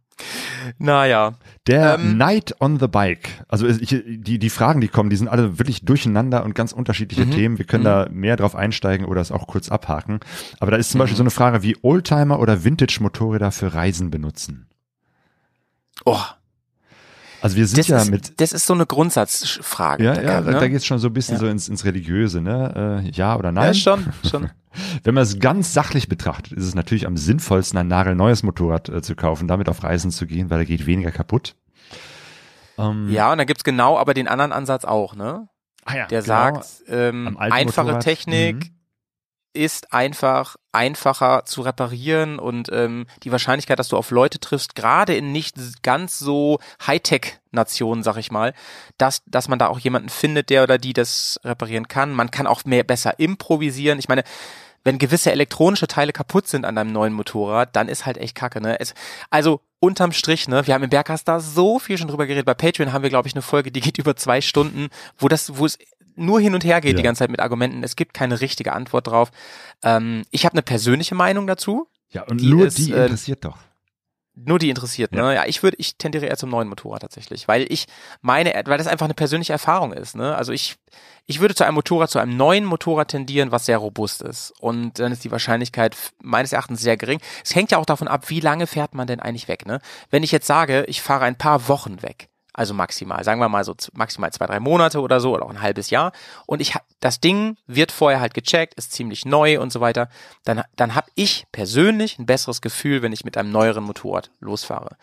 [0.78, 1.34] Naja,
[1.66, 3.28] Der Ähm, Night on the Bike.
[3.48, 7.26] Also ich, die, die Fragen, die kommen, die sind alle wirklich durcheinander und ganz unterschiedliche
[7.26, 7.30] Mhm.
[7.30, 7.58] Themen.
[7.58, 10.20] Wir können da mehr drauf einsteigen oder es auch kurz abhaken.
[10.60, 11.02] Aber da ist zum Mhm.
[11.02, 14.68] Beispiel so eine Frage wie Oldtimer oder Vintage-Motorräder für Reisen benutzen.
[16.04, 16.20] oh,
[17.44, 20.02] Also wir sind das, ja ist, mit das ist so eine Grundsatzfrage.
[20.02, 20.60] Ja, Da ja, kann, da, ne?
[20.60, 21.40] da geht's schon so ein bisschen Ja.
[21.40, 23.02] so ins, ins Religiöse, ne?
[23.04, 23.66] Äh, ja oder nein?
[23.66, 24.50] Ja, schon, schon.
[25.04, 29.02] Wenn man es ganz sachlich betrachtet, ist es natürlich am sinnvollsten, ein nagelneues Motorrad äh,
[29.02, 31.54] zu kaufen, damit auf Reisen zu gehen, weil da geht weniger kaputt.
[32.78, 35.46] Ähm, Ja, und dann gibt's genau aber den anderen Ansatz auch, ne?
[35.84, 36.34] ah ja, Der genau.
[36.34, 38.73] sagt, ähm, einfache Motorrad, Technik mhm.
[39.54, 45.14] Ist einfach einfacher zu reparieren und ähm, die Wahrscheinlichkeit, dass du auf Leute triffst, gerade
[45.14, 48.52] in nicht ganz so Hightech-Nationen, sag ich mal,
[48.98, 52.12] dass, dass man da auch jemanden findet, der oder die das reparieren kann.
[52.12, 53.98] Man kann auch mehr besser improvisieren.
[53.98, 54.24] Ich meine,
[54.84, 58.60] wenn gewisse elektronische Teile kaputt sind an deinem neuen Motorrad, dann ist halt echt kacke,
[58.60, 58.78] ne?
[58.78, 58.94] Es,
[59.30, 60.66] also unterm Strich, ne?
[60.66, 62.44] Wir haben im Berghaus da so viel schon drüber geredet.
[62.44, 64.88] Bei Patreon haben wir, glaube ich, eine Folge, die geht über zwei Stunden,
[65.18, 65.78] wo das, wo es
[66.16, 66.96] nur hin und her geht Ja.
[66.98, 67.82] die ganze Zeit mit Argumenten.
[67.82, 69.30] Es gibt keine richtige Antwort drauf.
[69.82, 71.88] Ähm, ich habe eine persönliche Meinung dazu.
[72.10, 73.58] Ja, und die nur ist, die äh, interessiert doch.
[74.36, 75.32] Nur die interessiert, ne?
[75.32, 77.86] Ja, ich würde, ich tendiere eher zum neuen Motorrad tatsächlich, weil ich
[78.20, 80.34] meine, weil das einfach eine persönliche Erfahrung ist, ne?
[80.34, 80.74] Also ich,
[81.26, 84.52] ich würde zu einem Motorrad, zu einem neuen Motorrad tendieren, was sehr robust ist.
[84.58, 87.20] Und dann ist die Wahrscheinlichkeit meines Erachtens sehr gering.
[87.44, 89.78] Es hängt ja auch davon ab, wie lange fährt man denn eigentlich weg, ne?
[90.10, 93.64] Wenn ich jetzt sage, ich fahre ein paar Wochen weg, also maximal, sagen wir mal
[93.64, 96.12] so maximal zwei, drei Monate oder so oder auch ein halbes Jahr.
[96.46, 96.74] Und ich
[97.04, 100.08] das Ding wird vorher halt gecheckt, ist ziemlich neu und so weiter.
[100.44, 104.96] Dann, dann habe ich persönlich ein besseres Gefühl, wenn ich mit einem neueren Motorrad losfahre.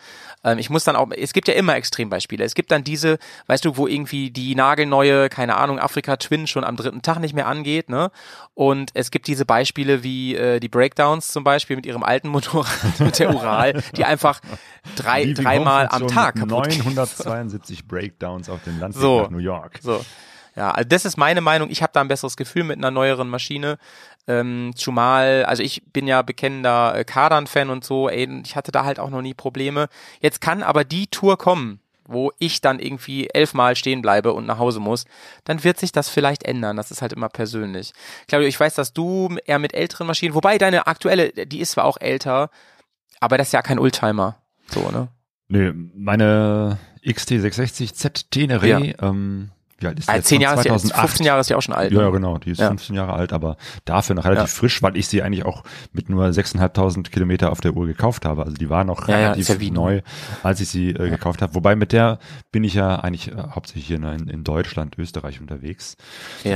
[0.43, 2.43] Ähm, ich muss dann auch, es gibt ja immer Extrembeispiele.
[2.43, 6.64] Es gibt dann diese, weißt du, wo irgendwie die nagelneue, keine Ahnung, Afrika Twin schon
[6.64, 8.10] am dritten Tag nicht mehr angeht, ne?
[8.56, 12.72] Und es gibt diese Beispiele wie äh, die Breakdowns zum Beispiel mit ihrem alten Motorrad,
[12.99, 14.39] mit der Ural, die einfach
[14.95, 19.79] drei, dreimal am Tag kaputt 902 72 Breakdowns auf dem Landweg so, nach New York.
[19.81, 20.03] So.
[20.55, 21.69] Ja, also das ist meine Meinung.
[21.69, 23.77] Ich habe da ein besseres Gefühl mit einer neueren Maschine.
[24.27, 28.83] Ähm, zumal, also ich bin ja bekennender äh, Kardan-Fan und so, ey, ich hatte da
[28.83, 29.87] halt auch noch nie Probleme.
[30.19, 34.59] Jetzt kann aber die Tour kommen, wo ich dann irgendwie elfmal stehen bleibe und nach
[34.59, 35.05] Hause muss,
[35.45, 36.75] dann wird sich das vielleicht ändern.
[36.75, 37.93] Das ist halt immer persönlich.
[38.27, 41.85] Claudio, ich weiß, dass du eher mit älteren Maschinen, wobei deine aktuelle, die ist zwar
[41.85, 42.49] auch älter,
[43.21, 44.37] aber das ist ja kein Oldtimer.
[44.67, 45.07] So, ne?
[45.52, 48.80] Nee, meine XT660 Z Tenere, Ja.
[49.02, 49.49] ähm,
[49.80, 50.28] wie alt ist die Ah, jetzt?
[50.28, 50.99] zehn Von Jahre, ist ja- 2008.
[51.10, 51.91] 15 Jahre ist ja auch schon alt.
[51.91, 52.04] Ja, ne?
[52.06, 52.68] ja, genau, die ist Ja.
[52.68, 54.60] 15 Jahre alt, aber dafür noch relativ Ja.
[54.60, 58.43] frisch, weil ich sie eigentlich auch mit nur 6.500 Kilometer auf der Uhr gekauft habe.
[58.43, 60.02] Also die war noch Ja, relativ ist wie neu,
[60.43, 61.56] als ich sie äh, gekauft habe.
[61.56, 62.20] Wobei mit der
[62.52, 65.97] bin ich ja eigentlich äh, hauptsächlich hier in, in Deutschland, Österreich unterwegs.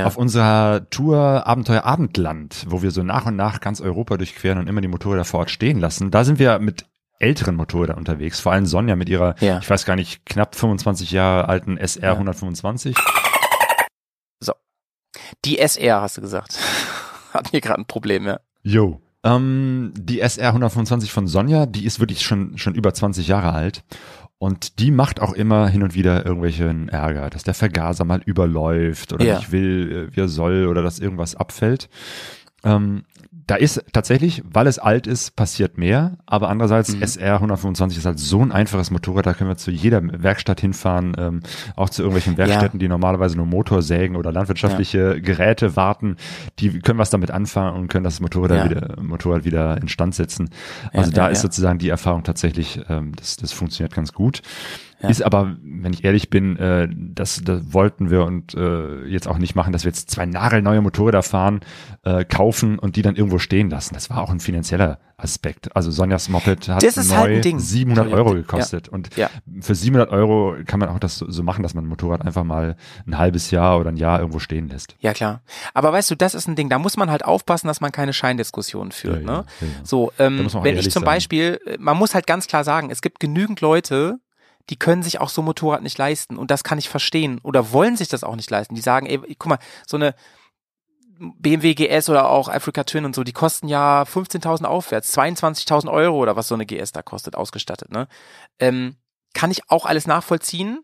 [0.04, 4.68] Auf unserer Tour Abenteuer Abendland, wo wir so nach und nach ganz Europa durchqueren und
[4.68, 6.86] immer die Motorräder vor Ort stehen lassen, da sind wir mit
[7.18, 8.40] älteren Motorrädern unterwegs.
[8.40, 9.58] Vor allem Sonja mit ihrer, Ja.
[9.58, 12.96] ich weiß gar nicht, knapp 25 Jahre alten SR 125.
[15.44, 16.58] Die SR hast du gesagt.
[17.32, 18.40] Hatten wir gerade ein Problem, ja.
[18.62, 19.00] Jo.
[19.24, 23.82] Ähm, die SR 125 von Sonja, die ist wirklich schon, schon über 20 Jahre alt.
[24.38, 29.12] Und die macht auch immer hin und wieder irgendwelchen Ärger, dass der Vergaser mal überläuft
[29.14, 29.36] oder Ja.
[29.38, 31.88] nicht will, äh, wie er soll oder dass irgendwas abfällt.
[32.62, 33.04] Ähm,
[33.46, 37.02] da ist tatsächlich, weil es alt ist, passiert mehr, aber andererseits Mhm.
[37.02, 41.14] SR 125 ist halt so ein einfaches Motorrad, da können wir zu jeder Werkstatt hinfahren,
[41.16, 41.40] ähm,
[41.76, 46.16] auch zu irgendwelchen Werkstätten, die normalerweise nur Motorsägen oder landwirtschaftliche Geräte warten,
[46.58, 48.64] die können was damit anfangen und können das Motorrad, Ja.
[48.70, 50.50] wieder, Motorrad wieder instand setzen.
[50.92, 51.42] Also Ja, da ja, ist ja.
[51.42, 54.42] sozusagen die Erfahrung tatsächlich, ähm, das, das funktioniert ganz gut.
[55.02, 55.10] Ja.
[55.10, 59.36] Ist aber, wenn ich ehrlich bin, äh, das, das wollten wir und äh, jetzt auch
[59.36, 61.60] nicht machen, dass wir jetzt zwei nagelneue Motorräder fahren,
[62.02, 63.92] äh, kaufen und die dann irgendwo stehen lassen.
[63.94, 65.74] Das war auch ein finanzieller Aspekt.
[65.76, 67.58] Also Sonjas Moped hat ist neu halt ein Ding.
[67.58, 69.30] 700 Euro gekostet und Ja.
[69.60, 72.76] für 700 Euro kann man auch das so machen, dass man ein Motorrad einfach mal
[73.06, 74.94] ein halbes Jahr oder ein Jahr irgendwo stehen lässt.
[75.00, 75.42] Ja, klar.
[75.74, 78.12] Aber weißt du, das ist ein Ding, da muss man halt aufpassen, dass man keine
[78.12, 79.22] Scheindiskussionen führt.
[79.22, 79.44] Ja, ja, ne?
[79.60, 79.72] ja, ja.
[79.84, 81.04] So, ähm, wenn ich zum sein.
[81.06, 84.18] Beispiel, äh, man muss halt ganz klar sagen, es gibt genügend Leute,
[84.70, 87.96] die können sich auch so Motorrad nicht leisten und das kann ich verstehen oder wollen
[87.96, 88.74] sich das auch nicht leisten.
[88.74, 90.14] Die sagen, ey, guck mal, so eine
[91.18, 96.18] BMW GS oder auch Africa Twin und so, die kosten ja 15.000 aufwärts, 22.000 Euro
[96.18, 97.90] oder was so eine GS da kostet, ausgestattet.
[97.90, 98.06] Ne?
[98.58, 98.96] Ähm,
[99.34, 100.80] kann ich auch alles nachvollziehen.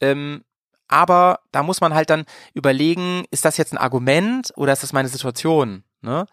[0.00, 0.42] Ähm,
[0.88, 4.92] aber da muss man halt dann überlegen, ist das jetzt ein Argument oder ist das
[4.92, 5.84] meine Situation?
[6.00, 6.26] Ne?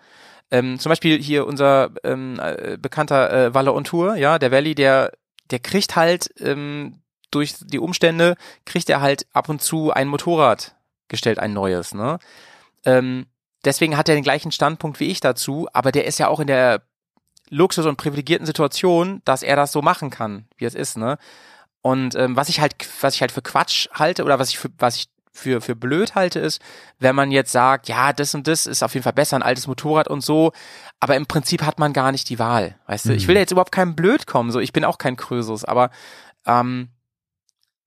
[0.51, 4.73] Ähm, zum Beispiel hier unser ähm, äh, bekannter äh, Walle on Tour, ja, der Valley,
[4.73, 5.13] der,
[5.51, 8.35] der kriegt halt ähm, durch die Umstände,
[8.65, 10.75] kriegt er halt ab und zu ein Motorrad
[11.07, 12.19] gestellt, ein neues, ne?
[12.85, 13.27] Ähm,
[13.65, 16.47] deswegen hat er den gleichen Standpunkt wie ich dazu, aber der ist ja auch in
[16.47, 16.81] der
[17.49, 21.17] Luxus- und privilegierten Situation, dass er das so machen kann, wie es ist, ne?
[21.81, 24.69] Und ähm, was ich halt, was ich halt für Quatsch halte oder was ich für,
[24.77, 26.61] was ich für, für blöd halte, ist,
[26.99, 29.67] wenn man jetzt sagt, ja, das und das ist auf jeden Fall besser, ein altes
[29.67, 30.51] Motorrad und so,
[30.99, 32.75] aber im Prinzip hat man gar nicht die Wahl.
[32.87, 35.63] Weißt du, ich will jetzt überhaupt keinem blöd kommen, so ich bin auch kein Krösus,
[35.63, 35.91] aber
[36.45, 36.89] ähm,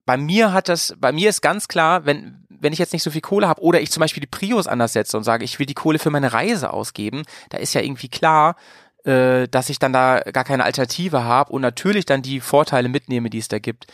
[0.04, 3.10] bei mir hat das, bei mir ist ganz klar, wenn, wenn ich jetzt nicht so
[3.10, 5.66] viel Kohle habe oder ich zum Beispiel die Prius anders setze und sage, ich will
[5.66, 8.56] die Kohle für meine Reise ausgeben, da ist ja irgendwie klar,
[9.04, 13.30] äh, dass ich dann da gar keine Alternative habe und natürlich dann die Vorteile mitnehme,
[13.30, 13.86] die es da gibt.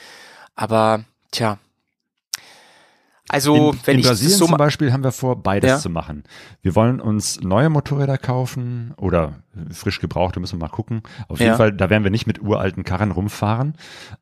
[0.54, 1.58] Aber tja.
[3.28, 5.78] Also, in, wenn in ich Brasilien so zum Beispiel haben wir vor, beides Ja.
[5.78, 6.24] zu machen.
[6.62, 9.34] Wir wollen uns neue Motorräder kaufen oder
[9.72, 11.02] frisch gebrauchte, müssen wir mal gucken.
[11.28, 11.56] Auf jeden Ja.
[11.56, 13.74] Fall, da werden wir nicht mit uralten Karren rumfahren.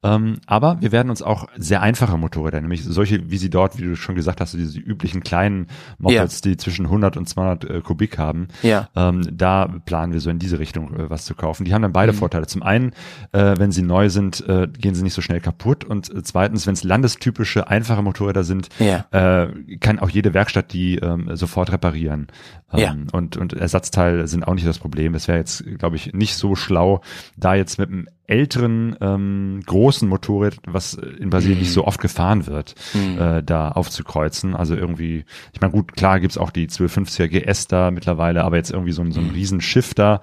[0.03, 3.83] Ähm, aber wir werden uns auch sehr einfache Motorräder, nämlich solche, wie sie dort, wie
[3.83, 5.67] du schon gesagt hast, diese üblichen kleinen
[5.99, 8.49] Mopeds, die zwischen 100 und 200 äh, Kubik haben.
[8.63, 8.89] Ja.
[8.97, 11.65] Ähm, da planen wir so in diese Richtung äh, was zu kaufen.
[11.65, 12.17] Die haben dann beide Mhm.
[12.17, 12.47] Vorteile.
[12.47, 12.93] Zum einen,
[13.33, 15.85] äh, wenn sie neu sind, äh, gehen sie nicht so schnell kaputt.
[15.85, 18.96] Und zweitens, wenn es landestypische, einfache Motorräder sind, Ja.
[19.11, 22.29] Äh, kann auch jede Werkstatt die ähm, sofort reparieren.
[22.73, 22.97] Ähm, Ja.
[23.13, 25.15] und, und Ersatzteile sind auch nicht das Problem.
[25.15, 27.01] Es wäre jetzt, glaube ich, nicht so schlau,
[27.37, 32.47] da jetzt mit einem älteren, ähm, großen Motorrad, was in Brasilien nicht so oft gefahren
[32.47, 33.19] wird, Mhm.
[33.19, 34.55] äh, da aufzukreuzen.
[34.57, 38.71] Also irgendwie, ich meine, gut, klar gibt's auch die 1250er GS da mittlerweile, aber jetzt
[38.71, 39.29] irgendwie so, ein- so Mhm.
[39.29, 40.21] ein Riesenschiff da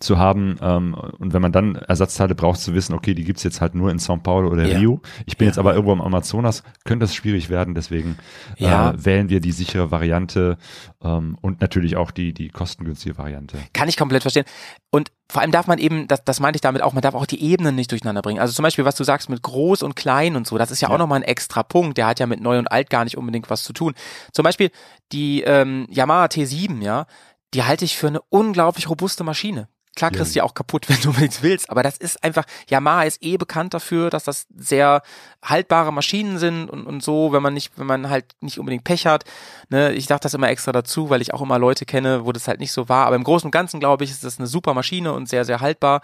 [0.00, 3.60] zu haben ähm, und wenn man dann Ersatzteile braucht, zu wissen, okay, die gibt's jetzt
[3.60, 4.76] halt nur in São Paulo oder Ja.
[4.78, 5.00] Rio.
[5.24, 5.50] Ich bin Ja.
[5.50, 8.16] jetzt aber irgendwo im Amazonas, könnte das schwierig werden, deswegen
[8.58, 8.90] Ja.
[8.90, 10.58] äh, wählen wir die sichere Variante
[11.02, 13.58] ähm, und natürlich auch die, die kostengünstige Variante.
[13.72, 14.44] Kann ich komplett verstehen.
[14.90, 17.26] Und vor allem darf man eben, das, das meinte ich damit auch, man darf auch
[17.26, 18.40] die Ebenen nicht durcheinander bringen.
[18.40, 20.90] Also zum Beispiel, was du sagst mit groß und klein und so, das ist ja,
[20.90, 21.96] auch nochmal ein extra Punkt.
[21.96, 23.94] Der hat ja mit neu und alt gar nicht unbedingt was zu tun.
[24.32, 24.70] Zum Beispiel
[25.12, 27.06] die ähm, Yamaha T7, ja,
[27.54, 29.68] die halte ich für eine unglaublich robuste Maschine.
[29.96, 33.04] Klar kriegst du die auch kaputt, wenn du nichts willst, aber das ist einfach, Yamaha
[33.04, 35.02] ist eh bekannt dafür, dass das sehr
[35.42, 39.06] haltbare Maschinen sind und, und so, wenn man nicht, wenn man halt nicht unbedingt Pech
[39.06, 39.24] hat.
[39.68, 42.48] Ne, ich sage das immer extra dazu, weil ich auch immer Leute kenne, wo das
[42.48, 43.06] halt nicht so war.
[43.06, 45.60] Aber im Großen und Ganzen, glaube ich, ist das eine super Maschine und sehr, sehr
[45.60, 46.02] haltbar.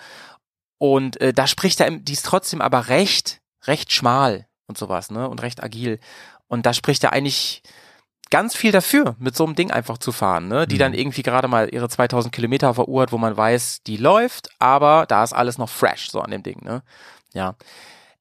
[0.78, 5.28] Und äh, da spricht er, die ist trotzdem aber recht, recht schmal und sowas, ne?
[5.28, 5.98] Und recht agil.
[6.46, 7.62] Und da spricht er eigentlich
[8.30, 10.66] ganz viel dafür, mit so einem Ding einfach zu fahren, ne?
[10.66, 15.04] Die dann irgendwie gerade mal ihre 2000 Kilometer veruhrt, wo man weiß, die läuft, aber
[15.08, 16.82] da ist alles noch fresh, so an dem Ding, ne?
[17.34, 17.56] Ja.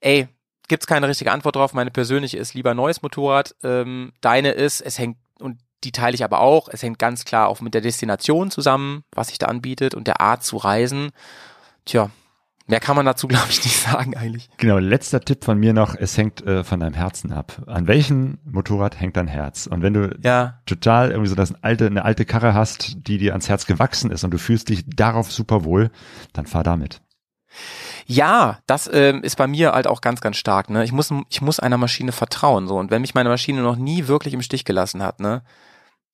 [0.01, 0.27] Ey,
[0.67, 1.73] gibt's keine richtige Antwort drauf.
[1.73, 3.55] Meine persönliche ist lieber neues Motorrad.
[3.63, 7.47] Ähm, deine ist, es hängt, und die teile ich aber auch, es hängt ganz klar
[7.47, 11.11] auch mit der Destination zusammen, was sich da anbietet und der Art zu reisen.
[11.85, 12.09] Tja,
[12.69, 14.49] mehr kann man dazu, glaube ich, nicht sagen eigentlich.
[14.57, 17.63] Genau, letzter Tipp von mir noch, es hängt äh, von deinem Herzen ab.
[17.67, 19.67] An welchem Motorrad hängt dein Herz?
[19.67, 23.33] Und wenn du Ja, total irgendwie so das alte, eine alte Karre hast, die dir
[23.33, 25.91] ans Herz gewachsen ist und du fühlst dich darauf super wohl,
[26.33, 27.01] dann fahr damit.
[28.05, 30.69] Ja, das ähm, ist bei mir halt auch ganz, ganz stark.
[30.69, 30.83] Ne?
[30.83, 32.77] Ich muss, ich muss einer Maschine vertrauen so.
[32.77, 35.43] Und wenn mich meine Maschine noch nie wirklich im Stich gelassen hat, ne,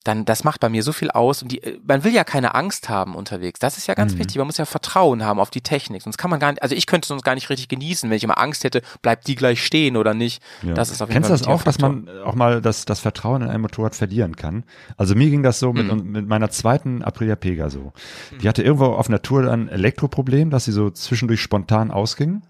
[0.05, 2.55] dann das macht bei mir so viel aus und die, äh, man will ja keine
[2.55, 3.59] Angst haben unterwegs.
[3.59, 4.19] Das ist ja ganz Mhm.
[4.19, 4.37] wichtig.
[4.37, 6.01] Man muss ja Vertrauen haben auf die Technik.
[6.03, 8.15] Sonst kann man gar nicht, also ich könnte es sonst gar nicht richtig genießen, wenn
[8.15, 10.41] ich immer Angst hätte, bleibt die gleich stehen oder nicht.
[10.63, 10.73] Ja.
[10.75, 12.85] Das ist auf jeden Kennst du Fall das ein auch, dass man auch mal das,
[12.85, 14.63] das Vertrauen in ein Motorrad verlieren kann?
[14.95, 16.11] Also mir ging das so mit, Mhm.
[16.11, 17.91] mit meiner zweiten Aprilia Pega so.
[18.41, 22.43] Die hatte irgendwo auf einer Tour ein Elektroproblem, dass sie so zwischendurch spontan ausging.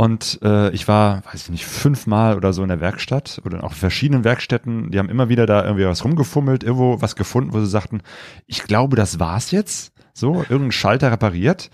[0.00, 3.72] Und äh, ich war, weiß ich nicht, fünfmal oder so in der Werkstatt oder auch
[3.72, 4.90] in verschiedenen Werkstätten.
[4.90, 8.00] Die haben immer wieder da irgendwie was rumgefummelt, irgendwo was gefunden, wo sie sagten,
[8.46, 9.92] ich glaube, das war's jetzt.
[10.14, 11.68] So, irgendein Schalter repariert.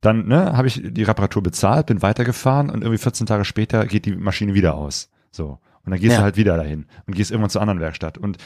[0.00, 4.06] Dann ne, habe ich die Reparatur bezahlt, bin weitergefahren und irgendwie 14 Tage später geht
[4.06, 5.08] die Maschine wieder aus.
[5.30, 5.60] So.
[5.84, 6.18] Und dann gehst Ja.
[6.18, 8.18] du halt wieder dahin und gehst irgendwann zur anderen Werkstatt.
[8.18, 8.38] Und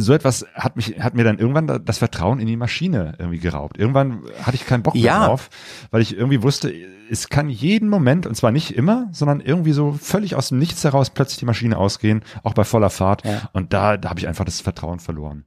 [0.00, 3.38] so etwas hat mich, hat mir dann irgendwann da- das Vertrauen in die Maschine irgendwie
[3.38, 3.78] geraubt.
[3.78, 5.26] Irgendwann hatte ich keinen Bock mehr Ja.
[5.26, 5.50] drauf,
[5.90, 6.72] weil ich irgendwie wusste,
[7.10, 10.84] es kann jeden Moment, und zwar nicht immer, sondern irgendwie so völlig aus dem Nichts
[10.84, 13.24] heraus plötzlich die Maschine ausgehen, auch bei voller Fahrt.
[13.24, 13.50] Ja.
[13.52, 15.44] Und da, da habe ich einfach das Vertrauen verloren.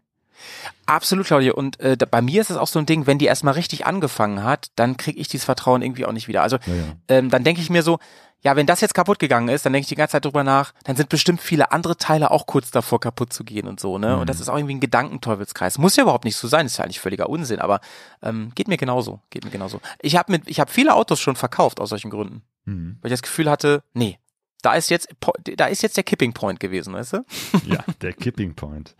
[0.85, 1.53] Absolut, Claudia.
[1.53, 3.85] Und äh, da, bei mir ist es auch so ein Ding, wenn die erstmal richtig
[3.85, 6.43] angefangen hat, dann kriege ich dieses Vertrauen irgendwie auch nicht wieder.
[6.43, 6.73] Also ja.
[7.07, 7.99] ähm, dann denke ich mir so,
[8.43, 10.73] ja, wenn das jetzt kaputt gegangen ist, dann denke ich die ganze Zeit drüber nach,
[10.83, 14.17] dann sind bestimmt viele andere Teile auch kurz davor kaputt zu gehen und so, ne?
[14.17, 15.77] Und das ist auch irgendwie ein Gedankenteufelskreis.
[15.77, 17.79] Muss ja überhaupt nicht so sein, ist ja eigentlich völliger Unsinn, aber
[18.21, 19.79] ähm, geht mir genauso, geht mir genauso.
[20.01, 22.97] Ich habe mit, ich habe viele Autos schon verkauft aus solchen Gründen, Mhm.
[23.01, 24.19] weil ich das Gefühl hatte, nee,
[24.61, 25.09] da ist jetzt,
[25.57, 27.25] da ist jetzt der Kipping Point gewesen, weißt du?
[27.65, 28.95] Ja, der Kipping Point.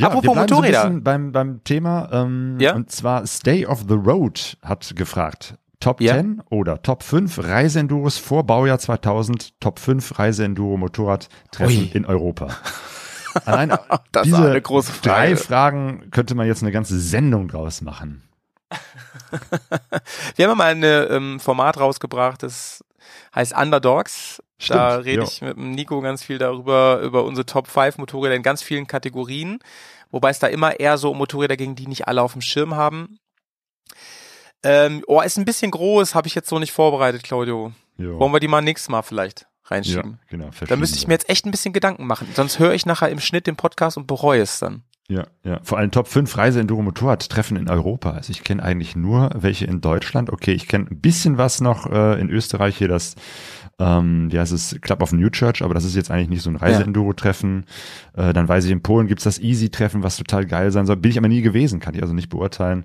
[0.00, 0.80] Apropos wir bleiben Motorräder.
[0.82, 2.74] So ein bisschen beim, beim Thema, ähm, Ja?
[2.74, 5.54] und zwar Stay of the Road hat gefragt.
[5.80, 6.14] Top Ja.
[6.14, 11.90] 10 oder Top 5 Reiseenduros vor Baujahr 2000, Top 5 Reiseenduro Motorradtreffen Ui.
[11.94, 12.56] in Europa.
[13.44, 13.68] Allein
[14.10, 15.08] Das ist diese eine große Frage.
[15.08, 18.22] drei Fragen könnte man jetzt eine ganze Sendung draus machen.
[20.36, 22.84] Wir haben mal ein ähm, Format rausgebracht, das
[23.34, 24.42] heißt Underdogs.
[24.68, 25.28] da Stimmt, rede ja.
[25.28, 28.86] ich mit dem Nico ganz viel darüber, über unsere Top 5 Motorräder in ganz vielen
[28.86, 29.58] Kategorien.
[30.10, 32.74] Wobei es da immer eher so um Motorräder ging, die nicht alle auf dem Schirm
[32.74, 33.18] haben.
[34.62, 37.72] Ähm, oh, ist ein bisschen groß, habe ich jetzt so nicht vorbereitet, Claudio.
[37.96, 38.18] Jo.
[38.18, 40.18] Wollen wir die mal nächstes Mal vielleicht ja, reinschieben?
[40.28, 40.50] genau.
[40.66, 42.28] Da müsste ich mir jetzt echt ein bisschen Gedanken machen.
[42.34, 44.82] Sonst höre ich nachher im Schnitt den Podcast und bereue es dann.
[45.10, 45.58] Ja, ja.
[45.62, 48.10] Vor allem Top 5 Reise-Enduro-Motorradtreffen in Europa.
[48.10, 50.30] Also ich kenne eigentlich nur welche in Deutschland.
[50.30, 53.14] Okay, ich kenne ein bisschen was noch äh, in Österreich hier, das,
[53.78, 56.50] ähm, wie heißt es, Club of New Church, aber das ist jetzt eigentlich nicht so
[56.50, 57.64] ein Reise-Enduro-Treffen.
[58.14, 60.96] Äh, dann weiß ich, in Polen gibt's das Easy-Treffen, was total geil sein soll.
[60.96, 62.84] Bin ich aber nie gewesen, kann ich also nicht beurteilen.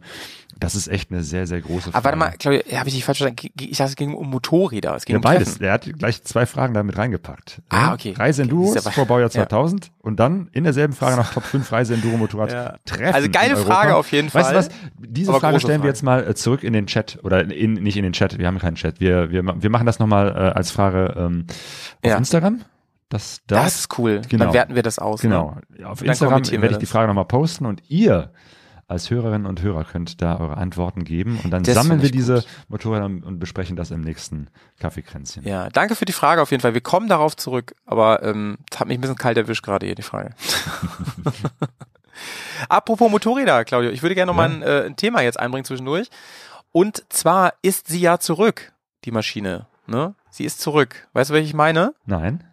[0.63, 1.95] Das ist echt eine sehr, sehr große Frage.
[1.95, 3.51] Aber warte mal, Claudio, habe ich dich falsch verstanden?
[3.59, 4.95] Ich dachte, es ging um Motorräder.
[4.95, 5.49] Es ging Ja, um beides.
[5.49, 5.59] Treffen.
[5.63, 7.61] Der hat gleich zwei Fragen damit reingepackt.
[7.69, 8.13] Ah, Ja, okay.
[8.17, 9.47] Reise-Enduros Okay, ist aber- vor Baujahr ja.
[9.47, 12.75] 2000 und dann in derselben Frage noch Top 5 Reise-Enduro-Motorrad Ja.
[12.85, 13.13] treffen.
[13.13, 13.57] Also geile.
[13.57, 14.55] Frage auf jeden Weißt du Fall.
[14.55, 14.69] was?
[14.99, 15.87] Diese Aber Frage stellen wir Frage.
[15.89, 18.37] jetzt mal äh, zurück in den Chat oder in, nicht in den Chat.
[18.39, 18.99] Wir haben keinen Chat.
[18.99, 21.45] Wir, wir, wir machen das nochmal äh, als Frage ähm,
[22.03, 22.17] auf Ja.
[22.17, 22.61] Instagram.
[23.09, 24.21] Das, das, Das ist cool.
[24.27, 24.45] Genau.
[24.45, 25.21] Dann werten wir das aus.
[25.21, 25.57] Genau.
[25.77, 25.87] Ne?
[25.87, 26.85] Auf Instagram wir werde ich die.
[26.87, 28.31] Frage nochmal posten und ihr
[28.87, 32.35] als Hörerinnen und Hörer könnt da eure Antworten geben und dann Das sammeln wir diese
[32.35, 32.47] gut.
[32.67, 35.45] Motorräder und besprechen das im nächsten Kaffeekränzchen.
[35.47, 36.73] Ja, danke für die Frage auf jeden Fall.
[36.73, 39.95] Wir kommen darauf zurück, aber ähm, es hat mich ein bisschen kalt erwischt gerade hier
[39.95, 40.31] die Frage.
[42.69, 44.47] Apropos Motorräder, Claudio, ich würde gerne noch Ja.
[44.47, 46.09] mal ein, äh, ein Thema jetzt einbringen zwischendurch.
[46.71, 48.73] Und zwar ist sie ja zurück,
[49.05, 49.67] die Maschine.
[49.87, 50.15] Ne?
[50.29, 51.07] Sie ist zurück.
[51.13, 51.93] Weißt du, welche ich meine?
[52.05, 52.43] Nein?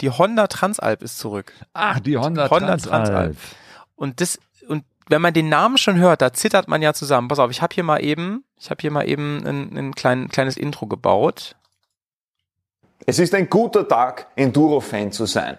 [0.00, 1.52] Die Honda Transalp ist zurück.
[1.72, 3.04] Ach, die Honda, Honda Transalp.
[3.06, 3.36] Transalp.
[3.96, 4.38] Und das
[5.08, 7.28] wenn man den Namen schon hört, da zittert man ja zusammen.
[7.28, 10.28] Pass auf, ich habe hier mal eben, ich habe hier mal eben ein, ein klein,
[10.28, 11.56] kleines Intro gebaut.
[13.06, 15.58] Es ist ein guter Tag, Enduro-Fan zu sein.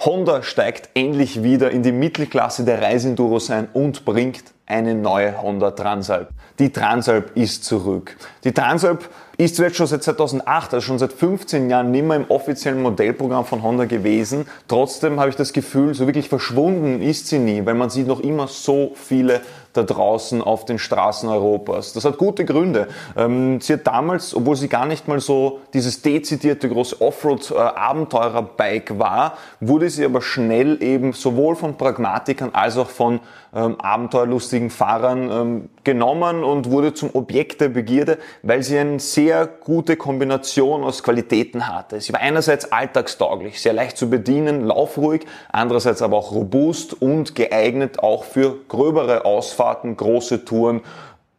[0.00, 5.70] Honda steigt endlich wieder in die Mittelklasse der Reiseenduro ein und bringt eine neue Honda
[5.70, 6.30] Transalp.
[6.58, 8.16] Die Transalp ist zurück.
[8.44, 9.08] Die Transalp
[9.38, 13.44] ist jetzt schon seit 2008, also schon seit 15 Jahren nicht mehr im offiziellen Modellprogramm
[13.44, 14.46] von Honda gewesen.
[14.66, 18.20] Trotzdem habe ich das Gefühl, so wirklich verschwunden ist sie nie, weil man sieht noch
[18.20, 19.42] immer so viele
[19.76, 21.92] da draußen auf den Straßen Europas.
[21.92, 22.88] Das hat gute Gründe.
[23.16, 29.36] Ähm, sie hat damals, obwohl sie gar nicht mal so dieses dezidierte große Offroad-Abenteurer-Bike war,
[29.60, 33.20] wurde sie aber schnell eben sowohl von Pragmatikern als auch von
[33.56, 39.46] ähm, abenteuerlustigen Fahrern ähm, genommen und wurde zum Objekt der Begierde, weil sie eine sehr
[39.46, 41.98] gute Kombination aus Qualitäten hatte.
[42.02, 47.98] Sie war einerseits alltagstauglich, sehr leicht zu bedienen, laufruhig, andererseits aber auch robust und geeignet
[48.00, 50.82] auch für gröbere Ausfahrten, große Touren,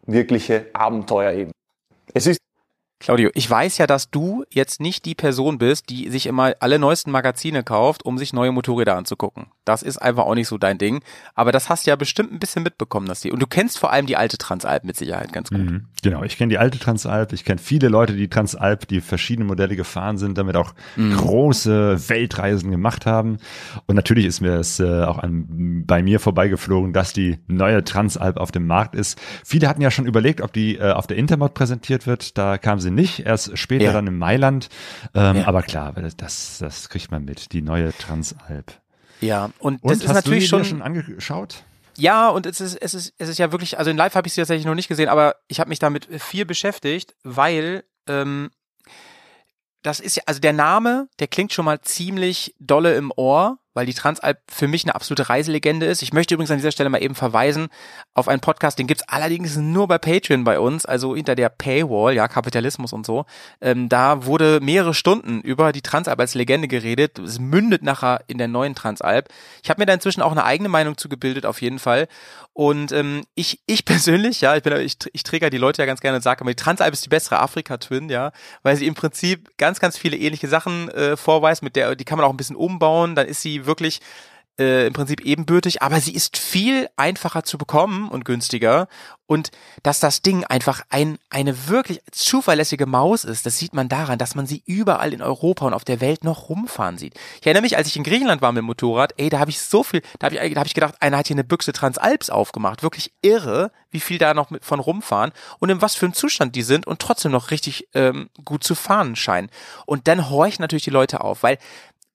[0.08, 1.52] wirkliche Abenteuer eben.
[2.16, 2.40] Es ist
[3.00, 6.80] Claudio, ich weiß ja, dass du jetzt nicht die Person bist, die sich immer alle
[6.80, 9.48] neuesten Magazine kauft, um sich neue Motorräder anzugucken.
[9.66, 11.02] Das ist einfach auch nicht so dein Ding.
[11.36, 13.32] Aber das hast du ja bestimmt ein bisschen mitbekommen, dass die.
[13.32, 15.60] Und du kennst vor allem die alte Transalp mit Sicherheit ganz gut.
[15.60, 15.86] Mhm.
[16.02, 19.76] Genau, ich kenne die alte Transalp, ich kenne viele Leute, die Transalp, die verschiedene Modelle
[19.76, 21.18] gefahren sind, damit auch Mhm.
[21.18, 23.38] große Weltreisen gemacht haben.
[23.86, 28.38] Und natürlich ist mir es äh, auch an, bei mir vorbeigeflogen, dass die neue Transalp
[28.38, 29.20] auf dem Markt ist.
[29.46, 32.38] Viele hatten ja schon überlegt, ob die äh, auf der Intermod präsentiert wird.
[32.38, 33.94] Da kam sie nicht, erst später Ja.
[33.94, 34.70] dann in Mailand.
[35.14, 35.48] Ähm, Ja.
[35.48, 38.74] Aber klar, das, das kriegt man mit, die neue Transalp.
[39.22, 41.64] Ja, und, Und das ist hast natürlich schon, schon angeschaut?
[41.98, 44.34] Ja, und es ist, es ist, es ist ja wirklich, also in Live habe ich
[44.34, 48.52] sie tatsächlich noch nicht gesehen, aber ich habe mich damit viel beschäftigt, weil ähm,
[49.82, 53.86] das ist ja, also der Name, der klingt schon mal ziemlich dolle im Ohr, weil
[53.86, 56.02] die Transalp für mich eine absolute Reiselegende ist.
[56.02, 57.68] Ich möchte übrigens an dieser Stelle mal eben verweisen
[58.16, 62.16] auf einen Podcast, den gibt's allerdings nur bei Patreon bei uns, also hinter der Paywall,
[62.16, 63.26] ja, Kapitalismus und so.
[63.62, 67.20] Ähm, da wurde mehrere Stunden über die Transalp als Legende geredet.
[67.20, 69.30] Es mündet nachher in der neuen Transalp.
[69.62, 72.08] Ich habe mir da inzwischen auch eine eigene Meinung zu gebildet, auf jeden Fall.
[72.54, 76.02] Und ähm, ich, ich persönlich, ja, ich bin, ich, ich trigger die Leute ja ganz
[76.02, 78.32] gerne und sage immer, die Transalp ist die bessere Afrika-Twin, ja,
[78.64, 82.18] weil sie im Prinzip ganz, ganz viele ähnliche Sachen äh, vorweist, mit der, die kann
[82.18, 84.02] man auch ein bisschen umbauen, dann ist sie wirklich
[84.60, 88.88] äh, im Prinzip ebenbürtig, aber sie ist viel einfacher zu bekommen und günstiger.
[89.28, 89.52] Und
[89.84, 94.36] dass das Ding einfach ein, eine wirklich zuverlässige Maus ist, das sieht man daran, dass
[94.36, 97.14] man sie überall in Europa und auf der Welt noch rumfahren sieht.
[97.42, 99.60] Ich erinnere mich, als ich in Griechenland war mit dem Motorrad, ey, da habe ich
[99.60, 102.84] so viel, da habe ich, hab ich gedacht, einer hat hier eine Büchse Transalps aufgemacht.
[102.84, 106.64] Wirklich irre, wie viel da noch von rumfahren und in was für einem Zustand die
[106.64, 109.50] sind und trotzdem noch richtig ähm, gut zu fahren scheinen.
[109.86, 111.58] Und dann horchen natürlich die Leute auf, weil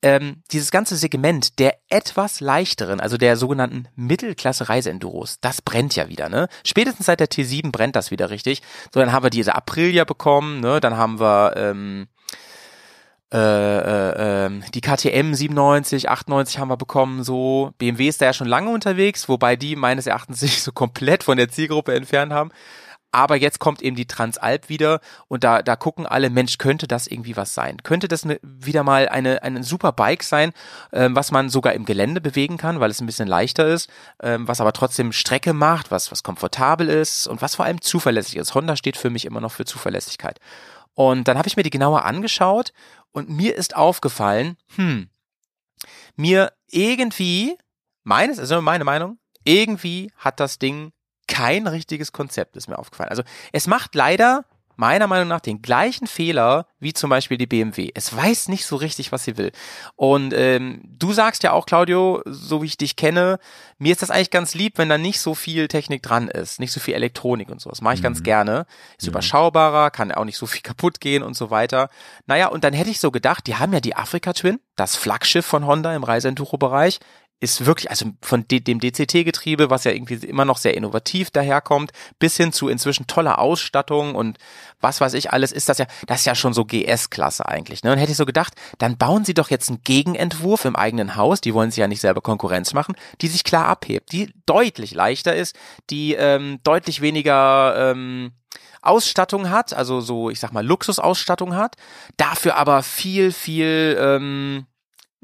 [0.03, 6.09] ähm, dieses ganze Segment der etwas leichteren, also der sogenannten Mittelklasse Reiseenduros, das brennt ja
[6.09, 6.49] wieder, ne?
[6.65, 8.63] Spätestens seit der T7 brennt das wieder richtig.
[8.93, 10.81] So, dann haben wir diese Aprilia bekommen, ne?
[10.81, 12.09] Dann haben wir ähm,
[13.33, 17.73] äh, äh, ähm, die KTM 97, 98 haben wir bekommen, so.
[17.79, 21.39] BMW ist da ja schon lange unterwegs, wobei die meines Erachtens sich so komplett von
[21.39, 22.51] der Zielgruppe entfernt haben.
[23.13, 27.07] Aber jetzt kommt eben die Transalp wieder und da, da gucken alle, Mensch, könnte das
[27.07, 27.83] irgendwie was sein?
[27.83, 30.53] Könnte das ne, wieder mal eine, eine super Bike sein,
[30.93, 33.91] ähm, was man sogar im Gelände bewegen kann, weil es ein bisschen leichter ist,
[34.23, 38.37] ähm, was aber trotzdem Strecke macht, was, was komfortabel ist und was vor allem zuverlässig
[38.37, 38.55] ist.
[38.55, 40.41] Honda steht für mich immer noch für Zuverlässigkeit.
[40.95, 42.73] Und dann habe ich mir die genauer angeschaut
[43.13, 45.11] und mir ist aufgefallen, hm,
[46.17, 47.59] mir irgendwie,
[48.05, 50.93] meines, also meine Meinung, irgendwie hat das Ding
[51.29, 53.11] kein richtiges Konzept, ist mir aufgefallen.
[53.11, 54.45] Also es macht leider
[54.77, 57.91] meiner Meinung nach den gleichen Fehler wie zum Beispiel die BMW.
[57.95, 59.53] Es weiß nicht so richtig, was sie will.
[59.95, 63.39] Und ähm, du sagst ja auch, Claudio, so wie ich dich kenne,
[63.79, 66.73] mir ist das eigentlich ganz lieb, wenn da nicht so viel Technik dran ist, nicht
[66.73, 67.71] so viel Elektronik und so.
[67.71, 68.67] Das mache ich ganz gerne.
[68.99, 71.89] Ist überschaubarer, kann auch nicht so viel kaputt gehen und so weiter.
[72.27, 75.47] Naja, und dann hätte ich so gedacht, die haben ja die Afrika Twin, das Flaggschiff
[75.47, 76.99] von Honda im Reiseenduro-Bereich
[77.43, 81.91] ist wirklich, also von de dem DCT-Getriebe, was ja irgendwie immer noch sehr innovativ daherkommt,
[82.21, 84.39] bis hin zu inzwischen toller Ausstattung und
[84.81, 87.83] was weiß ich alles, ist das ja, das ist ja schon so GS-Klasse eigentlich.
[87.83, 87.91] Ne?
[87.91, 91.41] Und hätte ich so gedacht, dann bauen sie doch jetzt einen Gegenentwurf im eigenen Haus,
[91.41, 95.35] die wollen sich ja nicht selber Konkurrenz machen, die sich klar abhebt, die deutlich leichter
[95.35, 95.57] ist,
[95.91, 98.31] die ähm, deutlich weniger ähm,
[98.83, 101.75] Ausstattung hat, also so, ich sag mal, Luxusausstattung hat,
[102.17, 104.67] dafür aber viel, viel ähm,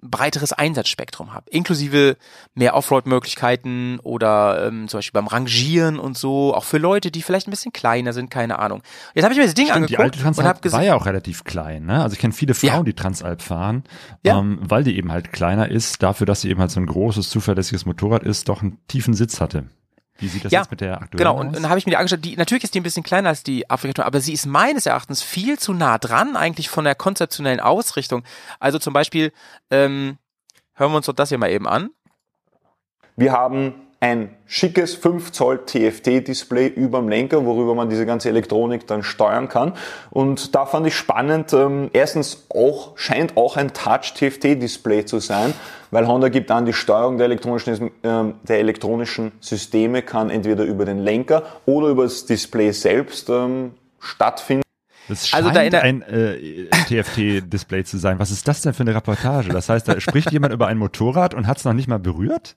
[0.01, 2.17] breiteres Einsatzspektrum habe, inklusive
[2.55, 7.49] mehr Offroad-Möglichkeiten oder ähm, zum Beispiel beim Rangieren und so, auch für Leute, die vielleicht
[7.49, 8.83] ein bisschen kleiner sind, keine Ahnung.
[9.15, 10.85] Jetzt habe ich mir das Ding Stimmt, die angeguckt alte und habe Transalp war gesagt,
[10.85, 12.03] ja auch relativ klein, ne?
[12.03, 12.83] Also ich kenne viele Frauen, Ja.
[12.83, 13.85] die Transalp fahren,
[14.25, 14.39] Ja.
[14.39, 17.29] ähm, weil die eben halt kleiner ist, dafür, dass sie eben halt so ein großes,
[17.31, 19.65] zuverlässiges Motorrad ist, doch einen tiefen Sitz hatte.
[20.19, 21.41] Wie sieht das Ja, jetzt mit der aktuellen genau, aus?
[21.41, 23.43] und dann habe ich mir die angeschaut, die, natürlich ist die ein bisschen kleiner als
[23.43, 27.61] die Afrika, aber sie ist meines Erachtens viel zu nah dran eigentlich von der konzeptionellen
[27.61, 28.25] Ausrichtung.
[28.59, 29.33] Also zum Beispiel,
[29.71, 30.19] ähm,
[30.75, 31.91] hören wir uns doch das hier mal eben an.
[33.16, 39.03] Wir haben ein schickes 5 Zoll TFT-Display überm Lenker, worüber man diese ganze Elektronik dann
[39.03, 39.73] steuern kann.
[40.11, 45.53] Und da fand ich spannend, ähm, erstens auch, scheint auch ein Touch-TFT-Display zu sein,
[45.91, 50.85] weil Honda gibt an, die Steuerung der elektronischen, ähm, der elektronischen Systeme kann entweder über
[50.85, 54.68] den Lenker oder über das Display selbst ähm, stattfinden.
[55.09, 58.19] Das Also scheint da in der- ein äh, TFT-Display zu sein.
[58.19, 59.49] Was ist das denn für eine Reportage?
[59.49, 62.57] Das heißt, da spricht jemand über ein Motorrad und hat es noch nicht mal berührt?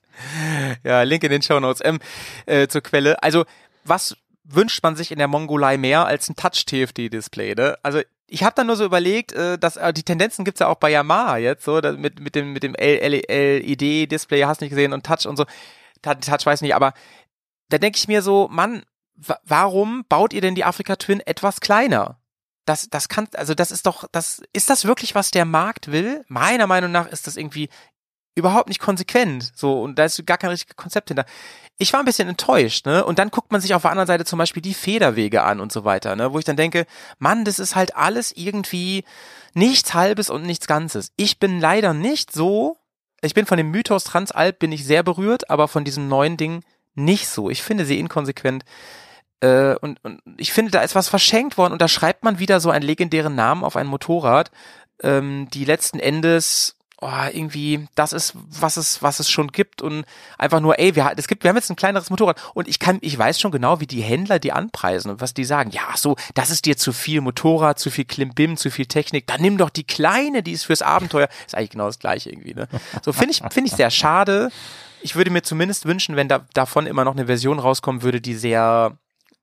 [0.84, 1.98] Ja, Link in den Show Notes ähm,
[2.46, 3.22] äh, zur Quelle.
[3.22, 3.44] Also,
[3.84, 7.54] was wünscht man sich in der Mongolei mehr als ein Touch-TFT-Display?
[7.54, 7.76] Ne?
[7.82, 10.76] Also, ich habe dann nur so überlegt, äh, dass äh, die Tendenzen gibt's ja auch
[10.76, 15.04] bei Yamaha jetzt, so da, mit mit dem mit dem LED-Display, hast nicht gesehen und
[15.06, 15.44] Touch und so.
[16.02, 16.94] Touch weiß nicht, aber
[17.68, 18.82] da denke ich mir so, Mann,
[19.16, 22.18] wa warum baut ihr denn die Afrika Twin etwas kleiner?
[22.64, 26.24] Das, das kann, also das ist doch, das, ist das wirklich, was der Markt will?
[26.28, 27.68] Meiner Meinung nach ist das irgendwie
[28.34, 29.52] überhaupt nicht konsequent.
[29.54, 31.24] So, und da ist gar kein richtiges Konzept hinter.
[31.78, 33.04] Ich war ein bisschen enttäuscht, ne?
[33.04, 35.72] Und dann guckt man sich auf der anderen Seite zum Beispiel die Federwege an und
[35.72, 36.32] so weiter, ne?
[36.32, 36.86] Wo ich dann denke,
[37.18, 39.04] Mann, das ist halt alles irgendwie
[39.54, 41.12] nichts Halbes und nichts Ganzes.
[41.16, 42.78] Ich bin leider nicht so,
[43.20, 46.62] ich bin von dem Mythos Transalp bin ich sehr berührt, aber von diesem neuen Ding
[46.94, 47.50] nicht so.
[47.50, 48.64] Ich finde sie inkonsequent.
[49.42, 52.60] Äh, und, und ich finde, da ist was verschenkt worden und da schreibt man wieder
[52.60, 54.50] so einen legendären Namen auf ein Motorrad,
[55.02, 60.04] ähm, die letzten Endes oh, irgendwie das ist, was es, was es schon gibt und
[60.38, 62.98] einfach nur, ey, wir, es gibt, wir haben jetzt ein kleineres Motorrad und ich kann,
[63.00, 65.70] ich weiß schon genau, wie die Händler die anpreisen und was die sagen.
[65.72, 69.26] Ja, so, das ist dir zu viel Motorrad, zu viel Klimbim, zu viel Technik.
[69.26, 71.28] Dann nimm doch die kleine, die ist fürs Abenteuer.
[71.44, 72.68] Ist eigentlich genau das gleiche irgendwie, ne?
[73.04, 74.50] So finde ich, finde ich sehr schade.
[75.00, 78.34] Ich würde mir zumindest wünschen, wenn da davon immer noch eine Version rauskommen würde, die
[78.34, 78.96] sehr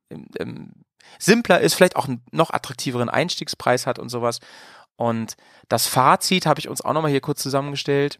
[0.10, 0.72] ähm,
[1.18, 4.40] simpler ist, vielleicht auch einen noch attraktiveren Einstiegspreis hat und sowas.
[4.96, 5.36] Und
[5.70, 8.20] das Fazit habe ich uns auch nochmal hier kurz zusammengestellt.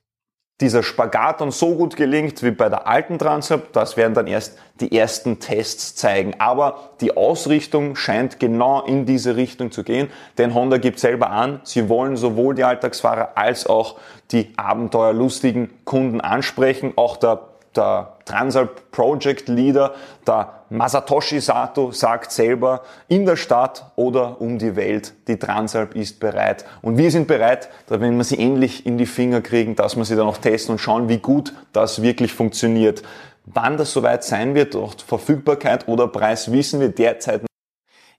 [0.62, 4.58] Dieser Spagat dann so gut gelingt wie bei der alten Transalp, das werden dann erst
[4.82, 6.36] die ersten Tests zeigen.
[6.40, 11.62] Aber die Ausrichtung scheint genau in diese Richtung zu gehen, denn Honda gibt selber an,
[11.64, 14.00] sie wollen sowohl die Alltagsfahrer als auch
[14.32, 16.92] die abenteuerlustigen Kunden ansprechen.
[16.98, 19.96] Auch der der Transalp Project Leader,
[20.28, 26.20] der Masatoshi Sato, sagt selber, in der Stadt oder um die Welt, die Transalp ist
[26.20, 26.64] bereit.
[26.84, 30.16] Und wir sind bereit, wenn wir sie endlich in die Finger kriegen, dass wir sie
[30.16, 33.02] dann auch testen und schauen, wie gut das wirklich funktioniert.
[33.46, 37.42] Wann das soweit sein wird, auch Verfügbarkeit oder Preis, wissen wir derzeit.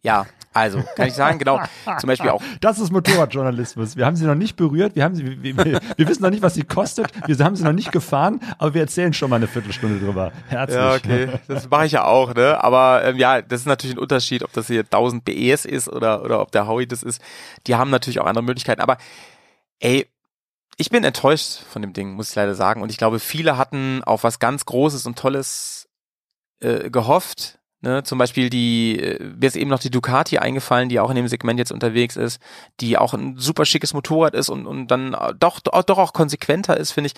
[0.02, 1.60] Ja, also, kann ich sagen, genau,
[2.00, 2.42] zum Beispiel auch.
[2.60, 3.96] Das ist Motorradjournalismus.
[3.96, 6.42] Wir haben sie noch nicht berührt, wir, haben sie, wir, wir, wir wissen noch nicht,
[6.42, 9.46] was sie kostet, wir haben sie noch nicht gefahren, aber wir erzählen schon mal eine
[9.46, 10.32] Viertelstunde drüber.
[10.48, 10.76] Herzlich.
[10.76, 12.62] Ja, okay, das mache ich ja auch, ne?
[12.64, 16.24] Aber ähm, ja, das ist natürlich ein Unterschied, ob das hier 1000 BES ist oder,
[16.24, 17.22] oder ob der Howie das ist.
[17.68, 18.98] Die haben natürlich auch andere Möglichkeiten, aber
[19.78, 20.08] ey,
[20.78, 22.82] ich bin enttäuscht von dem Ding, muss ich leider sagen.
[22.82, 25.88] Und ich glaube, viele hatten auf was ganz Großes und Tolles
[26.60, 31.00] äh, gehofft Ne, zum Beispiel die, äh, mir ist eben noch die Ducati eingefallen, die
[31.00, 32.38] auch in dem Segment jetzt unterwegs ist,
[32.80, 36.90] die auch ein super schickes Motorrad ist und, und dann doch, doch auch konsequenter ist,
[36.90, 37.14] finde ich.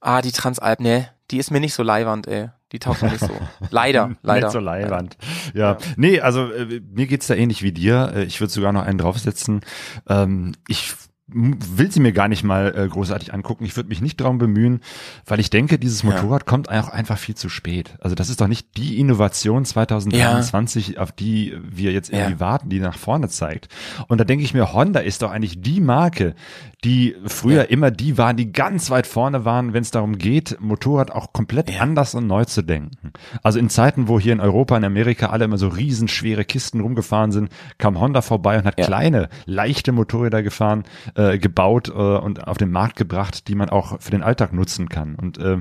[0.00, 2.50] Ah, die Transalp, ne, die ist mir nicht so leiwand, ey.
[2.72, 3.30] Die taugt mir nicht so.
[3.70, 4.48] Leider, leider.
[4.48, 5.16] nicht so leiwand.
[5.54, 5.72] Ja.
[5.72, 5.78] ja.
[5.96, 8.12] Nee, also äh, mir geht's da ähnlich wie dir.
[8.16, 9.60] Äh, ich würde sogar noch einen draufsetzen.
[10.08, 10.92] Ähm, ich
[11.26, 13.64] will sie mir gar nicht mal äh, großartig angucken.
[13.64, 14.80] Ich würde mich nicht darum bemühen,
[15.24, 16.46] weil ich denke, dieses Motorrad ja.
[16.46, 17.96] kommt auch einfach viel zu spät.
[18.00, 21.00] Also das ist doch nicht die Innovation 2023, ja.
[21.00, 22.40] auf die wir jetzt irgendwie ja.
[22.40, 23.68] warten, die nach vorne zeigt.
[24.08, 26.34] Und da denke ich mir, Honda ist doch eigentlich die Marke,
[26.82, 31.12] die früher immer die waren, die ganz weit vorne waren, wenn es darum geht, Motorrad
[31.12, 33.12] auch komplett anders und neu zu denken.
[33.42, 37.32] Also in Zeiten, wo hier in Europa, in Amerika alle immer so riesenschwere Kisten rumgefahren
[37.32, 42.58] sind, kam Honda vorbei und hat kleine, leichte Motorräder gefahren äh, gebaut äh, und auf
[42.58, 45.14] den Markt gebracht, die man auch für den Alltag nutzen kann.
[45.14, 45.58] Und äh,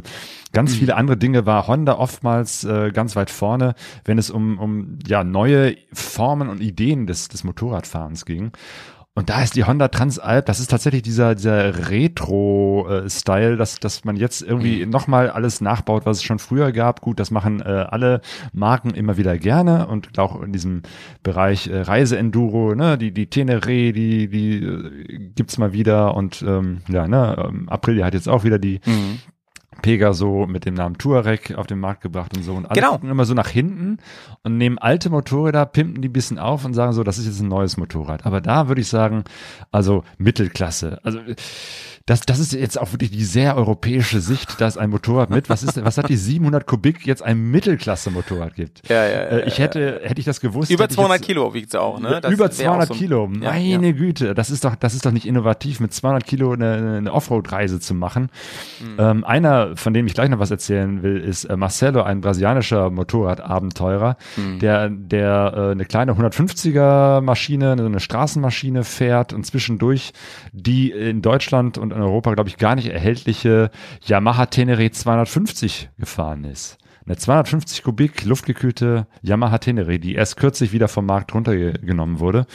[0.52, 0.78] ganz mhm.
[0.78, 5.24] viele andere Dinge war Honda oftmals äh, ganz weit vorne, wenn es um, um ja
[5.24, 8.52] neue Formen und Ideen des, des Motorradfahrens ging.
[9.16, 14.16] Und da ist die Honda Transalp, das ist tatsächlich dieser, dieser Retro-Style, dass, dass man
[14.16, 14.92] jetzt irgendwie mhm.
[14.92, 17.02] nochmal alles nachbaut, was es schon früher gab.
[17.02, 18.22] Gut, das machen äh, alle
[18.54, 20.82] Marken immer wieder gerne und auch in diesem
[21.22, 26.82] Bereich äh, Reiseenduro, ne, die, die Tenere, die, die äh, gibt's mal wieder und ähm,
[26.90, 29.20] ja, ne, ähm, Aprilia hat jetzt auch wieder die, mhm.
[29.84, 32.54] Pegaso mit dem Namen Touareg auf den Markt gebracht und so.
[32.54, 32.94] Und alle genau.
[32.94, 34.00] gucken immer so nach hinten
[34.42, 37.50] und nehmen alte Motorräder, pimpen die bisschen auf und sagen so, das ist jetzt ein
[37.50, 38.26] neues Motorrad.
[38.26, 39.26] Aber da würde ich sagen,
[39.72, 41.00] also Mittelklasse.
[41.04, 41.20] Also
[42.06, 45.64] das, das ist jetzt auch wirklich die sehr europäische Sicht, dass ein Motorrad mit, was
[45.64, 48.90] ist, was hat die 700 Kubik jetzt ein Mittelklasse-Motorrad gibt.
[48.90, 50.70] Ja, ja, ja, äh, ich hätte, hätte ich das gewusst.
[50.70, 52.20] Über 200 jetzt, Kilo wiegt es auch, ne?
[52.20, 53.28] Das über 200 so, Kilo.
[53.28, 56.98] Meine ja, Güte, das ist doch, das ist doch nicht innovativ, mit 200 Kilo eine,
[56.98, 58.30] eine Offroad-Reise zu machen.
[58.82, 58.96] Mhm.
[59.00, 62.90] Ähm, einer, von dem ich gleich noch was erzählen will, ist äh, Marcelo, ein brasilianischer
[62.90, 64.60] Motorradabenteurer, mhm.
[64.60, 70.14] der, der äh, eine kleine 150er Maschine, eine Straßenmaschine fährt und zwischendurch
[70.52, 73.72] die in Deutschland und in Europa, glaube ich, gar nicht erhältliche
[74.06, 76.78] Yamaha Tenere 250 gefahren ist.
[77.06, 82.46] Eine 250 Kubik luftgekühlte Yamaha Tenere, die erst kürzlich wieder vom Markt runtergenommen wurde,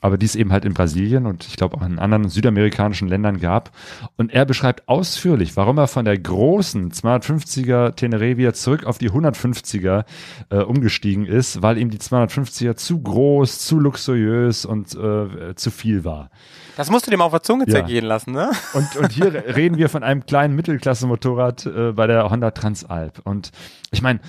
[0.00, 3.38] aber die es eben halt in Brasilien und ich glaube auch in anderen südamerikanischen Ländern
[3.38, 3.70] gab.
[4.16, 9.10] Und er beschreibt ausführlich, warum er von der großen 250er Tenere wieder zurück auf die
[9.10, 10.04] 150er
[10.50, 16.04] äh, umgestiegen ist, weil ihm die 250er zu groß, zu luxuriös und äh, zu viel
[16.04, 16.30] war.
[16.76, 17.72] Das musst du dem auf der Zunge ja.
[17.72, 18.50] zergehen lassen, ne?
[18.72, 23.20] Und, und hier reden wir von einem kleinen Mittelklasse-Motorrad äh, bei der Honda Transalp.
[23.24, 23.50] Und
[23.90, 24.20] ich meine,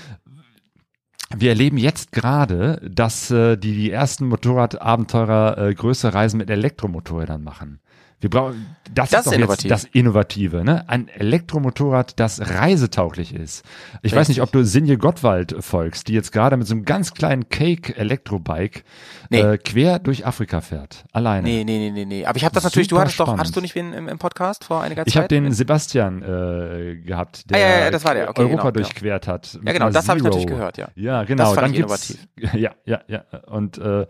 [1.36, 7.44] wir erleben jetzt gerade, dass äh, die, die ersten Motorradabenteurer äh, größere Reisen mit Elektromotorrädern
[7.44, 7.80] machen.
[8.24, 9.70] Wir brauchen, das, Das ist doch ist jetzt innovativ.
[9.70, 10.88] das Innovative, ne?
[10.88, 13.66] Ein Elektromotorrad, das reisetauglich ist.
[14.02, 14.42] Ich weiß nicht, Richtig.
[14.44, 18.84] ob du Sinje Gottwald folgst, die jetzt gerade mit so einem ganz kleinen Cake Elektrobike
[19.30, 19.42] Nee.
[19.42, 21.04] äh, quer durch Afrika fährt.
[21.12, 21.44] Alleine.
[21.48, 22.26] Nee, nee, nee, nee, nee.
[22.26, 23.40] Aber ich habe das natürlich, du hattest doch, spannend.
[23.42, 25.24] hattest du nicht wen im, im Podcast vor einiger Ich Zeit?
[25.24, 28.30] habe den Sebastian äh, gehabt, der Ah, ja, ja, das war der.
[28.30, 29.60] Okay, Europa genau, durchquert hat.
[29.66, 30.88] Ja, genau, das habe ich natürlich gehört, ja.
[30.96, 31.44] Ja, genau.
[31.44, 32.18] Das fand dann ich gibt's,
[32.54, 33.24] Ja, ja, ja.
[33.48, 34.06] Und äh,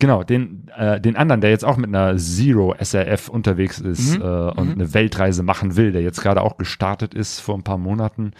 [0.00, 4.22] genau, den, äh, den anderen, der jetzt auch mit einer Zero SRF unterwegs ist Mhm.
[4.22, 7.78] äh, und eine Weltreise machen will, der jetzt gerade auch gestartet ist vor ein paar
[7.78, 8.32] Monaten.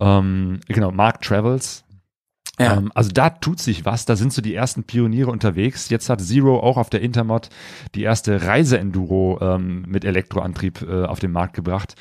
[0.00, 1.84] Ähm, genau, Mark Travels.
[2.58, 2.76] Ja.
[2.76, 5.90] Ähm, also da tut sich was, da sind so die ersten Pioniere unterwegs.
[5.90, 7.48] Jetzt hat Zero auch auf der Intermod
[7.94, 11.96] die erste Reise-Enduro ähm, mit Elektroantrieb äh, auf den Markt gebracht.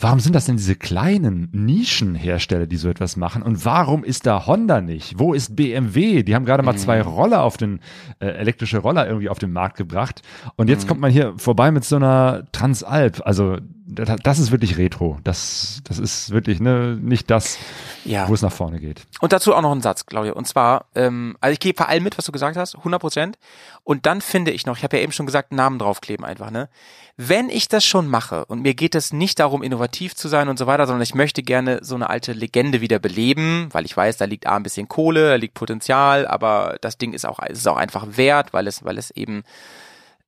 [0.00, 3.42] Warum sind das denn diese kleinen Nischenhersteller, die so etwas machen?
[3.42, 5.18] Und warum ist da Honda nicht?
[5.18, 6.22] Wo ist BMW?
[6.22, 7.80] Die haben gerade mal zwei Roller auf den,
[8.20, 10.22] äh, elektrische Roller irgendwie auf den Markt gebracht.
[10.54, 13.22] Und jetzt kommt man hier vorbei mit so einer Transalp.
[13.24, 13.58] Also,
[13.90, 15.18] das, ist wirklich Retro.
[15.24, 17.58] Das, das ist wirklich ne, nicht das,
[18.04, 18.28] Ja.
[18.28, 19.06] wo es nach vorne geht.
[19.20, 20.32] Und dazu auch noch ein Satz, Claudia.
[20.34, 23.38] Und zwar, ähm, also ich gehe vor allem mit, was du gesagt hast, 100 Prozent.
[23.84, 26.68] Und dann finde ich noch, ich habe ja eben schon gesagt, Namen draufkleben einfach, ne?
[27.16, 30.58] Wenn ich das schon mache und mir geht es nicht darum, innovativ zu sein und
[30.58, 34.18] so weiter, sondern ich möchte gerne so eine alte Legende wieder beleben, weil ich weiß,
[34.18, 37.66] da liegt A ein bisschen Kohle, da liegt Potenzial, aber das Ding ist auch, ist
[37.66, 39.42] auch einfach wert, weil es, weil es eben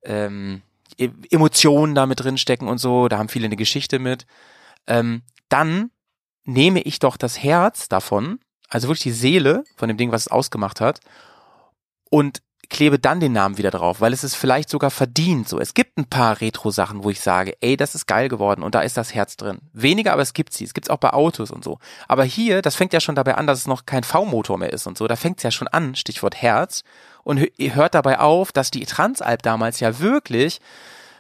[0.03, 0.63] ähm,
[0.99, 4.27] Emotionen da mit drin stecken und so, da haben viele eine Geschichte mit.
[4.87, 5.91] Ähm, dann
[6.45, 10.29] nehme ich doch das Herz davon, also wirklich die Seele von dem Ding, was es
[10.29, 11.01] ausgemacht hat,
[12.11, 15.49] und klebe dann den Namen wieder drauf, weil es ist vielleicht sogar verdient.
[15.49, 18.75] So, es gibt ein paar Retro-Sachen, wo ich sage, ey, das ist geil geworden und
[18.75, 19.59] da ist das Herz drin.
[19.73, 20.65] Weniger, aber es gibt sie.
[20.65, 21.79] Es gibt's auch bei Autos und so.
[22.07, 24.87] Aber hier, das fängt ja schon dabei an, dass es noch kein V-Motor mehr ist
[24.87, 25.09] und so.
[25.09, 26.83] Da fängt's ja schon an, Stichwort Herz.
[27.31, 30.61] Und hört dabei auf, dass die Transalp damals ja wirklich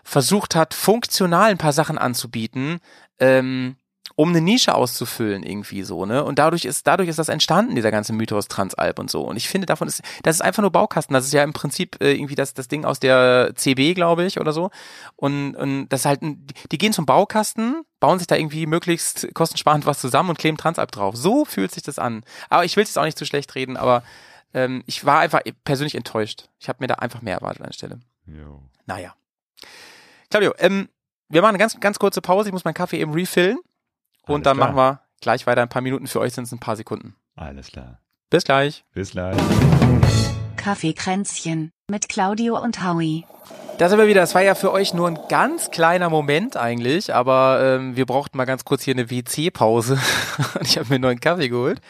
[0.02, 2.80] versucht hat, funktional ein paar Sachen anzubieten,
[3.20, 3.76] ähm,
[4.16, 6.24] um eine Nische auszufüllen irgendwie so, ne?
[6.24, 9.22] Und dadurch ist dadurch ist das entstanden, dieser ganze Mythos Transalp und so.
[9.22, 11.14] Und ich finde, davon ist das ist einfach nur Baukasten.
[11.14, 14.40] Das ist ja im Prinzip äh, irgendwie das das Ding aus der CB, glaube ich,
[14.40, 14.70] oder so.
[15.14, 19.86] Und und das ist halt die gehen zum Baukasten, bauen sich da irgendwie möglichst kostensparend
[19.86, 21.14] was zusammen und kleben Transalp drauf.
[21.14, 22.24] So fühlt sich das an.
[22.48, 24.02] Aber ich will es jetzt auch nicht zu schlecht reden, aber
[24.55, 26.48] ähm, ich war einfach persönlich enttäuscht.
[26.59, 28.01] Ich habe mir da einfach mehr erwartet an der Stelle.
[28.86, 29.14] Naja.
[30.30, 30.88] Claudio, ähm,
[31.28, 32.48] wir machen eine ganz, ganz kurze Pause.
[32.48, 33.59] Ich muss meinen Kaffee eben refillen.
[34.26, 34.72] Und Alles dann klar.
[34.72, 35.62] machen wir gleich weiter.
[35.62, 37.16] Ein paar Minuten für euch sind es ein paar Sekunden.
[37.36, 38.01] Alles klar.
[38.30, 38.84] Bis gleich.
[38.92, 39.36] Bis gleich.
[40.57, 43.24] Kaffeekränzchen mit Claudio und Howie.
[43.78, 44.20] Da sind wir wieder.
[44.20, 48.36] Das war ja für euch nur ein ganz kleiner Moment eigentlich, aber ähm, wir brauchten
[48.36, 49.98] mal ganz kurz hier eine WC-Pause.
[50.55, 51.80] Und ich habe mir einen neuen Kaffee geholt.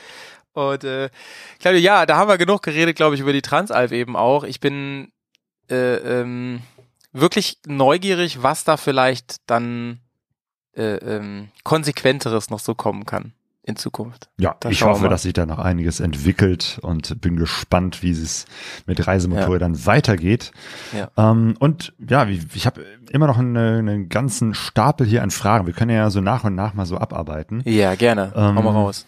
[0.53, 1.11] Und äh,
[1.61, 4.45] Claudio, ja, da haben wir genug geredet, glaube ich, über die Transalp eben auch.
[4.45, 5.13] Ich bin
[5.71, 6.61] äh, ähm,
[7.13, 10.01] wirklich neugierig, was da vielleicht dann
[10.77, 13.33] äh, ähm, konsequenteres noch so kommen kann
[13.63, 14.29] in Zukunft.
[14.39, 18.47] Ja, Da ich hoffe, dass sich da noch einiges entwickelt und bin gespannt, wie es
[18.87, 20.51] mit Reisemotorrädern weitergeht.
[20.93, 21.11] Ja.
[21.17, 25.67] Ähm, und ja, ich habe immer noch eine, einen ganzen Stapel hier an Fragen.
[25.67, 27.63] Wir können ja so nach und nach mal so abarbeiten.
[27.65, 28.33] Ja, gerne.
[28.35, 29.07] Ähm, Hau mal raus.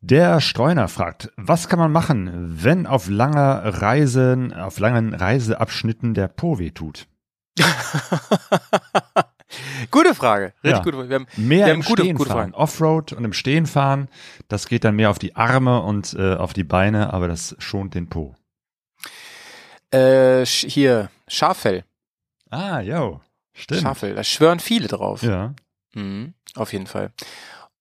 [0.00, 2.30] Der Streuner fragt, was kann man machen,
[2.62, 7.06] wenn auf langer Reisen, auf langen Reiseabschnitten der Po weh tut?
[9.90, 10.52] gute Frage.
[10.62, 10.82] Richtig Ja.
[10.82, 11.08] gute Frage.
[11.08, 12.54] Wir haben, Mehr wir im haben gute, Stehen gute fahren.
[12.54, 14.08] Offroad und im Stehen fahren,
[14.48, 17.94] das geht dann mehr auf die Arme und äh, auf die Beine, aber das schont
[17.94, 18.34] den Po.
[19.90, 21.84] Äh, hier, Schaffell.
[22.50, 23.20] Ah, yo,
[23.52, 23.82] stimmt.
[23.82, 25.22] Schaffell, da schwören viele drauf.
[25.22, 25.54] Ja.
[25.94, 27.10] Mhm, auf jeden Fall.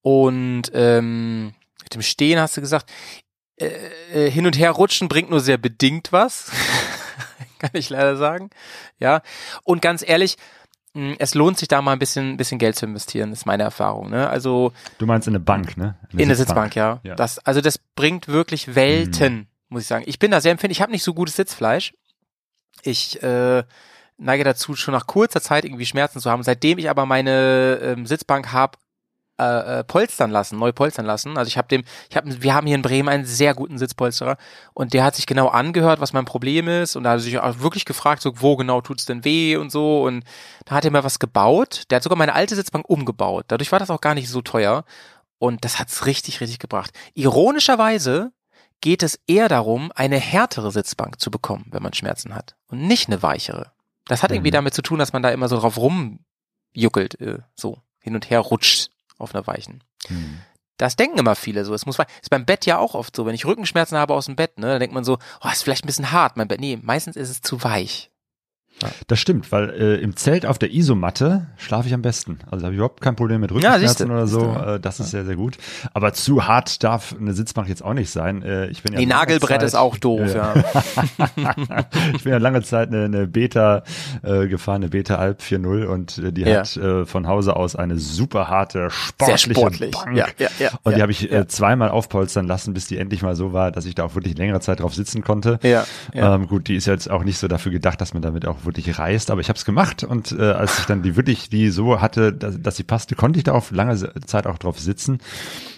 [0.01, 1.53] Und ähm,
[1.88, 2.92] mit dem Stehen hast du gesagt,
[3.60, 3.70] äh,
[4.14, 6.52] äh, hin und her rutschen bringt nur sehr bedingt was.
[7.60, 8.50] Kann ich leider sagen.
[9.00, 9.22] Ja.
[9.64, 10.38] Und ganz ehrlich,
[10.94, 14.10] mh, es lohnt sich da mal ein bisschen, bisschen Geld zu investieren, ist meine Erfahrung.
[14.10, 14.30] Ne?
[14.30, 15.98] Also Du meinst in eine Bank, ne?
[16.12, 17.00] in der Sitzbank, ja.
[17.04, 17.16] Ja.
[17.16, 20.04] Das, also das bringt wirklich Welten, muss ich sagen.
[20.08, 20.80] Ich bin da sehr empfindlich.
[20.80, 21.94] Ich habe nicht so gutes Sitzfleisch.
[22.84, 23.64] Ich äh,
[24.18, 26.44] neige dazu, schon nach kurzer Zeit irgendwie Schmerzen zu haben.
[26.44, 28.78] Seitdem ich aber meine ähm, Sitzbank habe
[29.40, 31.38] äh, äh, polstern lassen, neu polstern lassen.
[31.38, 34.38] Also ich habe dem, ich habe, wir haben hier in Bremen einen sehr guten Sitzpolsterer
[34.74, 37.38] und der hat sich genau angehört, was mein Problem ist und da hat er sich
[37.40, 40.24] auch wirklich gefragt, so wo genau tut's denn weh und so und
[40.66, 41.84] da hat er mir was gebaut.
[41.90, 43.46] Der hat sogar meine alte Sitzbank umgebaut.
[43.50, 44.86] Dadurch war das auch gar nicht so teuer
[45.38, 46.92] und das hat's richtig, richtig gebracht.
[47.14, 48.32] Ironischerweise
[48.82, 53.08] geht es eher darum, eine härtere Sitzbank zu bekommen, wenn man Schmerzen hat und nicht
[53.08, 53.72] eine weichere.
[54.06, 54.54] Das hat irgendwie Mhm.
[54.54, 58.40] damit zu tun, dass man da immer so drauf rumjuckelt, äh, so hin und her
[58.40, 59.84] rutscht auf einer weichen.
[60.07, 60.39] Hm.
[60.77, 61.73] Das denken immer viele so.
[61.73, 63.26] Es muss ist beim Bett ja auch oft so.
[63.26, 65.84] Wenn ich Rückenschmerzen habe aus dem Bett, ne, dann denkt man so, oh, ist vielleicht
[65.84, 66.61] ein bisschen hart, mein Bett.
[66.61, 68.11] Nee, meistens ist es zu weich.
[69.08, 72.40] Das stimmt, weil äh, im Zelt auf der Isomatte schlafe ich am besten.
[72.52, 73.56] Also habe ich überhaupt kein Problem mit Ja.
[73.74, 74.54] Rückenschmerzen oder so.
[74.54, 75.58] Äh, das ist sehr, sehr gut.
[75.94, 78.44] Aber zu hart darf eine Sitzbank jetzt auch nicht sein.
[78.44, 80.54] Äh, ich bin ja Nee, Nagelbrett Zeit- ist auch doof, ja.
[82.16, 83.84] ich bin ja lange Zeit eine, eine Beta
[84.24, 86.60] äh, gefahren, eine Beta Alp 4.0 und äh, die Ja.
[86.60, 89.91] hat äh, von Hause aus eine super harte, sportliche sportlich.
[89.91, 90.16] Bank.
[90.16, 91.40] Ja, ja, ja, und die ja, habe ich ja.
[91.41, 94.38] äh, zweimal aufpolstern lassen, bis die endlich mal so war, dass ich da auch wirklich
[94.38, 95.60] längere Zeit drauf sitzen konnte.
[95.64, 96.36] Ja, ja.
[96.36, 98.99] Ähm, gut, die ist jetzt auch nicht so dafür gedacht, dass man damit auch wirklich
[98.99, 101.99] reist, aber ich habe es gemacht und äh, als ich dann die wirklich die so
[102.02, 105.18] hatte, dass, dass sie passte, konnte ich da auf lange Zeit auch drauf sitzen.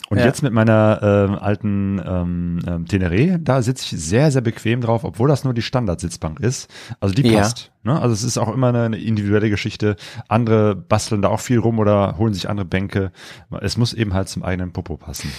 [0.09, 0.25] Und Ja.
[0.25, 5.03] jetzt mit meiner ähm, alten ähm, ähm, Teneré, da sitze ich sehr, sehr bequem drauf,
[5.03, 6.67] obwohl das nur die Standardsitzbank ist.
[6.99, 7.39] Also die Ja.
[7.39, 7.71] passt.
[7.83, 7.93] Ne?
[8.01, 9.95] Also es ist auch immer eine, eine individuelle Geschichte.
[10.27, 13.11] Andere basteln da auch viel rum oder holen sich andere Bänke.
[13.61, 15.31] Es muss eben halt zum eigenen Popo passen.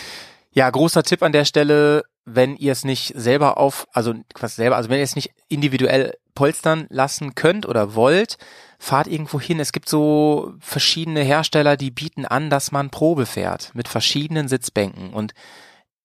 [0.52, 4.77] Ja, großer Tipp an der Stelle, wenn ihr es nicht selber auf, also was selber,
[4.77, 8.39] also wenn ihr es nicht individuell polstern lassen könnt oder wollt,
[8.79, 9.61] fahrt irgendwo hin.
[9.61, 15.11] Es gibt so verschiedene Hersteller, die bieten an, dass man Probe fährt mit verschiedenen Sitzbänken
[15.12, 15.35] und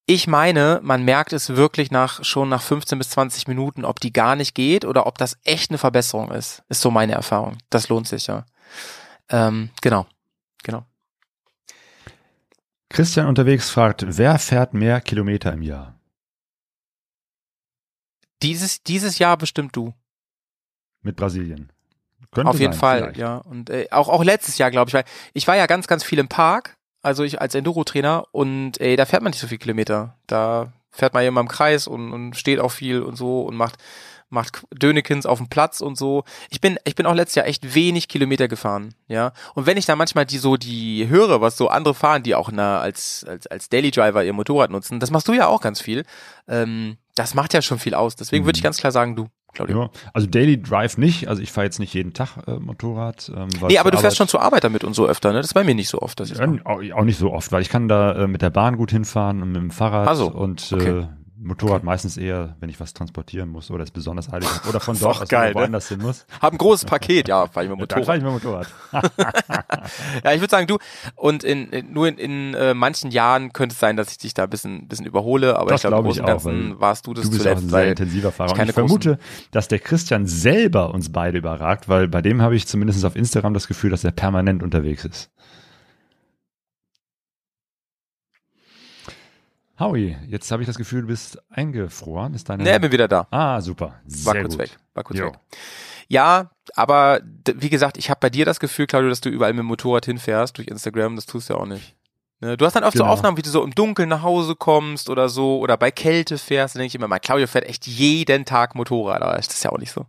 [0.08, 4.12] ich meine, man merkt es wirklich nach schon nach 15 bis 20 Minuten, ob die
[4.12, 6.64] gar nicht geht oder ob das echt eine Verbesserung ist.
[6.68, 7.58] Ist so meine Erfahrung.
[7.70, 8.46] Das lohnt sich ja.
[9.30, 10.06] Ähm, genau,
[10.64, 10.86] genau.
[12.90, 15.98] Christian unterwegs fragt, wer fährt mehr Kilometer im Jahr?
[18.44, 19.94] Dieses dieses Jahr bestimmt du.
[21.06, 21.70] Mit Brasilien.
[22.32, 23.18] Könnte Auf jeden sein, Fall, vielleicht.
[23.18, 23.38] ja.
[23.38, 26.20] Und äh, auch auch letztes Jahr, glaube ich, weil ich war ja ganz, ganz viel
[26.20, 30.18] im Park, also ich als Enduro-Trainer und ey, da fährt man nicht so viel Kilometer.
[30.28, 33.56] Da fährt man ja immer im Kreis und, und steht auch viel und so und
[33.56, 33.76] macht
[34.30, 36.24] macht Dönekins auf dem Platz und so.
[36.50, 39.32] Ich bin ich bin auch letztes Jahr echt wenig Kilometer gefahren, ja.
[39.54, 42.50] Und wenn ich dann manchmal die so die höre, was so andere fahren, die auch
[42.52, 45.80] na, als als als Daily Driver ihr Motorrad nutzen, das machst du ja auch ganz
[45.80, 46.04] viel.
[46.50, 48.16] Ähm, das macht ja schon viel aus.
[48.16, 48.48] Deswegen Mhm.
[48.48, 49.84] würde ich ganz klar sagen, du, Claudio.
[49.84, 53.32] Ja, also Daily Drive nicht, also ich fahre jetzt nicht jeden Tag äh, Motorrad.
[53.36, 55.38] Ähm, Nee, aber du fährst schon zur Arbeit damit und so öfter, ne?
[55.38, 57.62] Das ist bei mir nicht so oft, dass ich Ja, auch, nicht so oft, weil
[57.62, 60.30] ich kann da äh, mit der Bahn gut hinfahren und mit dem Fahrrad Ach so,
[60.30, 61.00] und okay.
[61.00, 61.08] äh,
[61.46, 64.98] Motorrad meistens eher, wenn ich was transportieren muss oder es besonders eilig ist oder von
[65.00, 65.56] dort aus geil, ne?
[65.56, 66.26] woanders hin muss.
[66.42, 68.68] Hab ein großes Paket, ja, fahr ich mit Dann fahre Motorrad.
[68.92, 69.32] ich mit Motorrad.
[70.24, 70.78] Ja, ich würde sagen, du,
[71.16, 74.34] und in, in nur in, in äh, manchen Jahren könnte es sein, dass ich dich
[74.34, 76.66] da ein bisschen, bisschen überhole, aber Das ich glaube, im glaube ich Großen und auch,
[76.68, 78.52] Ganzen warst du das Du bist auch ein zuletzt, sehr intensiver Fahrer.
[78.52, 79.20] Und keine ich vermute,
[79.52, 83.54] dass der Christian selber uns beide überragt, weil bei dem habe ich zumindest auf Instagram
[83.54, 85.30] das Gefühl, dass er permanent unterwegs ist.
[89.80, 92.34] Howie, jetzt habe ich das Gefühl, du bist eingefroren.
[92.34, 93.28] Ist deine Ne, bin wieder da.
[93.32, 93.88] Ah, super.
[94.06, 94.60] War Sehr kurz gut.
[94.62, 94.78] weg.
[94.94, 95.26] War kurz Jo.
[95.28, 95.40] weg.
[96.08, 97.20] Ja, aber
[97.56, 100.06] wie gesagt, ich habe bei dir das Gefühl, Claudio, dass du überall mit dem Motorrad
[100.06, 101.16] hinfährst durch Instagram.
[101.16, 101.96] Das tust du ja auch nicht.
[102.42, 103.12] Ne, Du hast dann oft so Genau.
[103.14, 106.76] Aufnahmen, wie du so im Dunkeln nach Hause kommst oder so oder bei Kälte fährst.
[106.76, 109.72] Dann denke ich immer, mein Claudio fährt echt jeden Tag Motorrad, aber das ist ja
[109.72, 110.06] auch nicht so.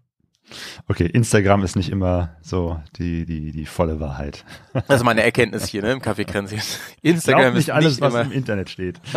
[0.88, 4.44] Okay, Instagram ist nicht immer so die, die, die volle Wahrheit.
[4.72, 6.60] Das ist meine Erkenntnis hier, ne, im Café Kränzchen.
[7.02, 8.22] Instagram Glaub nicht ist alles, nicht was immer.
[8.22, 9.00] im Internet steht.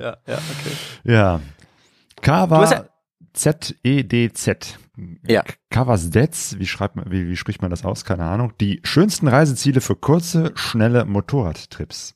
[0.00, 0.76] Ja, ja, okay.
[1.02, 1.40] Ja.
[2.22, 2.86] Kava
[3.32, 4.78] Z-E-D-Z.
[5.26, 5.44] Ja.
[5.70, 8.04] Kavasdetz, wie schreibt man, wie, wie spricht man das aus?
[8.04, 8.52] Keine Ahnung.
[8.60, 12.14] Die schönsten Reiseziele für kurze, schnelle Motorradtrips.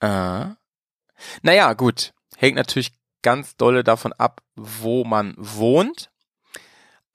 [0.00, 0.56] Ah.
[1.42, 2.12] Naja, gut.
[2.36, 6.10] Hängt natürlich ganz dolle davon ab, wo man wohnt.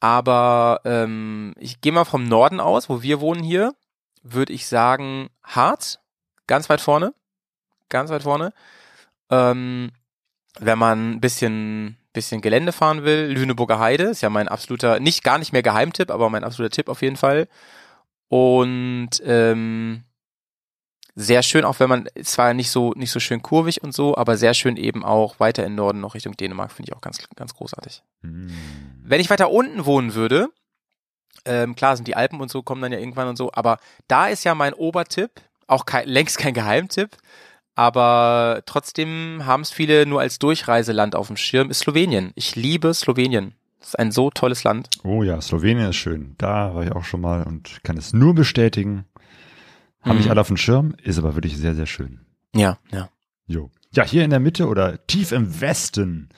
[0.05, 3.73] Aber ähm, ich gehe mal vom Norden aus, wo wir wohnen hier,
[4.21, 5.97] würde ich sagen Harz,
[6.45, 7.15] ganz weit vorne,
[7.89, 8.53] ganz weit vorne.
[9.31, 9.91] Ähm,
[10.59, 15.23] wenn man ein bisschen, bisschen Gelände fahren will, Lüneburger Heide ist ja mein absoluter, nicht
[15.23, 17.47] gar nicht mehr Geheimtipp, aber mein absoluter Tipp auf jeden Fall.
[18.27, 20.03] Und ähm,
[21.15, 24.37] sehr schön, auch wenn man zwar nicht so nicht so schön kurvig und so, aber
[24.37, 27.53] sehr schön eben auch weiter in Norden noch Richtung Dänemark finde ich auch ganz ganz
[27.53, 28.03] großartig.
[28.21, 28.51] Hm.
[29.03, 30.49] Wenn ich weiter unten wohnen würde,
[31.45, 34.27] ähm, klar sind die Alpen und so kommen dann ja irgendwann und so, aber da
[34.27, 35.31] ist ja mein Obertipp,
[35.67, 37.11] auch kein, längst kein Geheimtipp,
[37.75, 42.31] aber trotzdem haben es viele nur als Durchreiseland auf dem Schirm, ist Slowenien.
[42.35, 43.53] Ich liebe Slowenien.
[43.79, 44.89] Das ist ein so tolles Land.
[45.03, 46.35] Oh ja, Slowenien ist schön.
[46.37, 49.05] Da war ich auch schon mal und kann es nur bestätigen.
[50.05, 50.31] Haben nicht Mhm.
[50.31, 52.21] alle auf dem Schirm, ist aber wirklich sehr, sehr schön.
[52.55, 53.09] Ja, ja.
[53.47, 53.69] Jo.
[53.91, 56.29] Ja, hier in der Mitte oder tief im Westen,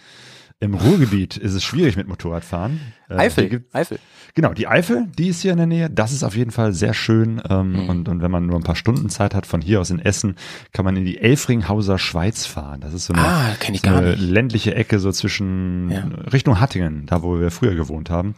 [0.60, 2.80] im Ruhrgebiet, ist es schwierig mit Motorradfahren.
[3.10, 4.00] Äh, Eifel, gibt- Eifel.
[4.34, 5.88] Genau, die Eifel, die ist hier in der Nähe.
[5.90, 7.40] Das ist auf jeden Fall sehr schön.
[7.48, 7.90] Ähm, Mhm.
[7.90, 10.36] und, und wenn man nur ein paar Stunden Zeit hat von hier aus in Essen,
[10.74, 12.82] kann man in die Elfringhauser Schweiz fahren.
[12.82, 16.04] Das ist so eine, Ah, so eine ländliche Ecke so zwischen Ja.
[16.34, 18.34] Richtung Hattingen, da wo wir früher gewohnt haben.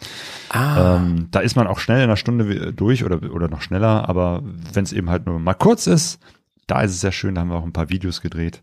[0.50, 4.10] Ah, Ähm, da ist man auch schnell in einer Stunde durch oder, oder noch schneller,
[4.10, 4.44] aber
[4.74, 6.20] wenn es eben halt nur mal kurz ist,
[6.68, 8.62] da ist es sehr schön, da haben wir auch ein paar Videos gedreht.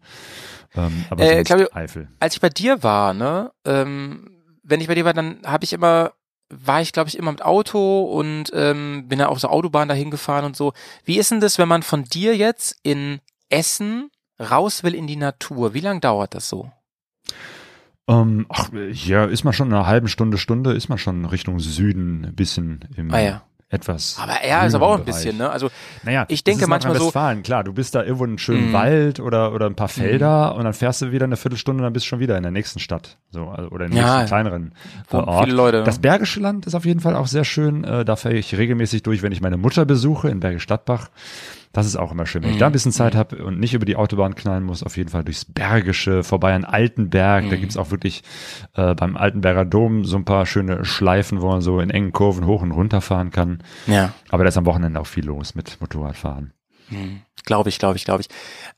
[0.77, 2.09] Ähm, aber Äh, Claudio, Eifel.
[2.21, 4.31] Als ich bei dir war, ne, ähm,
[4.63, 6.13] wenn ich bei dir war, dann habe ich immer,
[6.49, 10.11] war ich glaube ich immer mit Auto und ähm, bin dann auf so Autobahn dahin
[10.11, 10.73] gefahren und so.
[11.05, 15.17] Wie ist denn das, wenn man von dir jetzt in Essen raus will in die
[15.17, 15.75] Natur?
[15.75, 16.71] Wie lange dauert das so?
[18.09, 21.59] Ähm, ach, ja, ist man schon in einer halben Stunde, Stunde, ist man schon Richtung
[21.59, 23.43] Süden, ein bisschen im Ah ja.
[23.69, 24.17] Etwas.
[24.23, 25.49] Aber er ist aber auch ein grüneren bisschen, Bereich.
[25.49, 25.53] ne?
[25.53, 25.71] Also
[26.05, 28.73] Naja, Ich denke manchmal so- klar, du bist da irgendwo in einem schönen Mhm.
[28.73, 31.93] Wald oder, oder ein paar Felder und dann fährst du wieder eine Viertelstunde und dann
[31.93, 33.19] bist du schon wieder in der nächsten Stadt.
[33.31, 34.73] So, also, oder im Ja, nächsten kleineren
[35.13, 35.45] äh, Ort.
[35.45, 35.83] viele Leute.
[35.83, 37.83] Das Bergische Land ist auf jeden Fall auch sehr schön.
[37.83, 41.09] Äh, da fahre ich regelmäßig durch, wenn ich meine Mutter besuche in Bergisch Gladbach.
[41.77, 42.43] Das ist auch immer schön.
[42.43, 42.61] Wenn ich Mhm.
[42.61, 45.25] da ein bisschen Zeit habe und nicht über die Autobahn knallen muss, auf jeden Fall
[45.25, 47.45] durchs Bergische, vorbei an Altenberg.
[47.45, 47.51] Mhm.
[47.51, 48.23] Da gibt's auch wirklich
[48.75, 52.47] äh, beim Altenberger Dom so ein paar schöne Schleifen, wo man so in engen Kurven
[52.47, 53.59] hoch und runter fahren kann.
[53.87, 54.13] ja.
[54.31, 56.53] Aber da ist am Wochenende auch viel los mit Motorradfahren.
[57.47, 58.29] Glaube ich, glaube ich, glaube ich.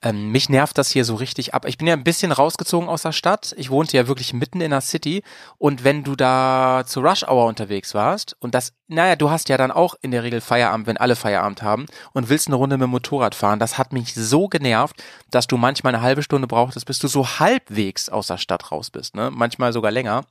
[0.02, 1.64] Ähm, mich nervt das hier so richtig ab.
[1.66, 3.54] Ich bin ja ein bisschen rausgezogen aus der Stadt.
[3.56, 5.22] Ich wohnte ja wirklich mitten in der City.
[5.56, 9.56] Und wenn du da zur Rush Hour unterwegs warst, und das, naja, du hast ja
[9.56, 12.84] dann auch in der Regel Feierabend, wenn alle Feierabend haben, und willst eine Runde mit
[12.84, 16.84] dem Motorrad fahren, das hat mich so genervt, dass du manchmal eine halbe Stunde brauchtest,
[16.84, 19.30] bis du so halbwegs aus der Stadt raus bist, ne?
[19.30, 20.26] Manchmal sogar länger.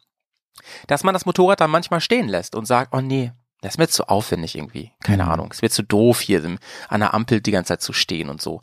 [0.85, 3.31] Dass man das Motorrad dann manchmal stehen lässt und sagt, oh nee,
[3.61, 4.91] das ist mir zu aufwendig irgendwie.
[5.03, 5.29] Keine Mhm.
[5.29, 5.49] Ahnung.
[5.51, 6.43] Es wird zu doof hier
[6.89, 8.61] an der Ampel die ganze Zeit zu stehen und so.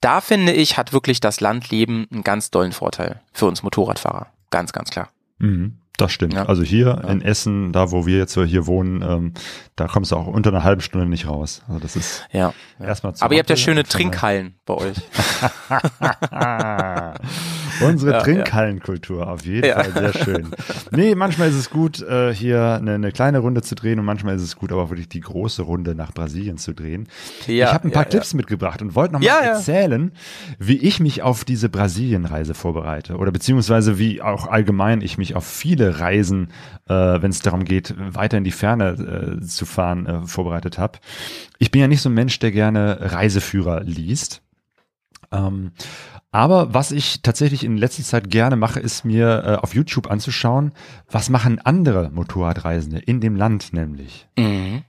[0.00, 4.28] Da finde ich, hat wirklich das Landleben einen ganz dollen Vorteil für uns Motorradfahrer.
[4.50, 5.08] Ganz, ganz klar.
[5.38, 6.34] Mhm, das stimmt.
[6.34, 6.46] Ja.
[6.46, 7.10] Also hier Ja.
[7.10, 9.34] in Essen, da wo wir jetzt hier wohnen, ähm,
[9.74, 11.62] da kommst du auch unter einer halben Stunde nicht raus.
[11.66, 12.54] Also das ist Ja.
[12.78, 13.82] erstmal zur Aber ihr habt ja schöne.
[13.84, 14.96] Trinkhallen bei euch.
[17.80, 19.82] Unsere Ja, Trinkhallenkultur, auf jeden Ja.
[19.82, 20.48] Fall sehr schön.
[20.90, 24.36] Nee, manchmal ist es gut, äh, hier eine, eine kleine Runde zu drehen und manchmal
[24.36, 27.08] ist es gut, aber wirklich die große Runde nach Brasilien zu drehen.
[27.46, 29.46] Ich habe ein paar Clips mitgebracht und wollte noch mal Ja, ja.
[29.54, 30.12] erzählen,
[30.58, 35.46] wie ich mich auf diese Brasilienreise vorbereite oder beziehungsweise wie auch allgemein ich mich auf
[35.46, 36.48] viele Reisen,
[36.88, 40.98] äh, wenn es darum geht, weiter in die Ferne äh, zu fahren, äh, vorbereitet habe.
[41.58, 44.42] Ich bin ja nicht so ein Mensch, der gerne Reiseführer liest.
[45.32, 45.72] Ähm,
[46.36, 50.72] aber was ich tatsächlich in letzter Zeit gerne mache, ist mir äh, auf YouTube anzuschauen,
[51.10, 54.28] was machen andere Motorradreisende in dem Land nämlich.
[54.36, 54.82] Mhm.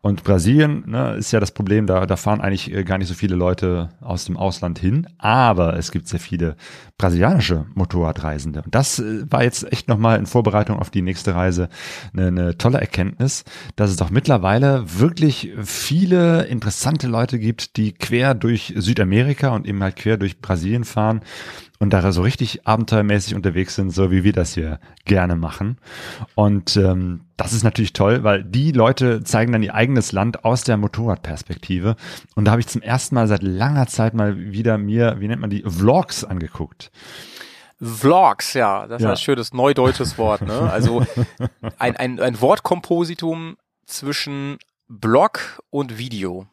[0.00, 3.14] Und Brasilien ne, ist ja das Problem, da, da fahren eigentlich äh, gar nicht so
[3.14, 6.56] viele Leute aus dem Ausland hin, aber es gibt sehr viele
[6.98, 8.62] brasilianische Motorradreisende.
[8.62, 11.68] Und das äh, war jetzt echt nochmal in Vorbereitung auf die nächste Reise
[12.12, 13.44] eine, eine tolle Erkenntnis,
[13.76, 19.82] dass es doch mittlerweile wirklich viele interessante Leute gibt, die quer durch Südamerika und eben
[19.82, 21.20] halt quer durch Brasilien fahren
[21.82, 25.78] und da so richtig abenteuermäßig unterwegs sind, so wie wir das hier gerne machen.
[26.36, 30.62] Und ähm, das ist natürlich toll, weil die Leute zeigen dann ihr eigenes Land aus
[30.62, 31.96] der Motorradperspektive.
[32.36, 35.40] Und da habe ich zum ersten Mal seit langer Zeit mal wieder mir, wie nennt
[35.40, 36.92] man die, Vlogs angeguckt.
[37.80, 39.10] Vlogs, ja, das ist Ja.
[39.10, 40.52] ein schönes neudeutsches Wort, ne?
[40.72, 41.04] Also
[41.80, 43.56] ein, ein, ein Wortkompositum
[43.86, 46.46] zwischen Blog und Video.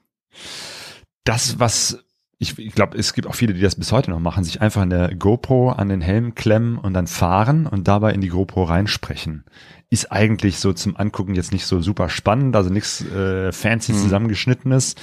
[1.23, 2.03] Das, was
[2.41, 4.82] ich, ich glaube, es gibt auch viele, die das bis heute noch machen, sich einfach
[4.82, 9.44] eine GoPro an den Helm klemmen und dann fahren und dabei in die GoPro reinsprechen.
[9.90, 14.95] Ist eigentlich so zum Angucken jetzt nicht so super spannend, also nichts äh, fancy zusammengeschnittenes,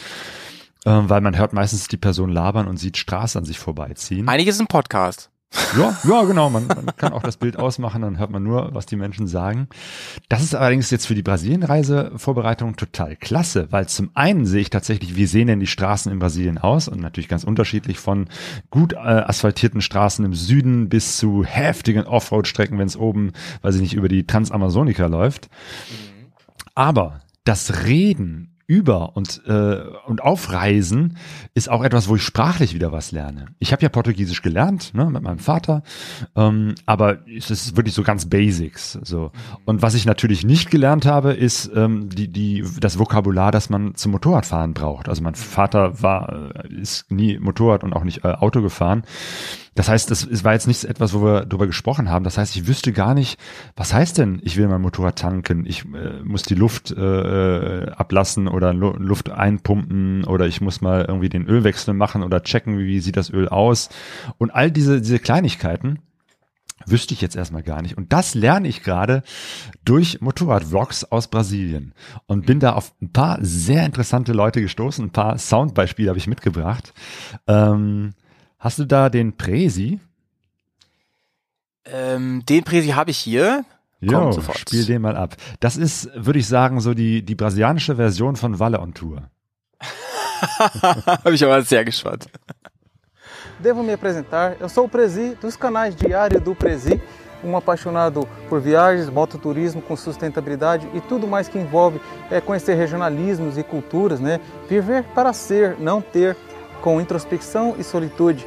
[0.87, 4.27] ähm, weil man hört meistens die Person labern und sieht Straße an sich vorbeiziehen.
[4.27, 5.31] Einiges ist ein Podcast.
[5.79, 6.51] Ja, ja, genau.
[6.51, 9.69] Man, man kann auch das Bild ausmachen, dann hört man nur, was die Menschen sagen.
[10.29, 15.17] Das ist allerdings jetzt für die Brasilien-Reise-Vorbereitung total klasse, weil zum einen sehe ich tatsächlich,
[15.17, 18.29] wie sehen denn die Straßen in Brasilien aus und natürlich ganz unterschiedlich von
[18.71, 23.33] gut äh, asphaltierten Straßen im Süden bis zu heftigen Offroad-Strecken, wenn es oben,
[23.63, 25.49] weiß ich nicht, über die Transamazonica läuft.
[26.75, 31.17] Aber das Reden über und äh, und aufreisen
[31.55, 33.47] ist auch etwas, wo ich sprachlich wieder was lerne.
[33.59, 35.83] Ich habe ja Portugiesisch gelernt, ne, mit meinem Vater,
[36.35, 38.99] ähm, aber es ist wirklich so ganz Basics.
[39.03, 39.31] So
[39.65, 43.95] und was ich natürlich nicht gelernt habe, ist ähm, die die das Vokabular, das man
[43.95, 45.09] zum Motorradfahren braucht.
[45.09, 49.05] Also mein Vater war äh, ist nie Motorrad und auch nicht äh, Auto gefahren.
[49.77, 52.25] Das heißt, es, war jetzt nicht etwas, wo wir drüber gesprochen haben.
[52.25, 53.39] Das heißt, ich wüsste gar nicht,
[53.77, 58.49] was heißt denn, ich will mein Motorrad tanken, ich äh, muss die Luft äh, ablassen
[58.49, 62.87] oder Lu Luft einpumpen oder ich muss mal irgendwie den Ölwechsel machen oder checken, wie,
[62.87, 63.91] wie sieht das Öl aus.
[64.39, 65.99] Und all diese, diese Kleinigkeiten
[66.87, 67.99] wüsste ich jetzt erstmal gar nicht.
[67.99, 69.23] Und das lerne ich gerade
[69.85, 71.93] durch Motorrad-Vlogs aus Brasilien
[72.27, 75.05] und bin da auf ein paar sehr interessante Leute gestoßen.
[75.05, 76.95] Ein paar Soundbeispiele habe ich mitgebracht.
[77.47, 78.15] Ähm,
[78.59, 80.01] Hast du da den Presi?
[81.85, 83.65] Ähm, den Präsi habe ich hier.
[84.01, 85.37] Jo, spiel den mal ab.
[85.61, 89.31] Das ist, würde ich sagen, so die, die brasilianische Version von Walle on Tour.
[90.59, 92.29] habe ich aber sehr gespannt.
[93.59, 94.57] devo me apresentar.
[94.61, 97.01] Eu sou o Prezi dos canais Diário do Prezi,
[97.43, 102.01] um apaixonado por viagens, mototurismo com sustentabilidade e tudo mais que envolve
[102.31, 104.41] é, conhecer regionalismos e culturas, né?
[104.69, 106.37] Viver para ser, não ter,
[106.87, 108.47] com introspecção e solitude.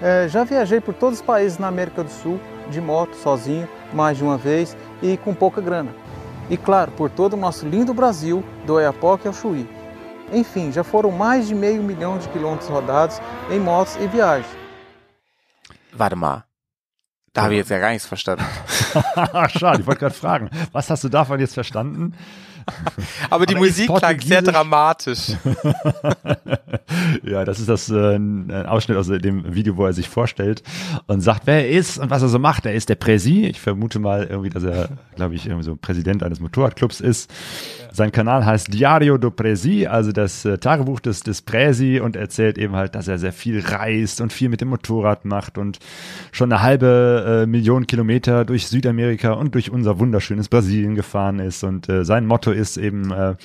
[0.00, 2.40] É, já viajei por todos os países na América do Sul,
[2.70, 5.92] de moto, sozinho, mais de uma vez e com pouca grana.
[6.48, 9.68] E claro, por todo o nosso lindo Brasil, do Oiapoque ao Chuí.
[10.32, 13.20] Enfim, já foram mais de meio milhão de quilômetros rodados
[13.50, 14.46] em motos e viagens.
[15.92, 16.44] Warte mal.
[17.34, 18.44] Da habe ich jetzt ja gar nichts verstanden.
[19.58, 22.14] Schade, ich wollte gerade fragen, was hast du davon jetzt verstanden?
[23.30, 25.32] Aber die Aber Musik klang sehr dramatisch.
[27.22, 30.62] Ja, das ist das äh, ein Ausschnitt aus dem Video, wo er sich vorstellt
[31.06, 32.66] und sagt, wer er ist und was er so macht.
[32.66, 33.46] Er ist der Präsi.
[33.46, 37.30] Ich vermute mal irgendwie, dass er, glaube ich, irgendwie so Präsident eines Motorradclubs ist.
[37.94, 42.58] Sein Kanal heißt Diario do Presi, also das äh, Tagebuch des, des Präsi und erzählt
[42.58, 45.78] eben halt, dass er sehr viel reist und viel mit dem Motorrad macht und
[46.32, 51.62] schon eine halbe äh, Million Kilometer durch Südamerika und durch unser wunderschönes Brasilien gefahren ist
[51.62, 53.36] und äh, sein Motto ist eben äh,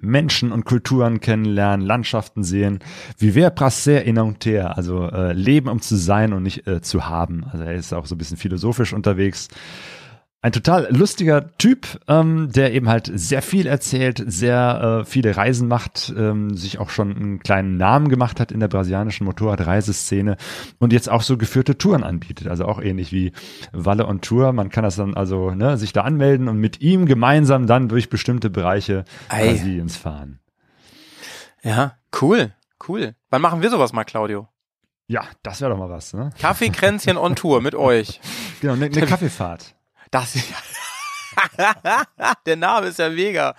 [0.00, 2.80] Menschen und Kulturen kennenlernen, Landschaften sehen.
[3.18, 6.80] Viver pra ser e não ter, also äh, leben um zu sein und nicht äh,
[6.82, 7.44] zu haben.
[7.50, 9.48] Also er ist auch so ein bisschen philosophisch unterwegs.
[10.46, 15.66] Ein total lustiger Typ, ähm, der eben halt sehr viel erzählt, sehr äh, viele Reisen
[15.66, 20.36] macht, ähm, sich auch schon einen kleinen Namen gemacht hat in der brasilianischen Motorradreiseszene
[20.78, 22.46] und jetzt auch so geführte Touren anbietet.
[22.46, 23.32] Also auch ähnlich wie
[23.72, 24.52] Walle on Tour.
[24.52, 28.08] Man kann das dann also ne, sich da anmelden und mit ihm gemeinsam dann durch
[28.08, 29.48] bestimmte Bereiche Ei.
[29.48, 30.38] Brasiliens fahren.
[31.64, 32.52] Ja, cool,
[32.88, 33.16] cool.
[33.30, 34.46] Wann machen wir sowas mal, Claudio?
[35.08, 36.30] Ja, das wäre doch mal was, ne?
[36.38, 38.20] Kaffeekränzchen on Tour mit euch.
[38.62, 39.75] Genau, eine ne Kaffeefahrt.
[40.10, 40.52] Das ist
[42.46, 43.54] Der Name ist ja mega.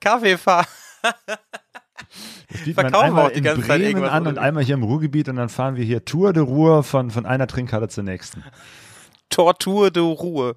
[0.00, 0.68] Kaffeefahrt.
[1.02, 4.82] Das Verkaufen wir auch die in ganze Zeit Bremen irgendwas, an und einmal hier im
[4.82, 8.42] Ruhrgebiet und dann fahren wir hier Tour de Ruhr von, von einer Trinkhalle zur nächsten.
[9.30, 10.54] Tortur de Ruhe.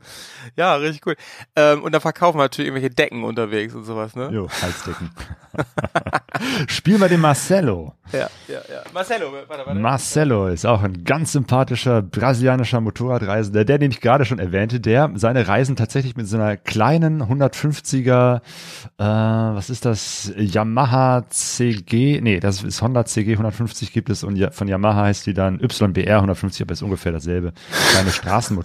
[0.57, 1.15] Ja, richtig cool.
[1.55, 4.29] Ähm, und da verkaufen wir natürlich irgendwelche Decken unterwegs und sowas, ne?
[4.31, 5.11] Jo, Halsdecken.
[6.67, 7.93] Spiel mal den Marcelo.
[8.11, 8.81] Ja, ja, ja.
[8.93, 9.79] Marcelo, warte, warte.
[9.79, 15.11] Marcelo ist auch ein ganz sympathischer brasilianischer Motorradreisender, der, den ich gerade schon erwähnte, der
[15.15, 22.39] seine Reisen tatsächlich mit so einer kleinen 150er, äh, was ist das, Yamaha CG, nee,
[22.39, 26.63] das ist Honda CG 150 gibt es und von Yamaha heißt die dann YBR 150,
[26.63, 27.53] aber ist ungefähr dasselbe,
[27.91, 28.62] kleine Straßenmotorrad.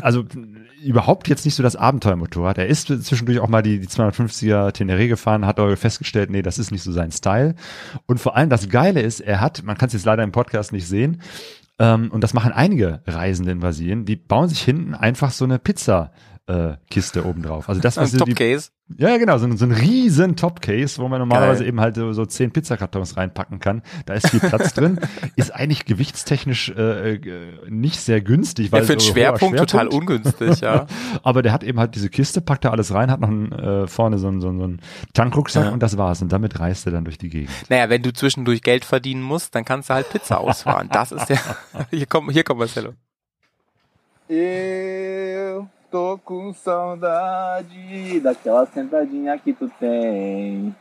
[0.00, 0.24] Also
[0.82, 2.58] überhaupt jetzt nicht so das Abenteuermotorrad.
[2.58, 6.58] Er ist zwischendurch auch mal die, die 250er Teneré gefahren, hat aber festgestellt, nee, das
[6.58, 7.54] ist nicht so sein Style.
[8.06, 10.72] Und vor allem das Geile ist, er hat, man kann es jetzt leider im Podcast
[10.72, 11.22] nicht sehen,
[11.78, 15.58] ähm, und das machen einige Reisende in Brasilien, die bauen sich hinten einfach so eine
[15.58, 16.12] Pizza
[16.52, 17.68] äh, Kiste oben drauf.
[17.68, 18.70] Also das, was Ein Top-Case.
[18.98, 21.68] ja, ja, genau, so, ein- so ein riesen Topcase, wo man normalerweise Geil.
[21.68, 23.82] eben halt so, so zehn Pizzakartons reinpacken kann.
[24.06, 25.00] Da ist viel Platz drin.
[25.36, 27.20] Ist eigentlich gewichtstechnisch äh, äh,
[27.70, 30.10] nicht sehr günstig, weil Ja, für so hoher Schwerpunkt, total Schwerpunkt.
[30.10, 30.86] ungünstig, ja.
[31.22, 33.86] Aber der hat eben halt diese Kiste, packt da alles rein, hat noch einen, äh,
[33.86, 34.80] vorne so einen, so einen,
[35.14, 35.70] Tankrucksack Ja.
[35.70, 36.20] und das war's.
[36.22, 37.50] Und damit reist er dann durch die Gegend.
[37.70, 40.88] Naja, wenn du zwischendurch Geld verdienen musst, dann kannst du halt Pizza ausfahren.
[40.92, 41.38] Das ist ja.
[41.90, 42.92] Hier kommt, hier kommt Marcelo.
[44.28, 50.74] Eu tô com saudade daquela sentadinha que tu tem.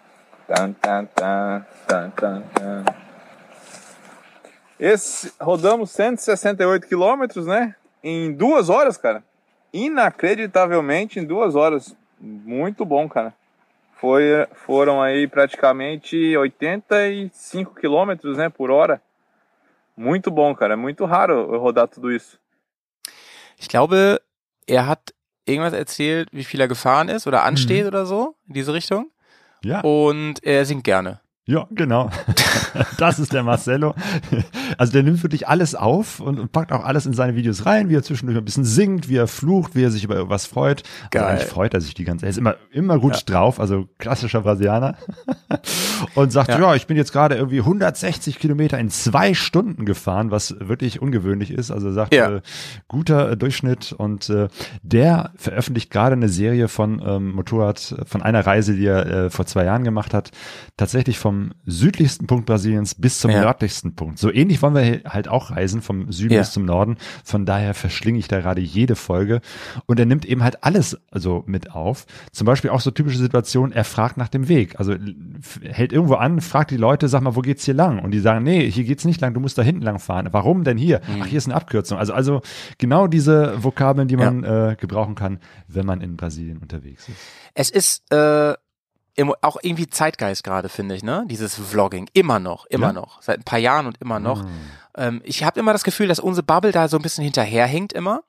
[0.48, 2.86] Tan, tan, tan, tan, tan, tan.
[4.80, 7.76] Esse, rodamos 168 quilômetros, né?
[8.02, 9.22] Em duas horas, cara.
[9.74, 11.94] Inacreditavelmente em duas horas.
[12.18, 13.34] Muito bom, cara.
[13.96, 19.02] Foi, foram aí praticamente 85 quilômetros, né, por hora.
[19.96, 20.74] Muito bom, cara.
[20.74, 22.40] É muito raro eu rodar tudo isso.
[23.60, 24.20] Ich glaube,
[24.72, 25.14] er hat
[25.46, 27.88] irgendwas erzählt, wie viel er gefahren ist oder ansteht Mhm.
[27.88, 29.12] oder so, in diese Richtung.
[29.64, 29.82] Ja.
[29.82, 31.20] Und er singt gerne.
[31.48, 32.10] Ja, genau.
[32.98, 33.96] Das ist der Marcello.
[34.78, 37.90] Also der nimmt wirklich alles auf und, und packt auch alles in seine Videos rein,
[37.90, 40.84] wie er zwischendurch ein bisschen singt, wie er flucht, wie er sich über irgendwas freut.
[41.10, 41.24] Geil.
[41.24, 42.28] Also eigentlich freut er sich die ganze Zeit.
[42.28, 44.96] Er ist immer, immer gut drauf, also klassischer Brasilianer.
[46.16, 46.60] Und sagt, Ja.
[46.60, 46.76] ja.
[46.76, 51.72] ich bin jetzt gerade irgendwie 160 Kilometer in zwei Stunden gefahren, was wirklich ungewöhnlich ist.
[51.72, 52.38] Also er sagt, Ja.
[52.38, 52.42] äh,
[52.88, 54.48] guter äh, Durchschnitt und äh,
[54.84, 59.46] der veröffentlicht gerade eine Serie von ähm, Motorrad, von einer Reise, die er äh, vor
[59.48, 60.32] zwei Jahren gemacht hat,
[60.78, 61.31] tatsächlich vom
[61.66, 63.42] südlichsten Punkt Brasiliens bis zum Ja.
[63.42, 64.20] nördlichsten Punkt.
[64.20, 66.40] So ähnlich wollen wir halt auch reisen, vom Süden Ja.
[66.42, 66.98] bis zum Norden.
[67.24, 69.42] Von daher verschlinge ich da gerade jede Folge.
[69.86, 72.06] Und er nimmt eben halt alles also mit auf.
[72.32, 74.80] Zum Beispiel auch so typische Situationen, er fragt nach dem Weg.
[74.80, 74.96] Also
[75.64, 78.00] hält irgendwo an, fragt die Leute, sag mal, wo geht's hier lang?
[78.00, 80.28] Und die sagen, nee, hier geht's nicht lang, du musst da hinten lang fahren.
[80.32, 81.02] Warum denn hier?
[81.08, 81.22] Mhm.
[81.22, 81.98] Ach, hier ist eine Abkürzung.
[81.98, 82.42] Also, also
[82.78, 87.18] genau diese Vokabeln, die man äh, gebrauchen kann, wenn man in Brasilien unterwegs ist.
[87.54, 88.54] Es ist, äh,
[89.16, 91.26] im, auch irgendwie Zeitgeist gerade, finde ich, ne?
[91.28, 92.10] Dieses Vlogging.
[92.14, 92.94] Immer noch, immer Ja?
[92.94, 93.22] noch.
[93.22, 94.44] Seit ein paar Jahren und immer noch.
[94.44, 94.48] Mm.
[94.98, 98.24] Ähm, ich habe immer das Gefühl, dass unsere Bubble da so ein bisschen hinterherhinkt immer.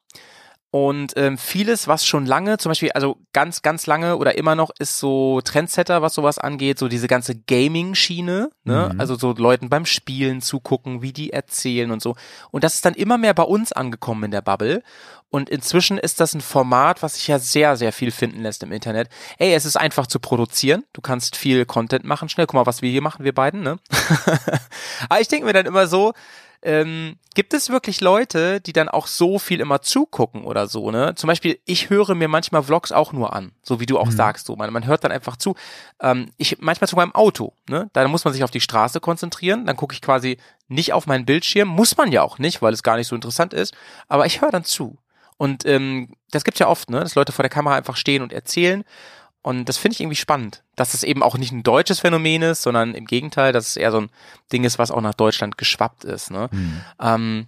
[0.74, 4.70] Und ähm, vieles, was schon lange, zum Beispiel, also ganz, ganz lange oder immer noch,
[4.78, 8.90] ist so Trendsetter, was sowas angeht, so diese ganze Gaming-Schiene, ne?
[8.90, 8.98] Mhm.
[8.98, 12.16] Also so Leuten beim Spielen zugucken, wie die erzählen und so.
[12.52, 14.82] Und das ist dann immer mehr bei uns angekommen in der Bubble.
[15.28, 18.72] Und inzwischen ist das ein Format, was sich ja sehr, sehr viel finden lässt im
[18.72, 19.10] Internet.
[19.36, 20.84] Ey, es ist einfach zu produzieren.
[20.94, 22.30] Du kannst viel Content machen.
[22.30, 23.78] Schnell, guck mal, was wir hier machen, wir beiden, ne?
[25.10, 26.14] Aber ich denke mir dann immer so,
[26.62, 31.14] ähm, gibt es wirklich Leute, die dann auch so viel immer zugucken oder so, ne?
[31.16, 34.46] Zum Beispiel, ich höre mir manchmal Vlogs auch nur an, so wie du auch sagst,
[34.46, 34.54] so.
[34.56, 35.54] Man, man hört dann einfach zu.
[36.00, 37.90] Ähm, ich, manchmal sogar im Auto, ne?
[37.92, 41.26] Da muss man sich auf die Straße konzentrieren, dann gucke ich quasi nicht auf meinen
[41.26, 43.74] Bildschirm, muss man ja auch nicht, weil es gar nicht so interessant ist,
[44.08, 44.98] aber ich höre dann zu.
[45.38, 47.00] Und ähm, das gibt's ja oft, ne?
[47.00, 48.84] Dass Leute vor der Kamera einfach stehen und erzählen.
[49.42, 52.62] Und das finde ich irgendwie spannend, dass es eben auch nicht ein deutsches Phänomen ist,
[52.62, 54.10] sondern im Gegenteil, dass es eher so ein
[54.52, 56.30] Ding ist, was auch nach Deutschland geschwappt ist.
[56.30, 56.48] Ne?
[57.00, 57.46] Ähm,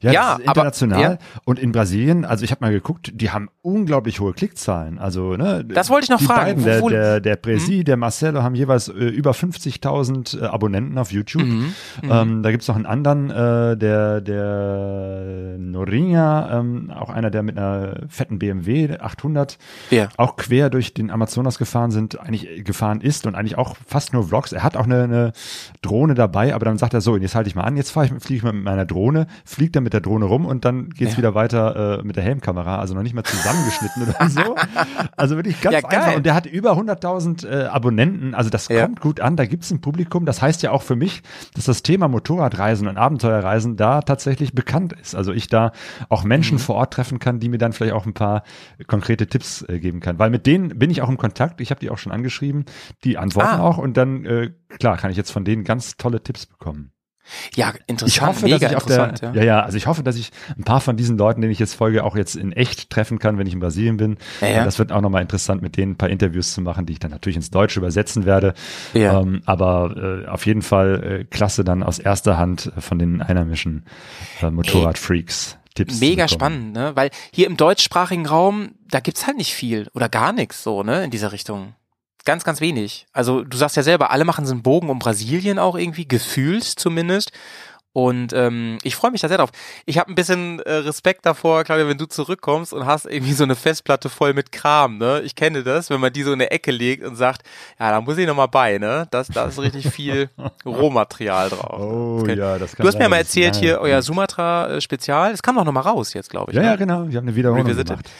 [0.00, 1.00] Ja, Ja, ist aber- international.
[1.00, 1.18] ja.
[1.44, 4.98] Und in Brasilien, also ich habe mal geguckt, die haben unglaublich hohe Klickzahlen.
[4.98, 6.62] Also ne, Das wollte ich noch die fragen.
[6.62, 6.88] Beiden, der, Mhm.
[6.88, 11.42] der, der Presi, der Marcelo haben jeweils äh, über 50.000 äh, Abonnenten auf YouTube.
[11.44, 11.74] Mhm.
[12.02, 17.56] Ähm, da gibt's noch einen anderen, äh, der der Norinha, ähm, auch einer, der mit
[17.58, 19.58] einer fetten BMW 800
[19.90, 20.08] Ja.
[20.16, 24.28] auch quer durch den Amazonas gefahren sind, eigentlich gefahren ist und eigentlich auch fast nur
[24.28, 24.52] Vlogs.
[24.52, 25.32] Er hat auch eine, eine
[25.82, 28.34] Drohne dabei, aber dann sagt er so, jetzt halte ich mal an, jetzt ich, fliege
[28.36, 29.26] ich mal mit meiner Drohne,
[29.60, 31.18] fliegt dann mit der Drohne rum und dann geht's Ja.
[31.18, 34.56] wieder weiter äh, mit der Helmkamera, also noch nicht mal zusammengeschnitten oder so.
[35.18, 36.16] Also wirklich ganz Ja, einfach.
[36.16, 38.86] Und der hat über 100.000 äh, Abonnenten, also das Ja.
[38.86, 40.24] kommt gut an, da gibt's ein Publikum.
[40.24, 41.22] Das heißt ja auch für mich,
[41.54, 45.14] dass das Thema Motorradreisen und Abenteuerreisen da tatsächlich bekannt ist.
[45.14, 45.72] Also ich da
[46.08, 46.60] auch Menschen Mhm.
[46.60, 48.44] vor Ort treffen kann, die mir dann vielleicht auch ein paar
[48.86, 50.18] konkrete Tipps äh, geben kann.
[50.18, 51.60] Weil mit denen bin ich auch im Kontakt.
[51.60, 52.64] Ich habe die auch schon angeschrieben.
[53.04, 53.60] Die antworten Ah.
[53.60, 56.92] auch und dann, äh, klar, kann ich jetzt von denen ganz tolle Tipps bekommen.
[57.54, 59.36] Ja, interessant, Ich hoffe, mega dass ich auf der, interessant.
[59.36, 59.42] ja.
[59.42, 62.04] ja, also ich hoffe, dass ich ein paar von diesen Leuten, denen ich jetzt folge,
[62.04, 64.16] auch jetzt in echt treffen kann, wenn ich in Brasilien bin.
[64.40, 64.64] Ja, ja.
[64.64, 67.10] Das wird auch nochmal interessant, mit denen ein paar Interviews zu machen, die ich dann
[67.10, 68.54] natürlich ins Deutsche übersetzen werde.
[68.94, 69.20] Ja.
[69.20, 73.84] Ähm, aber äh, auf jeden Fall äh, klasse dann aus erster Hand von den einheimischen
[74.42, 75.56] äh, Motorradfreaks.
[75.74, 76.92] Tipps Mega spannend, ne?
[76.96, 81.04] Weil hier im deutschsprachigen Raum, da gibt's halt nicht viel oder gar nichts so, ne,
[81.04, 81.74] in dieser Richtung.
[82.24, 83.06] Ganz, ganz wenig.
[83.12, 86.64] Also du sagst ja selber, alle machen so einen Bogen um Brasilien auch irgendwie, gefühlt
[86.64, 87.32] zumindest.
[87.92, 89.50] Und ähm, ich freue mich da sehr drauf.
[89.84, 93.42] Ich habe ein bisschen äh, Respekt davor, Claudia, wenn du zurückkommst und hast irgendwie so
[93.42, 95.22] eine Festplatte voll mit Kram, ne?
[95.24, 97.42] Ich kenne das, wenn man die so in eine Ecke legt und sagt,
[97.80, 99.08] ja, da muss ich noch mal bei, ne?
[99.10, 100.30] Das, da ist richtig viel
[100.64, 101.80] Rohmaterial drauf.
[101.80, 102.36] Oh Okay.
[102.38, 105.64] ja, das kann Du hast mir mal erzählt ja, hier, euer Sumatra-Spezial, es kam doch
[105.64, 106.56] noch mal raus jetzt, glaube ich.
[106.56, 106.68] Ja, ne?
[106.68, 107.08] ja, genau.
[107.08, 107.88] Wir haben eine Wiederholung Revisited.
[107.88, 108.10] gemacht.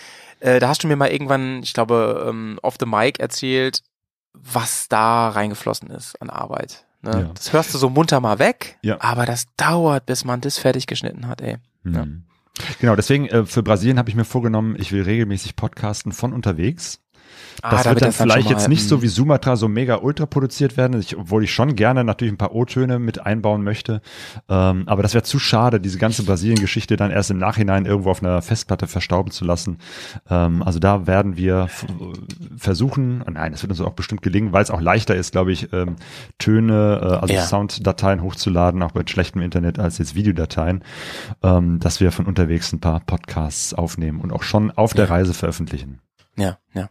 [0.40, 3.82] Äh, da hast du mir mal irgendwann, ich glaube, ähm, off the mic erzählt,
[4.32, 6.86] was da reingeflossen ist an Arbeit.
[7.02, 7.10] Ne?
[7.12, 7.30] Ja.
[7.34, 8.98] Das hörst du so munter mal weg, Ja.
[9.00, 11.56] aber das dauert, bis man das fertig geschnitten hat, ey.
[11.84, 12.04] Ja.
[12.04, 12.24] Mhm.
[12.78, 17.00] Genau, deswegen äh, für Brasilien habe ich mir vorgenommen, ich will regelmäßig podcasten von unterwegs.
[17.62, 18.88] Ah, Das da wird dann vielleicht mal, jetzt nicht mm.
[18.88, 22.38] so wie Sumatra so mega ultra produziert werden, ich, obwohl ich schon gerne natürlich ein
[22.38, 24.00] paar O-Töne mit einbauen möchte.
[24.48, 28.22] Ähm, aber das wäre zu schade, diese ganze Brasilien-Geschichte dann erst im Nachhinein irgendwo auf
[28.22, 29.78] einer Festplatte verstauben zu lassen.
[30.28, 31.68] Ähm, also da werden wir
[32.56, 35.52] versuchen, und nein, das wird uns auch bestimmt gelingen, weil es auch leichter ist, glaube
[35.52, 35.96] ich, ähm,
[36.38, 37.42] Töne, äh, also Ja.
[37.42, 40.82] Sounddateien hochzuladen, auch bei schlechtem Internet als jetzt Videodateien,
[41.42, 45.10] ähm, dass wir von unterwegs ein paar Podcasts aufnehmen und auch schon auf der Ja.
[45.10, 46.00] Reise veröffentlichen.
[46.36, 46.88] Ja, ja.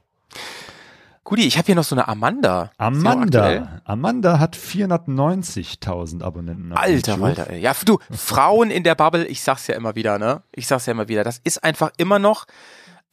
[1.29, 2.71] Guti, ich habe hier noch so eine Amanda.
[2.79, 3.81] Amanda.
[3.83, 6.73] Amanda hat 490.000 Abonnenten.
[6.73, 7.21] Alter.
[7.21, 7.61] Alter, ey.
[7.61, 10.41] Ja, du, Frauen in der Bubble, ich sag's ja immer wieder, ne?
[10.51, 12.47] Ich sag's ja immer wieder, das ist einfach immer noch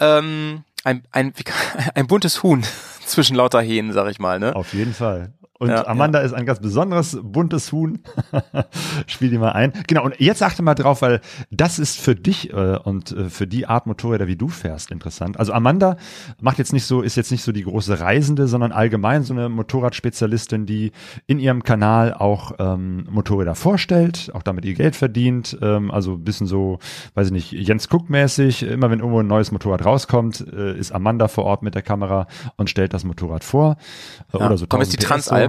[0.01, 1.35] ähm, ein, ein,
[1.95, 2.65] ein buntes Huhn
[3.05, 4.57] zwischen lauter Hähnen, sag ich mal, ne?
[4.57, 5.35] Auf jeden Fall.
[5.59, 7.99] Und Ja, Amanda ist ein ganz besonderes, buntes Huhn.
[9.07, 9.73] Spiel die mal ein.
[9.87, 11.20] Genau, und jetzt achte mal drauf, weil
[11.51, 15.39] das ist für dich äh, und äh, für die Art Motorräder, wie du fährst, interessant.
[15.39, 15.97] Also Amanda
[16.41, 19.49] macht jetzt nicht so, ist jetzt nicht so die große Reisende, sondern allgemein so eine
[19.49, 20.93] Motorradspezialistin, die
[21.27, 25.57] in ihrem Kanal auch ähm, Motorräder vorstellt, auch damit ihr Geld verdient.
[25.62, 26.78] Ähm, also ein bisschen so,
[27.15, 28.62] weiß ich nicht, Jens Cook-mäßig.
[28.65, 32.27] Immer wenn irgendwo ein neues Motorrad rauskommt, äh, ist Amanda vor Ort mit der Kamera
[32.57, 33.77] und stellt das Motorrad vor.
[34.33, 34.47] Äh, Ja.
[34.47, 35.45] Oder so Kommt jetzt die 1000 PS Transalp?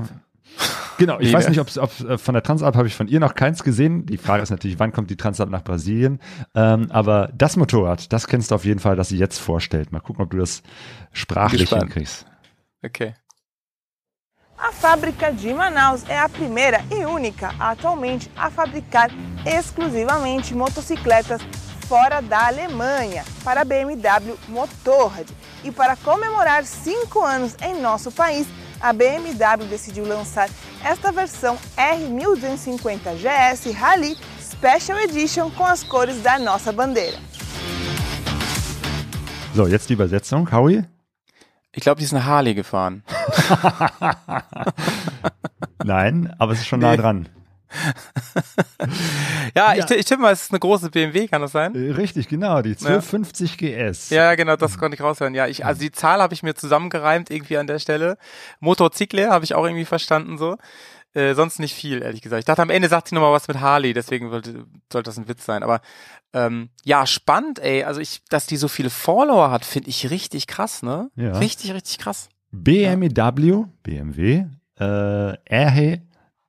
[0.98, 1.38] Genau, ich Liebe.
[1.38, 1.70] weiß nicht, ob
[2.10, 4.06] äh, von der Transalp habe ich von ihr noch keins gesehen.
[4.08, 6.20] Die Frage ist natürlich, wann kommt die Transalp nach Brasilien?
[6.56, 9.92] Ähm, aber das Motorrad, das kennst du auf jeden Fall, das sie jetzt vorstellt.
[9.92, 10.64] Mal gucken, ob du das
[11.14, 11.84] sprachlich Gespannt.
[11.84, 12.26] hinkriegst.
[12.84, 13.14] Okay.
[14.58, 19.12] A fábrica de Manaus é a primeira e única atualmente a fabricar
[19.46, 21.42] exclusivamente motocicletas
[21.88, 25.28] fora da Alemanha para a BMW Motorrad.
[25.64, 28.48] E para comemorar cinco anos em nosso país,
[28.82, 30.50] a BMW decidiu lançar
[30.84, 37.18] esta versão R1250 GS Rally Special Edition com as cores da nossa bandeira.
[39.56, 40.86] So, jetzt die Übersetzung, Howie.
[41.74, 43.04] Ich glaube, die ist eine Harley gefahren.
[45.84, 46.98] Nein, aber es ist schon nah Nee.
[46.98, 47.30] dran.
[49.56, 51.76] ja, ich, ich tippe mal, es ist eine große BMW, kann das sein?
[51.76, 54.10] Äh, Richtig, genau, die 1250 GS.
[54.10, 55.36] Ja, genau, das konnte ich raushören.
[55.36, 58.18] Ja, ich, also die Zahl habe ich mir zusammengereimt irgendwie an der Stelle.
[58.60, 60.58] Motorzykle habe ich auch irgendwie verstanden so.
[61.14, 62.42] Äh, sonst nicht viel, ehrlich gesagt.
[62.42, 65.28] Ich dachte, am Ende sagt sie nochmal was mit Harley, deswegen sollte, sollte das ein
[65.28, 65.64] Witz sein.
[65.64, 65.82] Aber
[66.34, 67.84] ähm, ja, spannend, ey.
[67.84, 71.10] Also ich, dass die so viele Follower hat, finde ich richtig krass, ne?
[71.16, 71.38] Ja.
[71.38, 72.30] Richtig, richtig krass.
[72.52, 73.10] BMW,
[73.84, 74.46] BMW,
[74.80, 75.34] äh,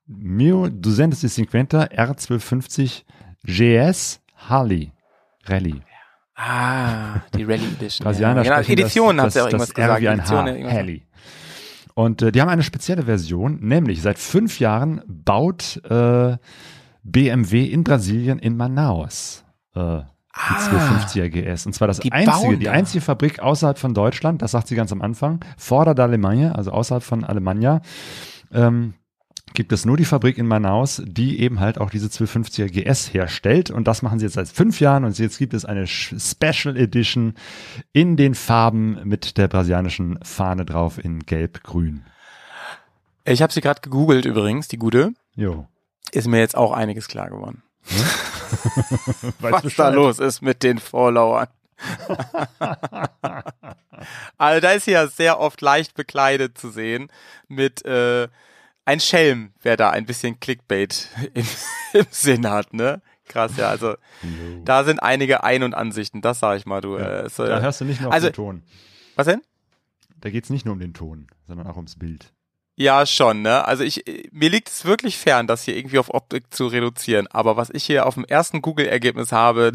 [0.09, 3.05] RH 1250 R1250
[3.45, 4.93] GS Harley
[5.45, 5.83] Rallye.
[6.35, 8.05] Ah, die Rally Edition.
[8.05, 8.61] Brasilianer ja.
[8.61, 10.01] genau, Edition das, hat sie auch irgendwas gesagt.
[10.01, 10.73] wie ein Edition.
[10.73, 11.03] Harley.
[11.95, 16.37] Und äh, die haben eine spezielle Version, nämlich seit fünf Jahren baut äh,
[17.03, 19.45] BMW in Brasilien in Manaus
[19.75, 21.67] äh, die 250er GS.
[21.67, 22.03] Und zwar das Ah.
[22.05, 25.95] die einzige, die einzige Fabrik außerhalb von Deutschland, das sagt sie ganz am Anfang, fora
[25.95, 27.81] da Alemannia, also außerhalb von Alemannia,
[28.53, 28.95] ähm,
[29.55, 33.71] gibt es nur die Fabrik in Manaus, die eben halt auch diese 250er GS herstellt.
[33.71, 35.05] Und das machen sie jetzt seit fünf Jahren.
[35.05, 37.35] Und jetzt gibt es eine Special Edition
[37.93, 42.05] in den Farben mit der brasilianischen Fahne drauf in Gelb-Grün.
[43.25, 45.13] Ich habe sie gerade gegoogelt übrigens, die gute.
[45.35, 45.67] Jo.
[46.13, 47.63] Ist mir jetzt auch einiges klar geworden.
[47.91, 49.87] Weißt was Bescheid.
[49.87, 51.49] da los ist mit den Followern.
[54.39, 57.09] also da ist sie ja sehr oft leicht bekleidet zu sehen
[57.47, 58.29] mit äh,
[58.89, 61.47] ein Schelm, wer da ein bisschen Clickbait im,
[61.93, 63.03] im Sinn hat, ne?
[63.29, 63.95] Krass, ja, also
[64.65, 66.97] da sind einige Ein- und Ansichten, das sag ich mal, du.
[66.97, 68.63] äh, es, äh, Da hörst du nicht nur auf also, den Ton.
[69.17, 69.43] Was denn?
[70.19, 72.33] Da geht's nicht nur um den Ton, sondern auch ums Bild.
[72.77, 73.67] Ja, schon, ne?
[73.67, 77.27] Also ich, mir liegt es wirklich fern, das hier irgendwie auf Optik zu reduzieren.
[77.27, 79.73] Aber was ich hier auf dem ersten Google-Ergebnis habe,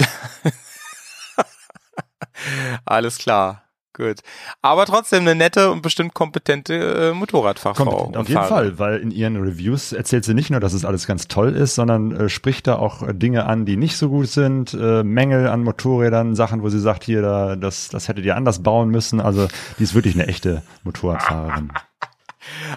[2.85, 3.63] alles klar.
[3.95, 4.21] Gut.
[4.63, 8.05] Aber trotzdem eine nette und bestimmt kompetente äh, Motorradfachfrau.
[8.05, 8.43] Kommt, auf jeden.
[8.43, 11.75] Fall, weil in ihren Reviews erzählt sie nicht nur, dass es alles ganz toll ist,
[11.75, 15.47] sondern äh, spricht da auch äh, Dinge an, die nicht so gut sind, äh, Mängel
[15.47, 19.21] an Motorrädern, Sachen, wo sie sagt, hier, da, das, das hättet ihr anders bauen müssen.
[19.21, 19.47] Also
[19.77, 21.71] die ist wirklich eine echte Motorradfahrerin.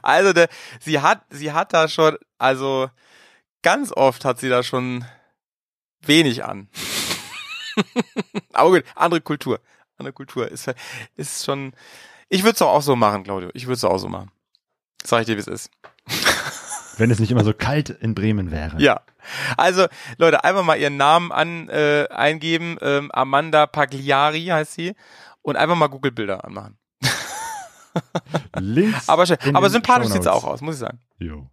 [0.01, 0.49] Also der,
[0.79, 2.89] sie hat, sie hat da schon, also
[3.63, 5.05] ganz oft hat sie da schon
[6.01, 6.69] wenig an.
[8.53, 9.61] Aber gut, andere Kultur.
[9.99, 10.71] Andere Kultur ist,
[11.17, 11.73] ist schon.
[12.29, 13.51] Ich würde es auch so machen, Claudio.
[13.55, 14.31] Ich würde es auch so machen.
[15.05, 15.71] Sag ich dir, wie es ist.
[16.99, 18.81] Wenn es nicht immer so kalt in Bremen wäre.
[18.81, 19.03] Ja.
[19.57, 19.87] Also,
[20.19, 22.79] Leute, einfach mal ihren Namen an äh, eingeben.
[22.81, 24.95] Ähm, Amanda Pagliari heißt sie.
[25.43, 26.79] Und einfach mal Google-Bilder anmachen.
[28.59, 29.37] Links Aber, schön.
[29.55, 30.45] aber sympathisch sieht sie Shownotes.
[30.45, 30.99] auch aus, muss ich sagen.
[31.19, 31.49] Jo.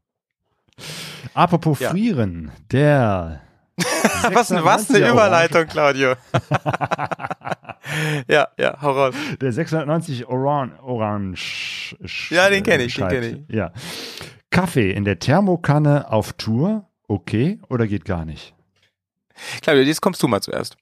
[1.34, 1.92] Apropos Ja.
[1.92, 3.42] Frieren, der
[4.32, 6.16] was, was 96er eine Überleitung, Claudio.
[8.28, 9.16] ja, ja, hau raus.
[9.42, 11.96] Der 690 Oran Orange.
[12.30, 13.72] Ja, den kenn ich, den schreibt, kenn Ja.
[14.50, 18.54] Kaffee in der Thermokanne auf Tour, okay oder geht gar nicht?
[19.62, 20.78] Claudio, jetzt kommst du mal zuerst.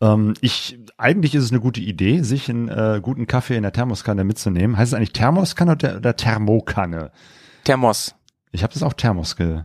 [0.00, 3.72] Ähm, ich, eigentlich ist es eine gute Idee, sich einen äh, guten Kaffee in der
[3.72, 4.76] Thermoskanne mitzunehmen.
[4.76, 7.10] Heißt es eigentlich Thermoskanne oder, oder Thermokanne?
[7.64, 8.14] Thermos.
[8.50, 9.62] Ich habe das auch Thermos ge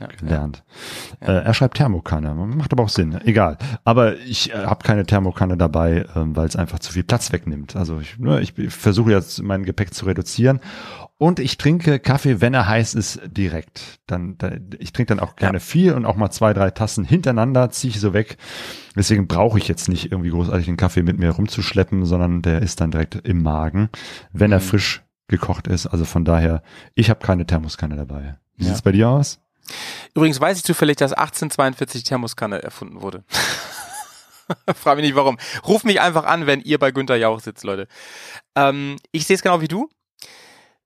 [0.00, 0.64] Ja, gelernt.
[1.20, 3.58] Äh, er schreibt Thermokanne, macht aber auch Sinn, egal.
[3.84, 7.76] Aber ich äh, habe keine Thermokanne dabei, ähm, weil es einfach zu viel Platz wegnimmt.
[7.76, 10.60] Also ich, ne, ich versuche jetzt mein Gepäck zu reduzieren
[11.18, 14.00] und ich trinke Kaffee, wenn er heiß ist, direkt.
[14.06, 17.68] Dann, da, ich trinke dann auch gerne viel und auch mal zwei, drei Tassen hintereinander
[17.68, 18.38] ziehe ich so weg.
[18.96, 22.80] Deswegen brauche ich jetzt nicht irgendwie großartig den Kaffee mit mir rumzuschleppen, sondern der ist
[22.80, 23.90] dann direkt im Magen,
[24.32, 24.62] wenn er Mhm.
[24.64, 25.86] frisch gekocht ist.
[25.86, 26.62] Also von daher,
[26.94, 28.36] ich habe keine Thermoskanne dabei.
[28.56, 28.70] Wie Ja.
[28.70, 29.40] sieht's bei dir aus?
[30.14, 33.24] Übrigens weiß ich zufällig, dass 1842 Thermoskanne erfunden wurde.
[34.74, 35.38] Frag mich nicht warum.
[35.66, 37.86] Ruf mich einfach an, wenn ihr bei Günther Jauch sitzt, Leute.
[38.56, 39.88] Ähm, ich sehe es genau wie du.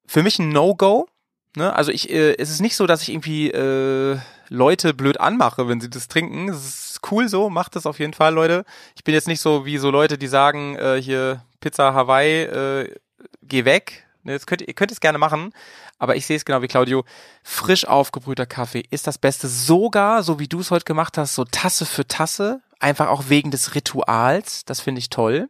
[0.06, 1.08] Für mich ein No-Go.
[1.56, 1.74] Ne?
[1.74, 5.80] Also ich, äh, es ist nicht so, dass ich irgendwie äh, Leute blöd anmache, wenn
[5.80, 6.48] sie das trinken.
[6.48, 8.64] Es ist cool so, macht das auf jeden Fall, Leute.
[8.96, 12.94] Ich bin jetzt nicht so wie so Leute, die sagen, äh, hier Pizza Hawaii, äh,
[13.42, 14.06] geh weg.
[14.22, 15.52] Ne, das könnt, ihr ihr könnt es gerne machen,
[15.98, 17.04] aber ich sehe es genau wie Claudio.
[17.42, 19.48] Frisch aufgebrühter Kaffee ist das Beste.
[19.48, 22.60] Sogar, so wie du es heute gemacht hast, so Tasse für Tasse.
[22.80, 24.64] Einfach auch wegen des Rituals.
[24.64, 25.48] Das finde ich toll.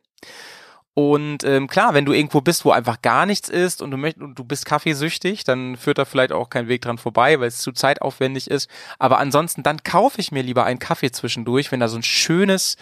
[0.95, 4.23] Und ähm, klar, wenn du irgendwo bist, wo einfach gar nichts ist und du möchtest
[4.23, 7.59] und du bist kaffeesüchtig, dann führt da vielleicht auch kein Weg dran vorbei, weil es
[7.59, 8.71] zu zeitaufwendig ist.
[9.01, 12.77] Aber ansonsten, dann kaufe ich mir lieber einen Kaffee zwischendurch, wenn da so ein schönes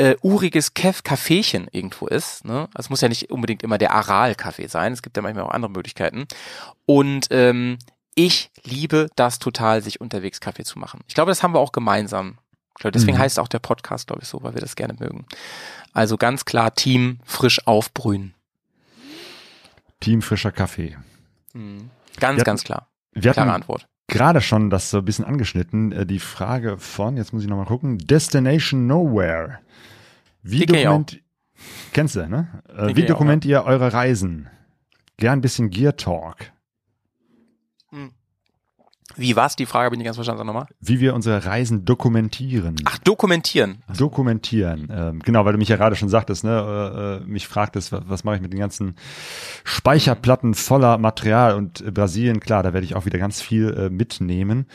[0.00, 2.44] äh, uriges Kaffeechen irgendwo ist.
[2.44, 2.68] Ne?
[2.74, 4.92] Also es muss ja nicht unbedingt immer der Aral-Kaffee sein.
[4.92, 6.26] Es gibt ja manchmal auch andere Möglichkeiten.
[6.86, 7.78] Und ähm,
[8.14, 11.00] ich liebe das total, sich unterwegs Kaffee zu machen.
[11.06, 12.38] Ich glaube, das haben wir auch gemeinsam.
[12.74, 13.22] Glaube, deswegen Mhm.
[13.22, 15.26] heißt auch der Podcast, glaube ich, so, weil wir das gerne mögen.
[15.92, 18.34] Also ganz klar Team frisch aufbrühen.
[20.00, 20.96] Team frischer Kaffee.
[21.52, 21.90] Mhm.
[22.18, 22.88] Ganz, hatten- ganz klar.
[23.12, 23.86] Wir Klare hatten Antwort.
[24.10, 25.92] Gerade schon das so ein bisschen angeschnitten.
[25.92, 29.60] Äh, Die Frage von, jetzt muss ich nochmal gucken, Destination Nowhere.
[30.42, 31.20] Wie dokument
[31.92, 32.62] Kennst du, ne?
[32.68, 34.48] Äh, Wie dokumentiert ihr eure Reisen?
[35.18, 36.36] Gern ein bisschen Gear Talk.
[39.20, 39.54] Wie war's?
[39.54, 40.46] Die Frage habe ich nicht ganz verstanden.
[40.46, 40.66] Nochmal.
[40.80, 42.76] Wie wir unsere Reisen dokumentieren.
[42.86, 43.82] Ach, dokumentieren.
[43.96, 44.88] Dokumentieren.
[44.90, 48.24] Ähm, genau, weil du mich ja gerade schon sagtest, ne, äh, mich fragtest, was, was
[48.24, 48.96] mache ich mit den ganzen
[49.64, 53.90] Speicherplatten voller Material und äh, Brasilien, klar, da werde ich auch wieder ganz viel äh,
[53.90, 54.66] mitnehmen.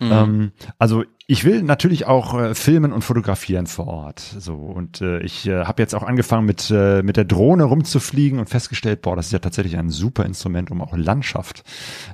[0.00, 0.12] Mhm.
[0.12, 4.18] Ähm, also ich will natürlich auch äh, filmen und fotografieren vor Ort.
[4.18, 8.38] So und äh, ich äh, habe jetzt auch angefangen mit äh, mit der Drohne rumzufliegen
[8.38, 11.64] und festgestellt, boah, das ist ja tatsächlich ein super Instrument, um auch Landschaft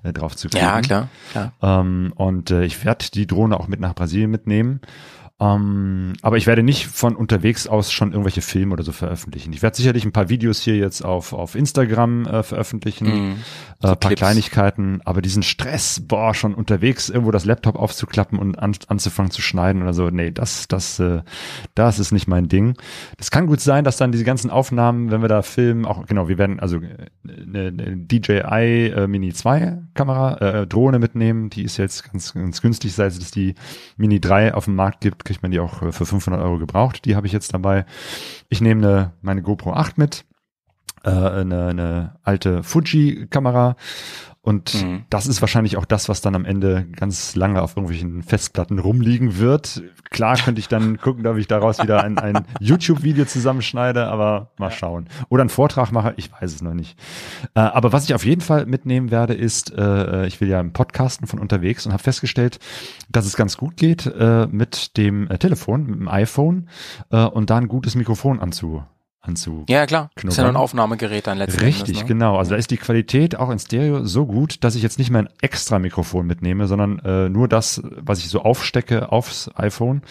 [0.03, 0.65] äh, drauf zu kriegen.
[0.65, 1.53] Ja, klar, klar.
[1.63, 4.81] Ähm, und äh, ich werde die Drohne auch mit nach Brasilien mitnehmen.
[5.41, 9.53] Ähm, aber ich werde nicht von unterwegs aus schon irgendwelche Filme oder so veröffentlichen.
[9.53, 13.35] Ich werde sicherlich ein paar Videos hier jetzt auf, auf Instagram äh, veröffentlichen, äh,
[13.81, 14.21] So paar Clips.
[14.21, 19.43] Kleinigkeiten, aber diesen Stress, boah, schon unterwegs irgendwo das Laptop aufzuklappen und an, anzufangen zu
[19.43, 21.23] schneiden oder so, nee, das, das, äh,
[21.75, 22.77] das ist nicht mein Ding.
[23.17, 26.29] Das kann gut sein, dass dann diese ganzen Aufnahmen, wenn wir da filmen, auch, genau,
[26.29, 31.65] wir werden also äh, eine, eine DJI äh, Mini 2 Kamera, äh, Drohne mitnehmen, die
[31.65, 33.57] ist jetzt ganz, ganz günstig, seit es die
[33.97, 37.05] Mini 3 auf dem Markt gibt, kriegt man die auch äh, für 500 Euro gebraucht,
[37.05, 37.85] die habe ich jetzt dabei.
[38.49, 40.25] Ich nehme eine, meine GoPro 8 mit,
[41.03, 43.77] äh, eine, eine alte Fuji-Kamera.
[44.45, 45.05] Und Mhm.
[45.09, 49.39] das ist wahrscheinlich auch das, was dann am Ende ganz lange auf irgendwelchen Festplatten rumliegen
[49.39, 49.83] wird.
[50.11, 54.71] Klar könnte ich dann gucken, ob ich daraus wieder ein, ein YouTube-Video zusammenschneide, aber mal
[54.71, 55.09] schauen.
[55.31, 56.99] Oder einen Vortrag mache, ich weiß es noch nicht.
[57.55, 60.75] Äh, aber was ich auf jeden Fall mitnehmen werde, ist, äh, ich will ja im
[60.75, 62.59] Podcasten von unterwegs und habe festgestellt,
[63.09, 66.69] dass es ganz gut geht, äh, mit dem äh, Telefon, mit dem iPhone
[67.11, 68.85] äh, und da ein gutes Mikrofon anzu,
[69.25, 70.11] anzu Ja, klar.
[70.23, 70.57] Ist ja nur ein.
[70.57, 71.77] Aufnahmegerät dann letztendlich.
[71.77, 72.05] Richtig, ne?
[72.07, 72.37] genau.
[72.39, 75.29] Also da ist die Qualität auch in Stereo so gut, dass ich jetzt nicht mein
[75.41, 80.03] extra Mikrofon mitnehme, sondern äh, nur das, was ich so aufstecke aufs iPhone.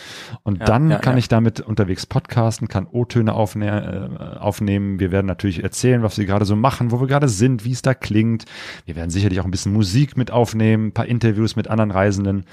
[0.43, 1.19] Und Ja, dann ja, kann ja.
[1.19, 4.99] ich damit unterwegs podcasten, kann O-Töne aufne äh, aufnehmen.
[4.99, 7.81] Wir werden natürlich erzählen, was wir gerade so machen, wo wir gerade sind, wie es
[7.81, 8.45] da klingt.
[8.85, 12.45] Wir werden sicherlich auch ein bisschen Musik mit aufnehmen, ein paar Interviews mit anderen Reisenden.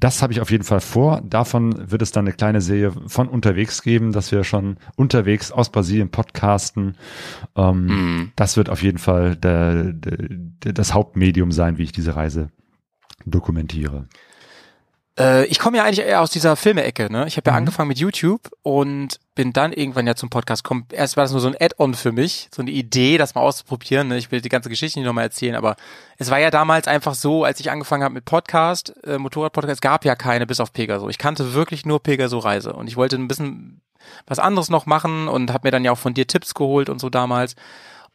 [0.00, 1.20] Das habe ich auf jeden Fall vor.
[1.24, 5.68] Davon wird es dann eine kleine Serie von unterwegs geben, dass wir schon unterwegs aus
[5.70, 6.96] Brasilien podcasten.
[7.54, 8.32] Ähm, Mhm.
[8.34, 12.48] Das wird auf jeden Fall der, der, das Hauptmedium sein, wie ich diese Reise
[13.26, 14.06] dokumentiere.
[15.18, 17.26] Äh, ich komme ja eigentlich eher aus dieser Filme-Ecke, ne?
[17.26, 17.58] Ich habe ja Mhm.
[17.58, 20.84] angefangen mit YouTube und bin dann irgendwann ja zum Podcast gekommen.
[20.92, 24.08] Erst war das nur so ein Add-on für mich, so eine Idee, das mal auszuprobieren.
[24.08, 24.18] Ne?
[24.18, 25.76] Ich will die ganze Geschichte nicht nochmal erzählen, aber
[26.18, 30.04] es war ja damals einfach so, als ich angefangen habe mit Podcast, äh, Motorrad-Podcast, gab
[30.04, 31.08] ja keine bis auf Pegaso.
[31.08, 33.80] Ich kannte wirklich nur Pegaso-Reise und ich wollte ein bisschen
[34.26, 37.00] was anderes noch machen und habe mir dann ja auch von dir Tipps geholt und
[37.00, 37.56] so damals.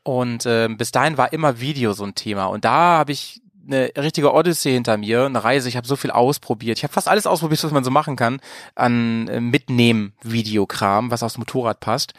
[0.03, 2.45] Und äh, bis dahin war immer Video so ein Thema.
[2.45, 5.70] Und da habe ich eine richtige Odyssee hinter mir, eine Reise.
[5.70, 6.78] Ich habe so viel ausprobiert.
[6.78, 8.40] Ich habe fast alles ausprobiert, was man so machen kann
[8.76, 12.14] an äh, Mitnehmen-Videokram, was aufs Motorrad passt.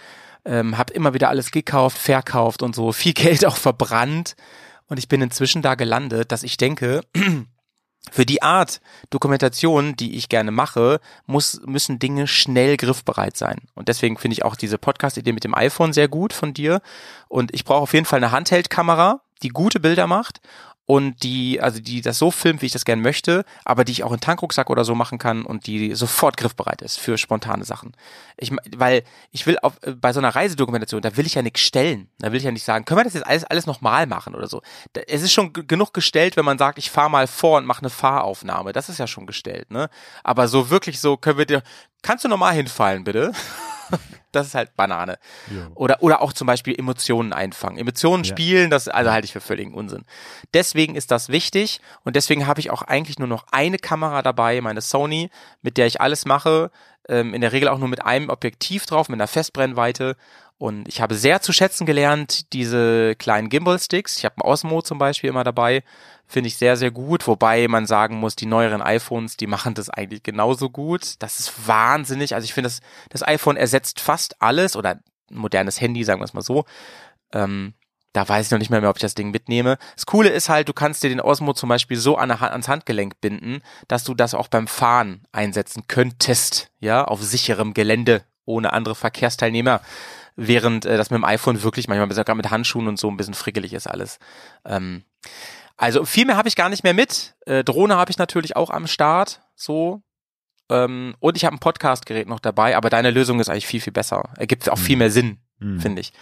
[0.44, 2.92] Ähm, habe immer wieder alles gekauft, verkauft und so.
[2.92, 4.36] Viel Geld auch verbrannt.
[4.88, 7.02] Und ich bin inzwischen da gelandet, dass ich denke,
[8.12, 13.62] für die Art Dokumentation, die ich gerne mache, muss, müssen Dinge schnell griffbereit sein.
[13.74, 16.80] Und deswegen finde ich auch diese Podcast-Idee mit dem iPhone sehr gut von dir.
[17.28, 20.40] Und ich brauche auf jeden Fall eine Handheld-Kamera, die gute Bilder macht
[20.86, 24.04] und die, also die das so filmt, wie ich das gerne möchte, aber die ich
[24.04, 27.92] auch in Tankrucksack oder so machen kann und die sofort griffbereit ist für spontane Sachen.
[28.36, 29.02] Ich, weil
[29.32, 32.08] ich will auf, bei so einer Reisedokumentation, da will ich ja nichts stellen.
[32.18, 34.46] Da will ich ja nicht sagen, können wir das jetzt alles, alles nochmal machen oder
[34.46, 34.62] so.
[34.92, 37.80] Da, es ist schon genug gestellt, wenn man sagt, ich fahre mal vor und mache
[37.80, 38.72] eine Fahraufnahme.
[38.72, 39.90] Das ist ja schon gestellt, ne?
[40.22, 41.62] Aber so wirklich so, können wir dir,
[42.02, 43.32] kannst du nochmal hinfallen, bitte?
[44.32, 45.18] das ist halt Banane.
[45.74, 47.78] Oder, oder auch zum Beispiel Emotionen einfangen.
[47.78, 48.30] Emotionen Ja.
[48.30, 50.04] spielen, das also halte ich für völligen Unsinn.
[50.54, 54.60] Deswegen ist das wichtig und deswegen habe ich auch eigentlich nur noch eine Kamera dabei,
[54.60, 55.30] meine Sony,
[55.62, 56.70] mit der ich alles mache.
[57.08, 60.16] Ähm, in der Regel auch nur mit einem Objektiv drauf, mit einer Festbrennweite.
[60.58, 64.16] Und ich habe sehr zu schätzen gelernt, diese kleinen Gimbal-Sticks.
[64.16, 65.82] Ich habe einen Osmo zum Beispiel immer dabei.
[66.26, 67.26] Finde ich sehr, sehr gut.
[67.26, 71.14] Wobei man sagen muss, die neueren iPhones, die machen das eigentlich genauso gut.
[71.18, 72.34] Das ist wahnsinnig.
[72.34, 72.80] Also ich finde, das,
[73.10, 76.64] das iPhone ersetzt fast alles oder ein modernes Handy, sagen wir es mal so.
[77.32, 77.74] Ähm,
[78.16, 79.76] da weiß ich noch nicht mehr, mehr, ob ich das Ding mitnehme.
[79.94, 83.20] Das Coole ist halt, du kannst dir den Osmo zum Beispiel so an ans Handgelenk
[83.20, 88.94] binden, dass du das auch beim Fahren einsetzen könntest, ja, auf sicherem Gelände ohne andere
[88.94, 89.80] Verkehrsteilnehmer,
[90.36, 93.34] während äh, das mit dem iPhone wirklich manchmal sogar mit Handschuhen und so ein bisschen
[93.34, 94.18] frickelig ist alles.
[94.64, 95.02] Ähm,
[95.76, 97.34] also viel mehr habe ich gar nicht mehr mit.
[97.44, 100.02] Äh, Drohne habe ich natürlich auch am Start, so.
[100.70, 103.92] Ähm, und ich habe ein Podcast-Gerät noch dabei, aber deine Lösung ist eigentlich viel, viel
[103.92, 104.30] besser.
[104.36, 105.80] Ergibt auch viel mehr Sinn, Mhm.
[105.80, 106.12] finde ich.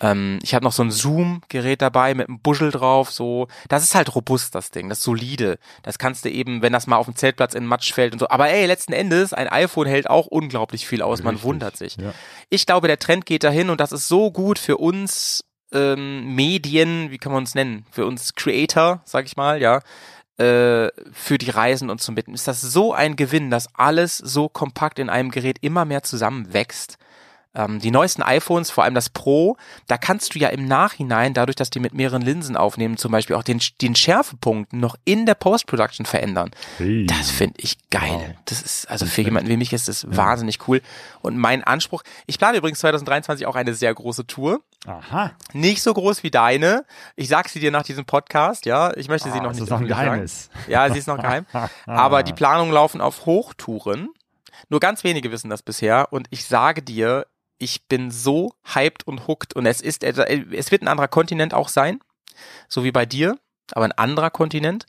[0.00, 3.48] Ähm, ich habe noch so ein Zoom-Gerät dabei mit einem Buschel drauf, so.
[3.68, 5.58] Das ist halt robust, das Ding, das ist solide.
[5.82, 8.28] Das kannst du eben, wenn das mal auf dem Zeltplatz in Matsch fällt und so.
[8.28, 11.96] Aber ey, letzten Endes, ein iPhone hält auch unglaublich viel aus, man Richtig, wundert sich.
[11.96, 12.12] Ja.
[12.50, 17.10] Ich glaube, der Trend geht dahin und das ist so gut für uns ähm, Medien,
[17.10, 17.84] wie kann man uns nennen?
[17.90, 19.80] Für uns Creator, sag ich mal, ja.
[20.36, 22.34] Äh, für die Reisen und zum Bitten.
[22.34, 26.98] Ist das so ein Gewinn, dass alles so kompakt in einem Gerät immer mehr zusammenwächst?
[27.54, 29.56] Ähm, die neuesten iPhones, vor allem das Pro,
[29.86, 33.36] da kannst du ja im Nachhinein, dadurch, dass die mit mehreren Linsen aufnehmen, zum Beispiel
[33.36, 36.50] auch den, den Schärfepunkt noch in der Post-Production verändern.
[36.78, 37.06] Hey.
[37.06, 38.10] Das finde ich geil.
[38.10, 38.24] Wow.
[38.46, 40.82] Das ist, also für jemanden wie mich ist das wahnsinnig cool.
[41.20, 44.60] Und mein Anspruch, ich plane übrigens 2023 auch eine sehr große Tour.
[44.86, 45.32] Aha.
[45.52, 46.84] Nicht so groß wie deine.
[47.16, 48.94] Ich sag sie dir nach diesem Podcast, ja.
[48.96, 50.10] Ich möchte sie Ah, noch ist nicht das noch ein öffentlich sagen.
[50.10, 50.50] Geheimnis?
[50.68, 51.46] Ja, sie ist noch geheim.
[51.86, 54.08] Aber die Planungen laufen auf Hochtouren.
[54.68, 56.12] Nur ganz wenige wissen das bisher.
[56.12, 57.26] Und ich sage dir,
[57.58, 59.54] ich bin so hyped und hooked.
[59.54, 62.00] Und es ist, es wird ein anderer Kontinent auch sein.
[62.68, 63.38] So wie bei dir.
[63.72, 64.86] Aber ein anderer Kontinent.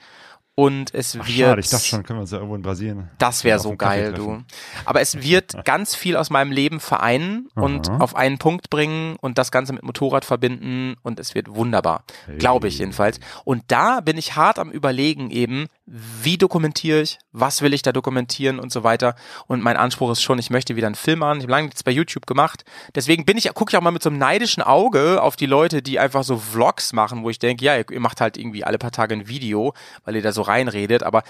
[0.58, 1.38] Und es Ach, wird.
[1.38, 3.10] schade, ich dachte schon, können wir uns ja irgendwo in Brasilien.
[3.18, 4.42] Das wäre so geil, du.
[4.86, 7.98] Aber es wird ganz viel aus meinem Leben vereinen und Aha.
[7.98, 12.06] auf einen Punkt bringen und das Ganze mit Motorrad verbinden und es wird wunderbar.
[12.26, 12.38] Hey.
[12.38, 13.20] Glaube ich jedenfalls.
[13.44, 17.92] Und da bin ich hart am überlegen eben, wie dokumentiere ich, was will ich da
[17.92, 19.16] dokumentieren und so weiter.
[19.46, 21.38] Und mein Anspruch ist schon, ich möchte wieder einen Film machen.
[21.38, 22.66] Ich habe lange nichts bei YouTube gemacht.
[22.96, 25.84] Deswegen bin ich, gucke ich auch mal mit so einem neidischen Auge auf die Leute,
[25.84, 28.92] die einfach so Vlogs machen, wo ich denke, ja, ihr, macht halt irgendwie alle paar
[28.92, 31.04] Tage ein Video, weil ihr da so reinredet.
[31.04, 31.22] Aber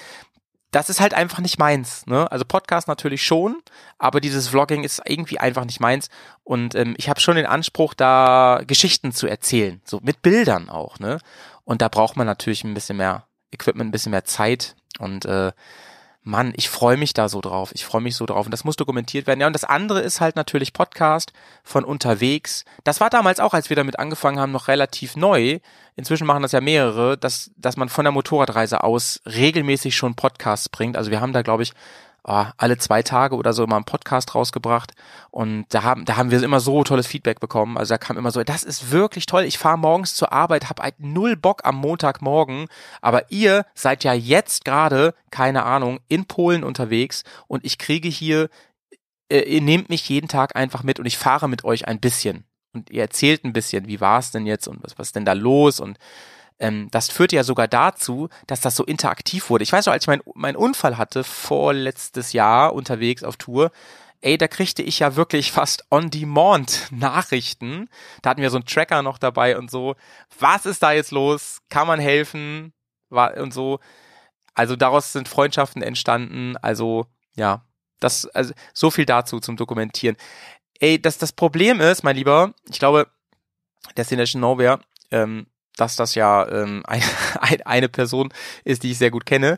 [0.72, 2.06] das ist halt einfach nicht meins.
[2.06, 2.32] Ne?
[2.32, 3.62] Also Podcast natürlich schon,
[3.98, 6.10] aber dieses Vlogging ist irgendwie einfach nicht meins.
[6.46, 11.00] Und ähm, ich habe schon den Anspruch, da Geschichten zu erzählen, so mit Bildern auch.
[11.00, 11.20] Ne?
[11.66, 14.76] Und da braucht man natürlich ein bisschen mehr Equipment, ein bisschen mehr Zeit.
[15.00, 15.52] Und äh,
[16.28, 17.70] Mann, ich freue mich da so drauf.
[17.76, 18.48] Ich freue mich so drauf.
[18.48, 19.42] Und das muss dokumentiert werden.
[19.42, 22.66] Ja, und das andere ist halt natürlich Podcast von unterwegs.
[22.84, 25.60] Das war damals auch, als wir damit angefangen haben, noch relativ neu.
[25.96, 30.68] Inzwischen machen das ja mehrere, dass, dass man von der Motorradreise aus regelmäßig schon Podcasts
[30.68, 30.98] bringt.
[30.98, 31.74] Also wir haben da, glaube ich,
[32.26, 34.94] ah, alle zwei Tage oder so immer einen Podcast rausgebracht.
[35.32, 37.78] Und da haben da haben wir immer so tolles Feedback bekommen.
[37.78, 39.44] Also da kam immer so, das ist wirklich toll.
[39.44, 42.68] Ich fahre morgens zur Arbeit, habe halt null Bock am Montagmorgen,
[43.02, 47.24] aber ihr seid ja jetzt gerade keine Ahnung in Polen unterwegs.
[47.48, 48.50] Und ich kriege hier
[49.30, 52.46] äh, ihr nehmt mich jeden Tag einfach mit und ich fahre mit euch ein bisschen.
[52.74, 55.26] Und ihr erzählt ein bisschen, wie war es denn jetzt und was was ist denn
[55.26, 55.80] da los?
[55.80, 55.98] Und
[56.60, 59.64] ähm, das führte ja sogar dazu, dass das so interaktiv wurde.
[59.64, 63.72] Ich weiß noch, als ich meinen mein Unfall hatte, vorletztes Jahr unterwegs auf Tour,
[64.22, 67.90] ey, da kriegte ich ja wirklich fast on-demand Nachrichten.
[68.22, 69.96] Da hatten wir so einen Tracker noch dabei und so.
[70.40, 71.62] Was ist da jetzt los?
[71.70, 72.74] Kann man helfen?
[73.10, 73.80] War, und so.
[74.56, 76.56] Also daraus sind Freundschaften entstanden.
[76.58, 77.66] Also, ja,
[78.00, 80.16] das, also, so viel dazu zum Dokumentieren.
[80.80, 83.08] Ey, das, das Problem ist, mein Lieber, ich glaube,
[83.98, 84.80] Destination Nowhere,
[85.12, 87.02] ähm, dass das ja ähm, ein,
[87.40, 88.34] ein, eine Person
[88.64, 89.58] ist, die ich sehr gut kenne,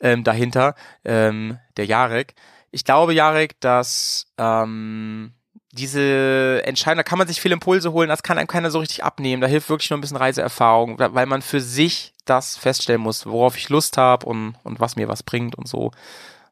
[0.00, 0.74] ähm, dahinter,
[1.04, 2.34] ähm, der Jarek.
[2.70, 5.32] Ich glaube, Jarek, dass ähm,
[5.72, 9.04] diese Entscheidung, da kann man sich viele Impulse holen, das kann einem keiner so richtig
[9.04, 9.40] abnehmen.
[9.40, 13.56] Da hilft wirklich nur ein bisschen Reiseerfahrung, weil man für sich das feststellen muss, worauf
[13.56, 15.92] ich Lust habe und, und was mir was bringt und so.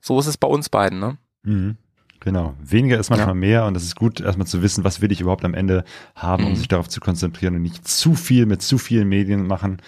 [0.01, 1.17] So ist es bei uns beiden, ne?
[1.43, 1.79] Mhm.
[2.25, 2.55] Genau.
[2.63, 3.35] Weniger ist manchmal Ja.
[3.35, 5.85] mehr und es ist gut, erstmal zu wissen, was will ich überhaupt am Ende
[6.17, 6.57] haben, um Mhm.
[6.57, 9.79] sich darauf zu konzentrieren und nicht zu viel mit zu vielen Medien machen.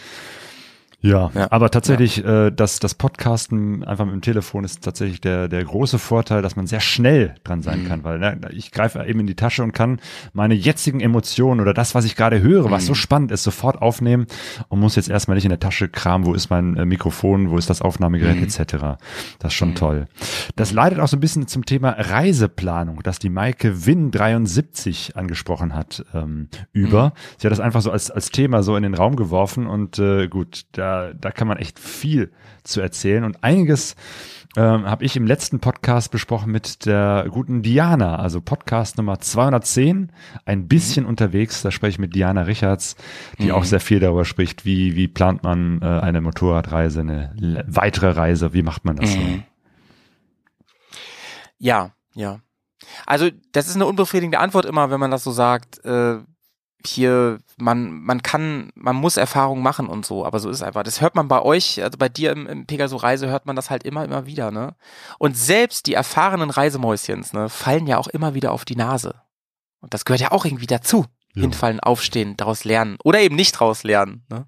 [1.02, 1.48] Ja, Ja.
[1.52, 5.98] aber tatsächlich, äh, das, das Podcasten einfach mit dem Telefon ist tatsächlich der, der große
[5.98, 7.86] Vorteil, dass man sehr schnell dran sein Mhm.
[7.86, 10.00] kann, weil ne, ich greife eben in die Tasche und kann
[10.32, 12.86] meine jetzigen Emotionen oder das, was ich gerade höre, was Mhm.
[12.88, 14.26] so spannend ist, sofort aufnehmen
[14.68, 17.58] und muss jetzt erstmal nicht in der Tasche kramen, wo ist mein äh, Mikrofon, wo
[17.58, 18.44] ist das Aufnahmegerät Mhm.
[18.44, 18.96] etc.
[19.38, 20.06] Das ist schon toll.
[20.56, 25.74] Das leitet auch so ein bisschen zum Thema Reiseplanung, das die Maike Win 73 angesprochen
[25.74, 27.12] hat ähm, über.
[27.38, 30.26] Sie hat das einfach so als, als Thema so in den Raum geworfen und äh,
[30.28, 32.30] gut, da, da kann man echt viel
[32.62, 33.96] zu erzählen und einiges
[34.56, 40.12] ähm, habe ich im letzten Podcast besprochen mit der guten Diana, also Podcast Nummer 210,
[40.46, 41.60] ein bisschen unterwegs.
[41.60, 42.96] Da spreche ich mit Diana Richards,
[43.38, 43.50] die Mhm.
[43.50, 48.54] auch sehr viel darüber spricht, wie, wie plant man äh, eine Motorradreise, eine weitere Reise,
[48.54, 49.18] wie macht man das so?
[49.18, 49.42] Mhm.
[51.58, 52.40] Ja, ja.
[53.04, 55.84] Also das ist eine unbefriedigende Antwort immer, wenn man das so sagt.
[55.84, 56.18] Äh,
[56.86, 60.82] hier, man, man kann, man muss Erfahrungen machen und so, aber so ist einfach.
[60.82, 63.70] Das hört man bei euch, also bei dir im, im Pegaso Reise hört man das
[63.70, 64.74] halt immer, immer wieder, ne?
[65.18, 69.14] Und selbst die erfahrenen Reisemäuschens, ne, fallen ja auch immer wieder auf die Nase.
[69.80, 71.06] Und das gehört ja auch irgendwie dazu.
[71.34, 71.42] Ja.
[71.42, 72.96] Hinfallen, aufstehen, daraus lernen.
[73.04, 74.46] Oder eben nicht daraus lernen, ne?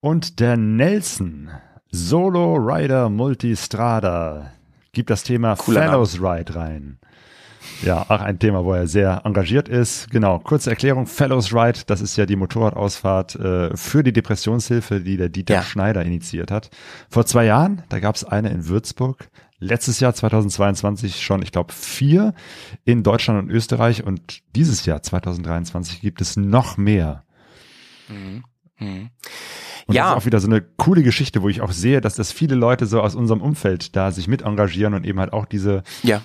[0.00, 1.50] Und der Nelson,
[1.90, 4.52] Solo Rider Multistrada,
[4.92, 6.98] gibt das Thema Cooler Fellows Ride rein.
[7.82, 10.10] Ja, auch ein Thema, wo er sehr engagiert ist.
[10.10, 15.16] Genau, kurze Erklärung, Fellows Ride, das ist ja die Motorradausfahrt äh, für die Depressionshilfe, die
[15.16, 15.62] der Dieter Ja.
[15.62, 16.70] Schneider initiiert hat.
[17.08, 19.28] Vor zwei Jahren, da gab es eine in Würzburg.
[19.60, 22.34] Letztes Jahr 2022 schon, ich glaube, vier
[22.84, 24.04] in Deutschland und Österreich.
[24.04, 27.24] Und dieses Jahr 2023 gibt es noch mehr.
[28.08, 28.44] Mhm.
[28.78, 29.10] Mhm.
[29.86, 30.04] Und Ja.
[30.04, 32.54] das ist auch wieder so eine coole Geschichte, wo ich auch sehe, dass das viele
[32.54, 36.22] Leute so aus unserem Umfeld da sich mit engagieren und eben halt auch diese, Ja.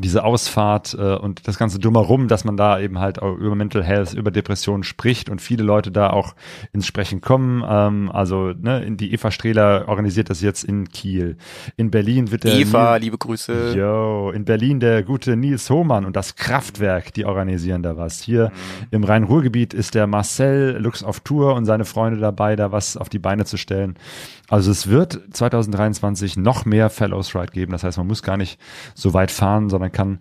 [0.00, 3.82] Diese Ausfahrt äh, und das ganze drumherum, dass man da eben halt auch über Mental
[3.84, 6.34] Health, über Depressionen spricht und viele Leute da auch
[6.72, 7.62] ins Sprechen kommen.
[7.68, 11.36] Ähm, also ne, die Eva Strehler organisiert das jetzt in Kiel.
[11.76, 13.74] In Berlin wird der Eva, Nils- liebe Grüße.
[13.76, 18.20] Yo, in Berlin der gute Nils Hohmann und das Kraftwerk, die organisieren da was.
[18.20, 18.86] Hier Mhm.
[18.90, 23.08] im Rhein-Ruhr-Gebiet ist der Marcel Lux auf Tour und seine Freunde dabei, da was auf
[23.08, 23.94] die Beine zu stellen.
[24.48, 27.72] Also es wird 2023 noch mehr Fellows Ride geben.
[27.72, 28.58] Das heißt, man muss gar nicht
[28.94, 30.20] so weit fahren, sondern kann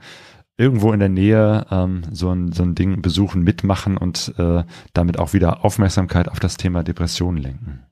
[0.58, 4.64] irgendwo in der Nähe ähm, so, ein, so ein Ding besuchen, mitmachen und äh,
[4.94, 7.86] damit auch wieder Aufmerksamkeit auf das Thema Depressionen lenken.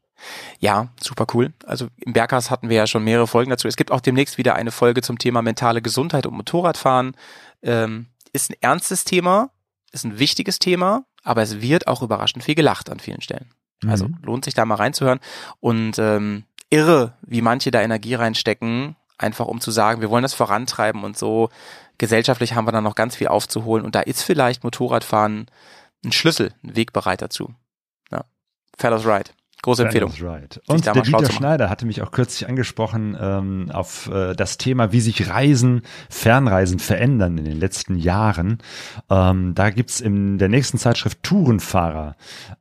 [0.59, 1.53] Ja, super cool.
[1.65, 3.67] Also im Berghaus hatten wir ja schon mehrere Folgen dazu.
[3.67, 7.15] Es gibt auch demnächst wieder eine Folge zum Thema mentale Gesundheit und Motorradfahren.
[7.61, 9.51] Ähm, ist ein ernstes Thema,
[9.91, 13.51] ist ein wichtiges Thema, aber es wird auch überraschend viel gelacht an vielen Stellen.
[13.85, 14.17] Also Mhm.
[14.23, 15.19] lohnt sich da mal reinzuhören.
[15.59, 20.33] Und ähm, irre, wie manche da Energie reinstecken, einfach um zu sagen, wir wollen das
[20.33, 21.49] vorantreiben und so.
[21.97, 25.47] Gesellschaftlich haben wir da noch ganz viel aufzuholen und da ist vielleicht Motorradfahren
[26.05, 27.53] ein Schlüssel, ein Wegbereiter zu.
[28.11, 28.25] Ja.
[28.77, 29.31] Fellows Ride.
[29.63, 30.13] Große Empfehlung.
[30.21, 30.61] Right.
[30.67, 31.31] Und der Dieter.
[31.31, 36.77] Schneider hatte mich auch kürzlich angesprochen ähm, auf äh, das Thema, wie sich Reisen, Fernreisen
[36.77, 38.59] verändern in den letzten Jahren.
[39.09, 42.15] Ähm, da gibt's in der nächsten Zeitschrift Tourenfahrer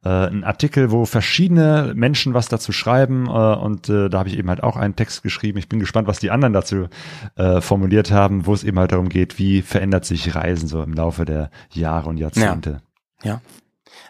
[0.04, 4.38] äh, einen Artikel, wo verschiedene Menschen was dazu schreiben äh, und äh, da habe ich
[4.38, 5.58] eben halt auch einen Text geschrieben.
[5.58, 6.88] Ich bin gespannt, was die anderen dazu
[7.36, 10.94] äh, formuliert haben, wo es eben halt darum geht, wie verändert sich Reisen so im
[10.94, 12.80] Laufe der Jahre und Jahrzehnte.
[13.22, 13.42] Ja.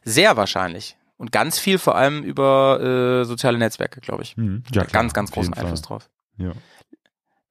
[0.05, 0.97] Sehr wahrscheinlich.
[1.17, 4.37] Und ganz viel vor allem über äh, soziale Netzwerke, glaube ich.
[4.37, 4.65] Mhm.
[4.73, 5.89] Ja, klar, ganz, ganz großen Einfluss Fall.
[5.89, 6.11] drauf.
[6.37, 6.53] Ja.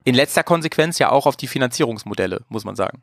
[0.03, 3.01] In letzter Konsequenz ja auch auf die Finanzierungsmodelle, muss man sagen.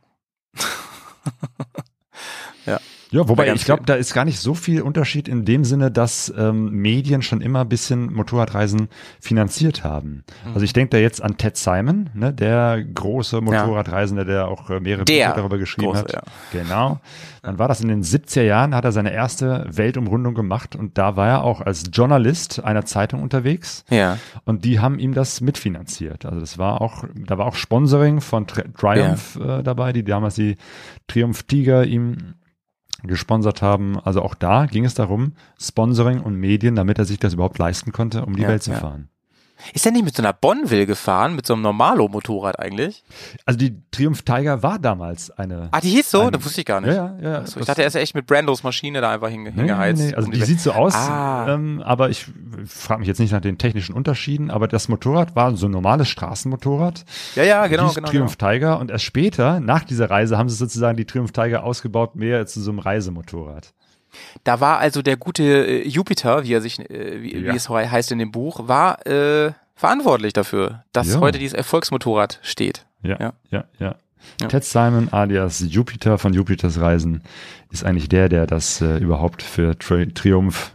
[2.66, 2.80] ja.
[3.12, 6.32] Ja, wobei ich glaube, da ist gar nicht so viel Unterschied in dem Sinne, dass
[6.36, 8.88] ähm, Medien schon immer ein bisschen Motorradreisen
[9.20, 10.24] finanziert haben.
[10.44, 10.54] Mhm.
[10.54, 14.80] Also ich denke da jetzt an Ted Simon, ne, der große Motorradreisende, der auch äh,
[14.80, 16.12] mehrere Der Bücher darüber geschrieben große, hat.
[16.12, 16.22] ja.
[16.52, 17.00] Genau.
[17.42, 21.16] Dann war das in den 70er Jahren, hat er seine erste Weltumrundung gemacht und da
[21.16, 24.18] war er auch als Journalist einer Zeitung unterwegs Ja.
[24.44, 26.24] und die haben ihm das mitfinanziert.
[26.24, 30.36] Also das war auch, da war auch Sponsoring von Tri Triumph äh, dabei, die damals
[30.36, 30.56] die
[31.08, 32.34] Triumph Tiger ihm
[33.04, 33.98] gesponsert haben.
[33.98, 37.92] Also auch da ging es darum, Sponsoring und Medien, damit er sich das überhaupt leisten
[37.92, 38.78] konnte, um die Ja, Welt zu ja.
[38.78, 39.08] fahren.
[39.74, 43.04] Ist er nicht mit so einer Bonville gefahren, mit so einem Normalo-Motorrad eigentlich?
[43.46, 45.68] Also die Triumph Tiger war damals eine.
[45.70, 46.22] Ah, die hieß so?
[46.22, 46.94] Ein- das wusste ich gar nicht.
[46.94, 47.38] Ja, ja, ja.
[47.42, 50.02] Achso, ich dachte, er ist echt mit Brandos Maschine da einfach hinge Nee, hingeheizt.
[50.02, 50.14] nee.
[50.14, 51.46] Also die Welt- sieht so aus, Ah.
[51.48, 52.26] ähm, aber ich
[52.66, 56.08] frage mich jetzt nicht nach den technischen Unterschieden, aber das Motorrad war so ein normales
[56.08, 57.04] Straßenmotorrad.
[57.36, 58.08] Ja, ja, genau, genau.
[58.08, 62.16] Triumph Tiger und erst später, nach dieser Reise, haben sie sozusagen die Triumph Tiger ausgebaut,
[62.16, 63.72] mehr zu so einem Reisemotorrad.
[64.44, 67.52] Da war also der gute äh, Jupiter, wie er sich, äh, wie, Ja.
[67.52, 71.20] wie es heißt in dem Buch, war äh, verantwortlich dafür, dass Ja.
[71.20, 72.86] heute dieses Erfolgsmotorrad steht.
[73.02, 73.32] Ja, Ja.
[73.50, 73.94] ja, ja.
[74.40, 74.46] Ja.
[74.48, 77.22] Ted Simon alias Jupiter von Jupiters Reisen
[77.70, 80.72] ist eigentlich der, der das äh, überhaupt für Tri Triumph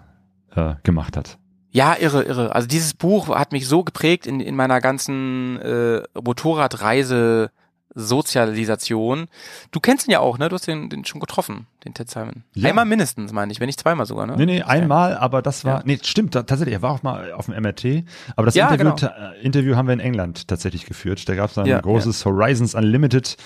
[0.53, 1.37] äh, gemacht hat.
[1.71, 2.53] Ja, irre, irre.
[2.55, 7.49] Also dieses Buch hat mich so geprägt in, in meiner ganzen äh, Motorradreise
[7.97, 9.27] Sozialisation.
[9.71, 10.49] Du kennst ihn ja auch, ne?
[10.49, 12.43] Du hast den, den schon getroffen, den Ted Simon.
[12.53, 12.69] Ja.
[12.69, 14.35] Einmal mindestens, meine ich, wenn nicht zweimal sogar, ne?
[14.37, 15.83] Nee, nee, einmal, aber das war, Ja.
[15.85, 18.03] nee, stimmt, ta- tatsächlich, er war auch mal auf dem MRT,
[18.35, 19.11] aber das Ja, Interview, genau.
[19.33, 21.27] äh, Interview haben wir in England tatsächlich geführt.
[21.27, 23.37] Da gab es ein großes Horizons Unlimited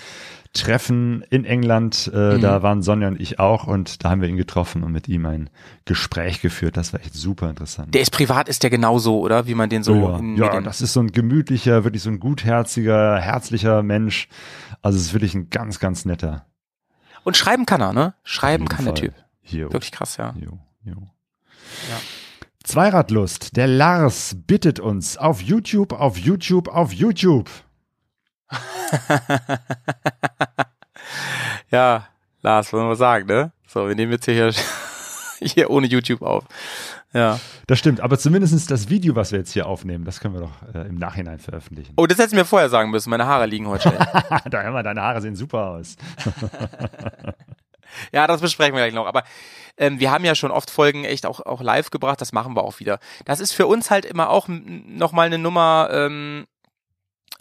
[0.53, 2.41] Treffen in England, äh, Mhm.
[2.41, 5.25] da waren Sonja und ich auch und da haben wir ihn getroffen und mit ihm
[5.25, 5.49] ein
[5.85, 6.75] Gespräch geführt.
[6.75, 7.93] Das war echt super interessant.
[7.93, 9.47] Der ist privat, ist der genauso, oder?
[9.47, 12.19] Wie man den so ja, in ja das ist so ein gemütlicher, wirklich so ein
[12.19, 14.27] gutherziger, herzlicher Mensch.
[14.81, 16.45] Also es ist wirklich ein ganz, ganz netter.
[17.23, 18.13] Und schreiben kann er, ne?
[18.23, 18.93] Schreiben kann Fall.
[18.93, 19.13] der Typ.
[19.43, 19.71] Jo.
[19.71, 20.33] Wirklich krass, ja.
[20.37, 20.95] Jo, jo.
[21.89, 21.97] Ja.
[22.63, 23.55] Zweiradlust.
[23.57, 27.49] Der Lars bittet uns auf YouTube, auf YouTube, auf YouTube.
[31.71, 32.07] Ja,
[32.41, 33.53] Lars, wollen wir sagen, ne?
[33.65, 34.51] So, wir nehmen jetzt hier,
[35.39, 36.43] hier ohne YouTube auf.
[37.13, 37.39] Ja.
[37.67, 40.75] Das stimmt, aber zumindest das Video, was wir jetzt hier aufnehmen, das können wir doch
[40.75, 41.93] äh, im Nachhinein veröffentlichen.
[41.95, 43.09] Oh, das hättest du mir vorher sagen müssen.
[43.09, 44.01] Meine Haare liegen heute schlecht.
[44.49, 45.95] da hör mal, deine Haare sehen super aus.
[48.11, 49.07] ja, das besprechen wir gleich noch.
[49.07, 49.23] Aber
[49.77, 52.19] ähm, wir haben ja schon oft Folgen echt auch, auch live gebracht.
[52.19, 52.99] Das machen wir auch wieder.
[53.23, 56.47] Das ist für uns halt immer auch nochmal eine Nummer, ähm,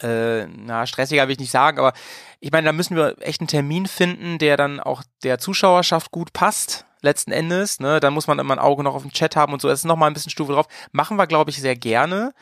[0.03, 1.93] äh, na, stressiger will ich nicht sagen, aber
[2.39, 6.33] ich meine, da müssen wir echt einen Termin finden, der dann auch der Zuschauerschaft gut
[6.33, 7.79] passt letzten Endes.
[7.79, 7.99] Ne?
[7.99, 9.67] Dann muss man immer ein Auge noch auf dem Chat haben und so.
[9.67, 10.67] Das ist nochmal ein bisschen Stufe drauf.
[10.91, 12.33] Machen wir, glaube ich, sehr gerne.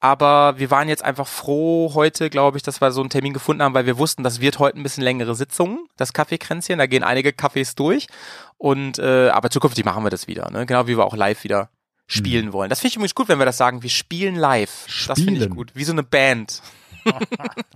[0.00, 3.62] Aber wir waren jetzt einfach froh heute, glaube ich, dass wir so einen Termin gefunden
[3.62, 6.78] haben, weil wir wussten, das wird heute ein bisschen längere Sitzung, das Kaffeekränzchen.
[6.78, 8.08] Da gehen einige Kaffees durch.
[8.58, 10.66] Und äh, aber zukünftig machen wir das wieder, ne?
[10.66, 11.70] Genau wie wir auch live wieder
[12.06, 12.52] spielen hm.
[12.52, 12.68] wollen.
[12.68, 13.82] Das finde ich übrigens gut, wenn wir das sagen.
[13.82, 14.84] Wir spielen live.
[14.88, 15.08] Spielen.
[15.08, 15.70] Das finde ich gut.
[15.74, 16.60] Wie so eine Band.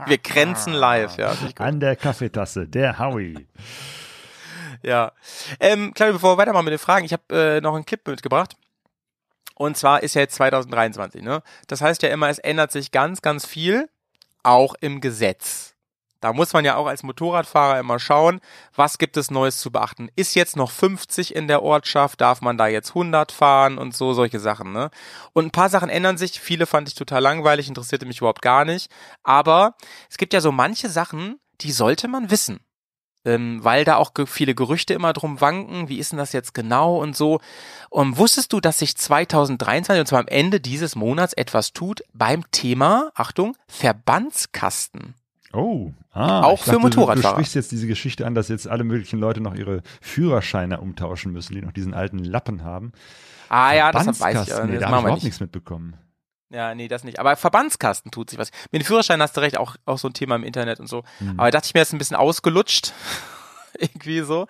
[0.07, 1.35] Wir kränzen live, ja.
[1.59, 3.47] An der Kaffeetasse, der Howie.
[4.83, 5.13] Ja.
[5.61, 8.57] Ähm, Claudia, bevor wir weitermachen mit den Fragen, ich habe äh, noch einen Clip mitgebracht.
[9.55, 11.43] Und zwar ist ja jetzt 2023, ne?
[11.67, 13.89] Das heißt ja immer, es ändert sich ganz, ganz viel,
[14.45, 15.75] auch im Gesetz.
[16.21, 18.41] Da muss man ja auch als Motorradfahrer immer schauen,
[18.75, 20.09] was gibt es Neues zu beachten.
[20.17, 24.13] Ist jetzt noch 50 in der Ortschaft, darf man da jetzt 100 fahren und so,
[24.13, 24.91] solche Sachen, ne?
[25.33, 28.65] Und ein paar Sachen ändern sich, viele fand ich total langweilig, interessierte mich überhaupt gar
[28.65, 28.91] nicht.
[29.23, 29.75] Aber
[30.11, 32.61] es gibt ja so manche Sachen, die sollte man wissen
[33.29, 36.97] ähm, weil da auch viele Gerüchte immer drum wanken, wie ist denn das jetzt genau
[36.97, 37.41] und so.
[37.91, 42.51] Und wusstest du, dass sich 2023 und zwar am Ende dieses Monats etwas tut beim
[42.51, 45.15] Thema, Achtung, Verbandskasten?
[45.53, 47.37] Oh, ah, auch für dachte, Motorradfahrer.
[47.37, 51.33] Du, sprichst jetzt diese Geschichte an, dass jetzt alle möglichen Leute noch ihre Führerscheine umtauschen
[51.33, 52.93] müssen, die noch diesen alten Lappen haben.
[53.49, 54.55] Ah ja, das weiß ich.
[54.55, 55.97] Äh, nee, das da habe ich überhaupt nichts mitbekommen.
[56.51, 57.19] Ja, nee, das nicht.
[57.19, 58.51] Aber Verbandskasten tut sich was.
[58.71, 61.03] Mit dem Führerschein hast du recht, auch, auch so ein Thema im Internet und so.
[61.21, 61.39] Mhm.
[61.39, 62.93] Aber dachte ich mir, das ist ein bisschen ausgelutscht.
[63.79, 64.47] Irgendwie so.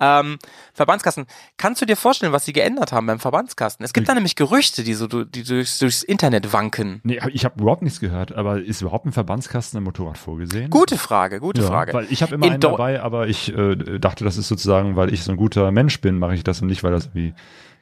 [0.00, 0.38] Ähm,
[0.72, 1.26] Verbandskasten.
[1.56, 3.84] Kannst du dir vorstellen, was sie geändert haben beim Verbandskasten?
[3.84, 7.00] Es gibt ich, da nämlich Gerüchte, die so die durchs, durchs Internet wanken.
[7.04, 10.70] Nee, ich habe überhaupt nichts gehört, aber ist überhaupt ein Verbandskasten im Motorrad vorgesehen?
[10.70, 11.92] Gute Frage, gute ja, Frage.
[11.94, 15.12] Weil ich habe immer In einen dabei, aber ich äh, dachte, das ist sozusagen, weil
[15.12, 17.34] ich so ein guter Mensch bin, mache ich das und nicht, weil das irgendwie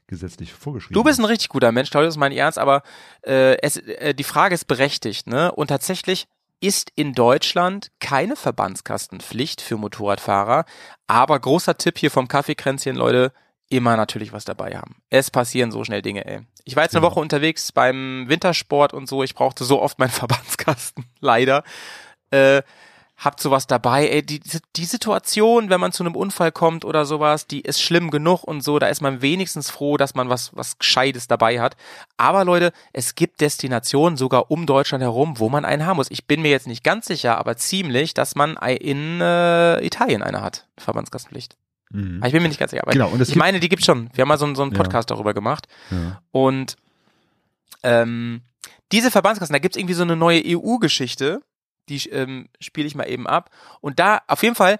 [0.06, 0.94] gesetzlich vorgeschrieben.
[0.94, 2.82] Du bist ein richtig guter Mensch, Claudius, mein Ernst, aber
[3.22, 5.52] äh, es, äh, die Frage ist berechtigt, ne?
[5.52, 6.26] Und tatsächlich
[6.62, 10.64] ist in Deutschland keine Verbandskastenpflicht für Motorradfahrer,
[11.06, 13.32] aber großer Tipp hier vom Kaffeekränzchen, Leute,
[13.68, 14.96] immer natürlich was dabei haben.
[15.10, 16.40] Es passieren so schnell Dinge, ey.
[16.64, 17.02] Ich war jetzt eine.
[17.02, 21.64] Woche unterwegs beim Wintersport und so, ich brauchte so oft meinen Verbandskasten, leider.
[22.30, 22.62] Äh,
[23.22, 24.08] habt sowas dabei.
[24.08, 24.40] Ey, die,
[24.76, 28.62] die Situation, wenn man zu einem Unfall kommt oder sowas, die ist schlimm genug und
[28.62, 31.76] so, da ist man wenigstens froh, dass man was, was Gescheites dabei hat.
[32.16, 36.10] Aber Leute, es gibt Destinationen sogar um Deutschland herum, wo man einen haben muss.
[36.10, 40.42] Ich bin mir jetzt nicht ganz sicher, aber ziemlich, dass man in äh, Italien eine
[40.42, 41.56] hat, Verbandskastenpflicht.
[41.90, 42.22] Mhm.
[42.24, 42.82] ich bin mir nicht ganz sicher.
[42.82, 44.10] Aber genau, und ich meine, die gibt's schon.
[44.14, 45.14] Wir haben mal so, so einen Podcast ja.
[45.14, 45.68] darüber gemacht.
[45.90, 46.22] Ja.
[46.32, 46.76] Und
[47.84, 48.40] ähm,
[48.90, 51.40] diese Verbandskasten, da gibt's irgendwie so eine neue EU-Geschichte
[51.88, 53.50] die ähm, spiele ich mal eben ab.
[53.80, 54.78] Und da, auf jeden Fall,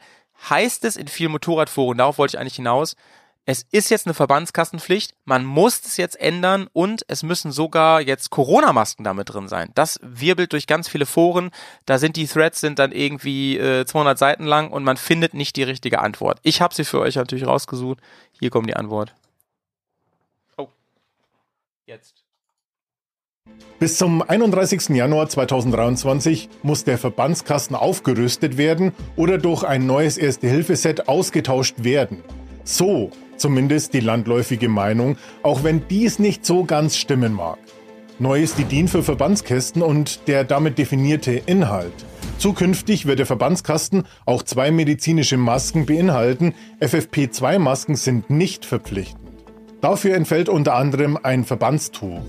[0.51, 2.97] heißt es in vielen Motorradforen, darauf wollte ich eigentlich hinaus,
[3.45, 8.31] es ist jetzt eine Verbandskassenpflicht, man muss es jetzt ändern und es müssen sogar jetzt
[8.31, 9.71] Corona-Masken damit drin sein.
[9.75, 11.51] Das wirbelt durch ganz viele Foren,
[11.85, 15.57] da sind die Threads sind dann irgendwie äh, 200 Seiten lang und man findet nicht
[15.57, 16.39] die richtige Antwort.
[16.43, 17.99] Ich habe sie für euch natürlich rausgesucht.
[18.31, 19.13] Hier kommt die Antwort.
[20.57, 20.69] Oh.
[21.87, 22.22] Jetzt.
[23.83, 24.91] Bis zum 31.
[24.91, 32.23] Januar 2023 muss der Verbandskasten aufgerüstet werden oder durch ein neues Erste-Hilfe-Set ausgetauscht werden.
[32.63, 37.59] So zumindest die landläufige Meinung, auch wenn dies nicht so ganz stimmen mag.
[38.21, 42.05] Neu ist die DIN für Verbandskästen und der damit definierte Inhalt.
[42.39, 46.55] Zukünftig wird der Verbandskasten auch zwei medizinische Masken beinhalten.
[46.81, 49.29] FFP2-Masken sind nicht verpflichtend.
[49.81, 52.23] Dafür entfällt unter anderem ein Verbandstuch.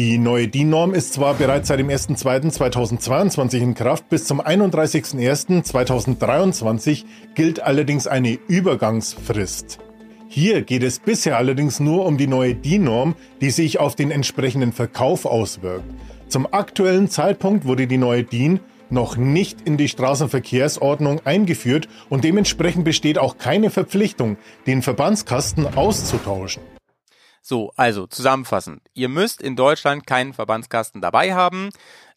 [0.00, 7.04] Die neue DIN-Norm ist zwar bereits seit dem 01.02.2022 in Kraft, bis zum 31.01.2023
[7.34, 9.78] gilt allerdings eine Übergangsfrist.
[10.26, 14.72] Hier geht es bisher allerdings nur um die neue DIN-Norm, die sich auf den entsprechenden
[14.72, 15.84] Verkauf auswirkt.
[16.28, 22.86] Zum aktuellen Zeitpunkt wurde die neue DIN noch nicht in die Straßenverkehrsordnung eingeführt und dementsprechend
[22.86, 26.62] besteht auch keine Verpflichtung, den Verbandskasten auszutauschen.
[27.40, 28.82] So, also zusammenfassend.
[28.94, 31.70] Ihr müsst in Deutschland keinen Verbandskasten dabei haben,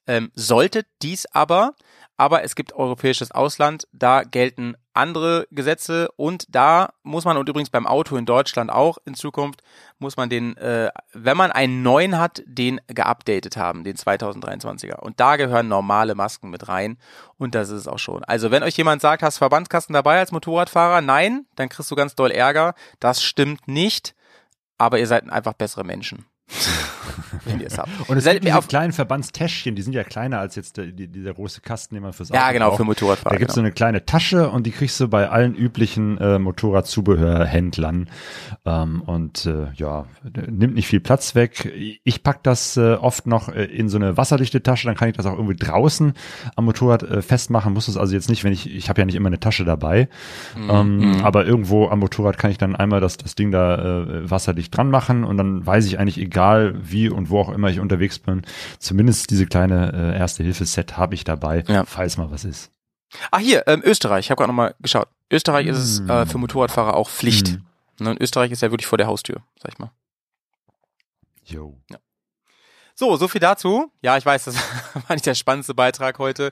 [0.05, 1.75] ähm, solltet dies aber
[2.15, 7.71] aber es gibt europäisches Ausland, da gelten andere Gesetze und da muss man, und übrigens
[7.71, 9.63] beim Auto in Deutschland auch in Zukunft,
[9.97, 14.99] muss man den, äh, wenn man einen neuen hat, den geupdatet haben, den 2023er.
[14.99, 16.97] Und da gehören normale Masken mit rein
[17.39, 18.23] und das ist es auch schon.
[18.25, 22.13] Also wenn euch jemand sagt, hast Verbandskasten dabei als Motorradfahrer, nein, dann kriegst du ganz
[22.13, 22.75] doll Ärger.
[22.99, 24.13] Das stimmt nicht,
[24.77, 26.25] aber ihr seid einfach bessere Menschen.
[27.45, 27.89] wenn ihr es habt.
[28.09, 31.07] Und es gibt diese auf- kleinen Verbandstäschchen, die sind ja kleiner als jetzt der, die,
[31.07, 32.77] dieser große Kasten, den man fürs Auto Ja, genau, braucht.
[32.77, 33.67] für Motorradfahrer, Da gibt's so genau.
[33.67, 38.09] eine kleine Tasche und die kriegst du bei allen üblichen äh, Motorradzubehörhändlern.
[38.65, 40.05] Ähm, und äh, ja,
[40.49, 41.71] nimmt nicht viel Platz weg.
[42.03, 45.15] Ich pack das äh, oft noch äh, in so eine wasserdichte Tasche, dann kann ich
[45.17, 46.13] das auch irgendwie draußen
[46.55, 47.73] am Motorrad äh, festmachen.
[47.73, 50.07] Muss es also jetzt nicht, wenn ich, ich habe ja nicht immer eine Tasche dabei,
[50.55, 50.69] Mhm.
[50.69, 54.75] ähm, aber irgendwo am Motorrad kann ich dann einmal das, das Ding da äh, wasserdicht
[54.75, 58.19] dran machen und dann weiß ich eigentlich, egal wie und wo auch immer ich unterwegs
[58.19, 58.43] bin,
[58.79, 62.71] zumindest diese kleine äh, Erste-Hilfe-Set habe ich dabei, falls mal was ist.
[63.31, 65.07] Ah, hier, ähm, Österreich, ich habe gerade nochmal geschaut.
[65.31, 67.49] Österreich ist es äh, für Motorradfahrer auch Pflicht.
[67.49, 67.65] Hm.
[67.99, 69.91] Ne, und Österreich ist ja wirklich vor der Haustür, sag ich mal.
[71.45, 71.77] Jo.
[71.89, 71.97] Ja.
[72.95, 73.91] So, so viel dazu.
[74.03, 74.55] Ja, ich weiß, das
[75.07, 76.51] war nicht der spannendste Beitrag heute,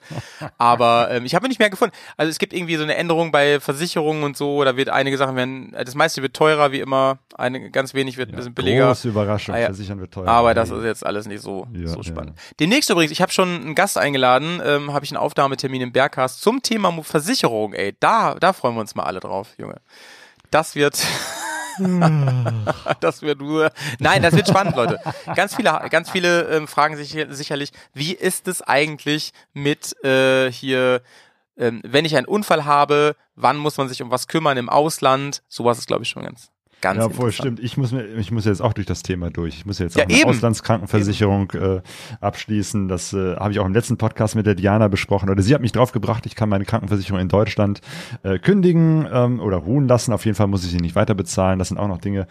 [0.57, 1.95] aber ähm, ich habe nicht mehr gefunden.
[2.17, 5.35] Also es gibt irgendwie so eine Änderung bei Versicherungen und so, da wird einige Sachen
[5.35, 8.87] werden, das meiste wird teurer wie immer, eine ganz wenig wird ein bisschen billiger.
[8.87, 9.65] Große Überraschung, Ah, ja.
[9.67, 10.29] Versichern wird teurer.
[10.29, 12.37] Aber das ist jetzt alles nicht so, Ja, so spannend.
[12.59, 16.41] Demnächst übrigens, ich habe schon einen Gast eingeladen, ähm, habe ich einen Aufnahmetermin im Bergcast
[16.41, 17.95] zum Thema Versicherung, ey.
[17.99, 19.75] Da, da freuen wir uns mal alle drauf, Junge.
[20.49, 20.97] Das wird.
[22.99, 23.71] das wird nur.
[23.99, 24.99] Nein, das wird spannend, Leute.
[25.35, 31.01] Ganz viele, ganz viele ähm, fragen sich sicherlich, wie ist es eigentlich mit äh, hier,
[31.57, 35.43] ähm, wenn ich einen Unfall habe, wann muss man sich um was kümmern im Ausland?
[35.47, 37.33] Sowas ist, glaube ich, schon ganz, ganz ja, voll interessant.
[37.35, 37.59] stimmt.
[37.61, 39.55] Ich muss mir, ich muss jetzt auch durch das Thema durch.
[39.55, 40.29] Ich muss jetzt Ja, auch eine eben.
[40.29, 41.81] Auslandskrankenversicherung äh,
[42.19, 42.87] abschließen.
[42.87, 45.29] Das äh, habe ich auch im letzten Podcast mit der Diana besprochen.
[45.29, 47.81] Oder sie hat mich draufgebracht, ich kann meine Krankenversicherung in Deutschland
[48.23, 50.13] äh, kündigen ähm, oder ruhen lassen.
[50.13, 51.59] Auf jeden Fall muss ich sie nicht weiter bezahlen.
[51.59, 52.27] Das sind auch noch Dinge,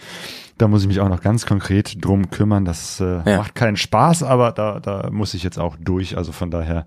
[0.59, 2.65] da muss ich mich auch noch ganz konkret drum kümmern.
[2.65, 3.39] Das äh, Ja.
[3.39, 6.17] macht keinen Spaß, aber da, da muss ich jetzt auch durch.
[6.17, 6.87] Also von daher,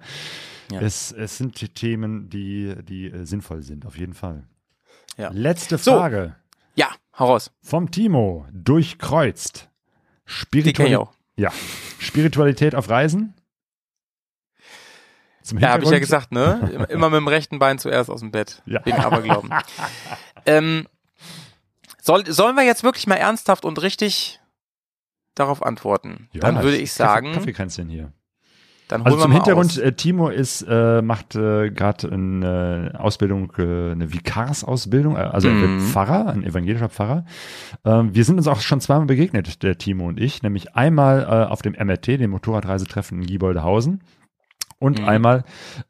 [0.72, 0.82] Ja.
[0.82, 4.44] es, es sind die Themen, die, die äh, sinnvoll sind, auf jeden Fall.
[5.18, 5.30] Ja.
[5.32, 5.94] Letzte So.
[5.96, 6.36] Frage.
[6.76, 6.88] Ja,
[7.20, 7.52] hau raus.
[7.62, 9.70] Vom Timo, durchkreuzt.
[10.26, 11.14] Auch.
[11.36, 11.52] Ja.
[12.00, 13.34] Spiritualität auf Reisen?
[15.42, 16.88] Zum Ja, habe ich ja gesagt, ne?
[16.90, 18.62] Immer- mit dem rechten Bein zuerst aus dem Bett.
[18.66, 18.86] Ja.
[18.86, 19.52] Wegen Aberglauben.
[20.46, 20.88] ähm,
[22.02, 24.40] soll, sollen wir jetzt wirklich mal ernsthaft und richtig
[25.36, 26.30] darauf antworten?
[26.32, 28.14] Ja, dann würde ich ist Kaffee- sagen, Kaffeekränzchen hier.
[28.88, 29.78] Dann Also zum Hintergrund, aus.
[29.78, 35.56] äh, Timo ist, äh, macht äh, gerade eine Ausbildung, äh, eine Vikarsausbildung, äh, also er
[35.62, 37.26] wird Pfarrer, ein evangelischer Pfarrer.
[37.86, 41.52] Ähm, wir sind uns auch schon zweimal begegnet, der Timo und ich, nämlich einmal äh,
[41.52, 44.02] auf dem MRT, dem Motorradreisetreffen in Gieboldehausen.
[44.84, 45.06] Und Mhm.
[45.06, 45.44] einmal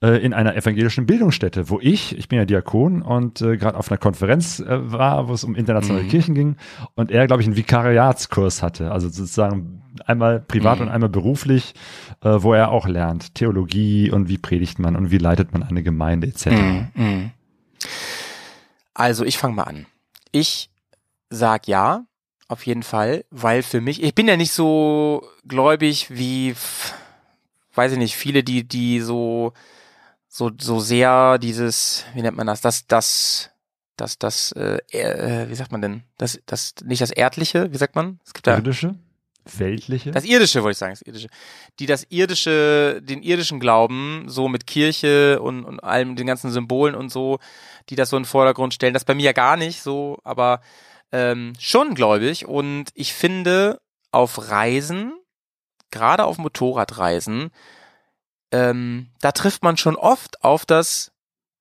[0.03, 3.89] äh, in einer evangelischen Bildungsstätte, wo ich, ich bin ja Diakon und äh, gerade auf
[3.89, 6.09] einer Konferenz äh, war, wo es um internationale Mhm.
[6.09, 6.57] Kirchen ging
[6.93, 10.85] und er, glaube ich, einen Vikariatskurs hatte, also sozusagen einmal privat Mhm.
[10.85, 11.73] und einmal beruflich,
[12.21, 15.81] äh, wo er auch lernt, Theologie und wie predigt man und wie leitet man eine
[15.81, 16.45] Gemeinde etc.
[16.51, 17.31] Mhm, mhm.
[18.93, 19.87] Also ich fange mal an.
[20.31, 20.69] Ich
[21.31, 22.05] sag ja,
[22.47, 26.53] auf jeden Fall, weil für mich, ich bin ja nicht so gläubig wie,
[27.73, 29.53] weiß ich nicht, viele, die, die so,
[30.27, 33.51] so, so sehr dieses, wie nennt man das, das, das,
[33.97, 37.95] das, das, äh, äh, wie sagt man denn, das, das, nicht das Erdliche, wie sagt
[37.95, 38.19] man?
[38.25, 38.95] Es gibt ja, Irdische,
[39.45, 40.11] weltliche.
[40.11, 41.27] das Irdische, wollte ich sagen, das Irdische.
[41.79, 46.95] Die das Irdische, den irdischen Glauben, so mit Kirche und, und allem, den ganzen Symbolen
[46.95, 47.39] und so,
[47.89, 48.93] die das so in den Vordergrund stellen.
[48.93, 50.61] Das bei mir ja gar nicht so, aber
[51.11, 52.47] ähm, schon gläubig.
[52.47, 53.79] Und ich finde,
[54.11, 55.13] auf Reisen,
[55.93, 57.51] gerade auf Motorradreisen,
[58.51, 61.11] ähm, da trifft man schon oft auf das,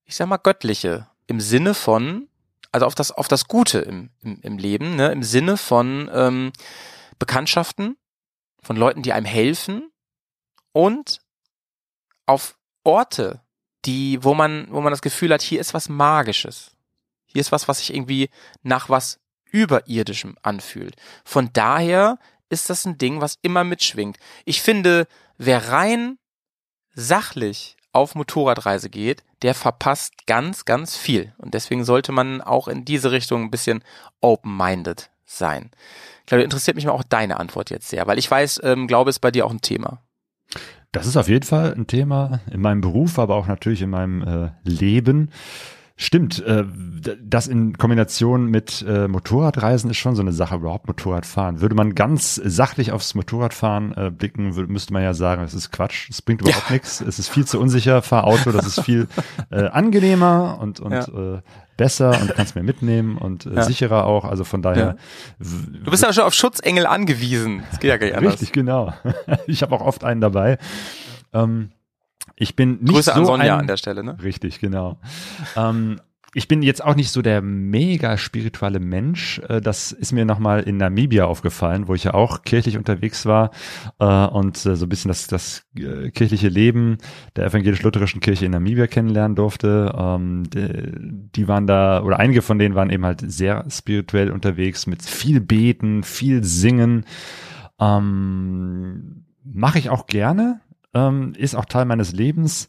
[0.05, 1.09] ich sag mal, Göttliche.
[1.27, 2.29] Im Sinne von,
[2.73, 5.13] also auf das, auf das Gute im, im, im Leben, ne?
[5.13, 6.53] im Sinne von ähm,
[7.19, 7.97] Bekanntschaften,
[8.63, 9.91] von Leuten, die einem helfen
[10.73, 11.21] und
[12.27, 13.41] auf Orte,
[13.85, 16.73] die, wo man, wo man das Gefühl hat, hier ist was Magisches.
[17.27, 18.31] Hier ist was, was sich irgendwie
[18.63, 20.97] nach was Überirdischem anfühlt.
[21.25, 22.19] Von daher
[22.53, 24.19] ist das ein Ding, was immer mitschwingt.
[24.45, 25.07] Ich finde,
[25.39, 26.19] wer rein
[26.95, 31.33] sachlich auf Motorradreise geht, der verpasst ganz, ganz viel.
[31.39, 33.83] Und deswegen sollte man auch in diese Richtung ein bisschen
[34.21, 35.71] open-minded sein.
[36.21, 39.11] Ich glaube, interessiert mich mal auch deine Antwort jetzt sehr, weil ich weiß, ähm, Glaube
[39.11, 40.01] ist bei dir auch ein Thema.
[40.93, 44.23] Das ist auf jeden Fall ein Thema in meinem Beruf, aber auch natürlich in meinem
[44.23, 45.31] äh, Leben.
[46.03, 46.65] Stimmt, äh,
[47.23, 51.61] das in Kombination mit äh, Motorradreisen ist schon so eine Sache, überhaupt Motorradfahren.
[51.61, 55.71] Würde man ganz sachlich aufs Motorradfahren äh, blicken, würde, müsste man ja sagen, es ist
[55.71, 56.73] Quatsch, es bringt überhaupt ja.
[56.73, 59.07] nichts, es ist viel zu unsicher, fahr Auto, das ist viel
[59.51, 61.37] äh, angenehmer und, und ja.
[61.37, 61.41] äh,
[61.77, 63.63] besser und du kannst mehr mitnehmen und äh, ja.
[63.63, 64.97] sicherer auch, also von daher.
[65.39, 68.33] Du bist ja schon auf Schutzengel angewiesen, das geht ja gar nicht anders.
[68.35, 68.93] Richtig, genau.
[69.47, 70.59] ich habe auch oft einen dabei.
[71.33, 71.71] Ähm,
[72.43, 74.17] ich bin nicht Grüße so an Sonja ein, an der Stelle, ne?
[74.23, 74.99] Richtig, genau.
[75.57, 76.01] ähm,
[76.35, 79.39] ich bin jetzt auch nicht so der mega spirituelle Mensch.
[79.49, 83.51] Äh, das ist mir nochmal in Namibia aufgefallen, wo ich ja auch kirchlich unterwegs war
[83.99, 86.99] äh, und äh, so ein bisschen das, das kirchliche Leben
[87.37, 89.93] der evangelisch-lutherischen Kirche in Namibia kennenlernen durfte.
[89.97, 95.03] Ähm, die waren da, oder einige von denen waren eben halt sehr spirituell unterwegs mit
[95.03, 97.05] viel Beten, viel Singen.
[97.79, 100.61] Ähm, Mache ich auch gerne,
[100.95, 102.69] ähm, ist auch Teil meines Lebens.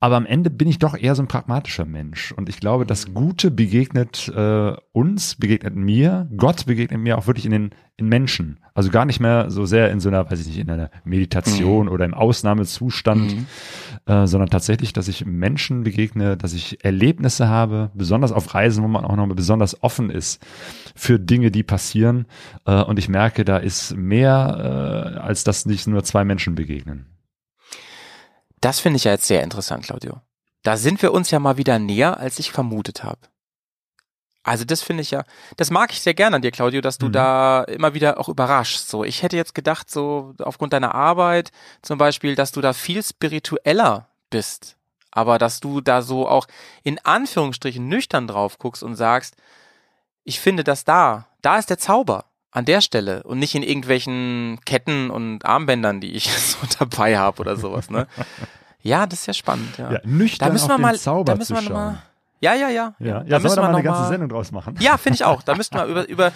[0.00, 2.32] Aber am Ende bin ich doch eher so ein pragmatischer Mensch.
[2.32, 3.14] Und ich glaube, das mhm.
[3.14, 8.58] Gute begegnet äh, uns, begegnet mir, Gott begegnet mir auch wirklich in den in Menschen.
[8.74, 11.86] Also gar nicht mehr so sehr in so einer, weiß ich nicht, in einer Meditation
[11.86, 11.92] mhm.
[11.92, 13.46] oder im Ausnahmezustand, mhm.
[14.12, 18.88] äh, sondern tatsächlich, dass ich Menschen begegne, dass ich Erlebnisse habe, besonders auf Reisen, wo
[18.88, 20.44] man auch noch besonders offen ist
[20.96, 22.26] für Dinge, die passieren.
[22.66, 27.13] Äh, und ich merke, da ist mehr, äh, als dass nicht nur zwei Menschen begegnen.
[28.64, 30.22] Das finde ich ja jetzt sehr interessant, Claudio.
[30.62, 33.20] Da sind wir uns ja mal wieder näher, als ich vermutet habe.
[34.42, 35.24] Also das finde ich ja,
[35.58, 37.12] das mag ich sehr gerne an dir, Claudio, dass du mhm.
[37.12, 38.88] da immer wieder auch überraschst.
[38.88, 41.50] So, ich hätte jetzt gedacht, so aufgrund deiner Arbeit
[41.82, 44.78] zum Beispiel, dass du da viel spiritueller bist,
[45.10, 46.46] aber dass du da so auch
[46.84, 49.36] in Anführungsstrichen nüchtern drauf guckst und sagst,
[50.24, 52.24] ich finde das da, da ist der Zauber
[52.54, 57.40] an der Stelle und nicht in irgendwelchen Ketten und Armbändern, die ich so dabei habe
[57.40, 58.06] oder sowas, ne?
[58.80, 59.92] Ja, das ist ja spannend, ja.
[59.92, 62.02] ja nüchtern da müssen wir mal, Zauber da müssen wir mal,
[62.40, 62.94] ja, ja, ja.
[62.98, 64.76] Ja, ja da müssen wir mal eine ganze mal, Sendung draus machen.
[64.78, 65.42] Ja, finde ich auch.
[65.42, 66.32] Da müssten wir über, über,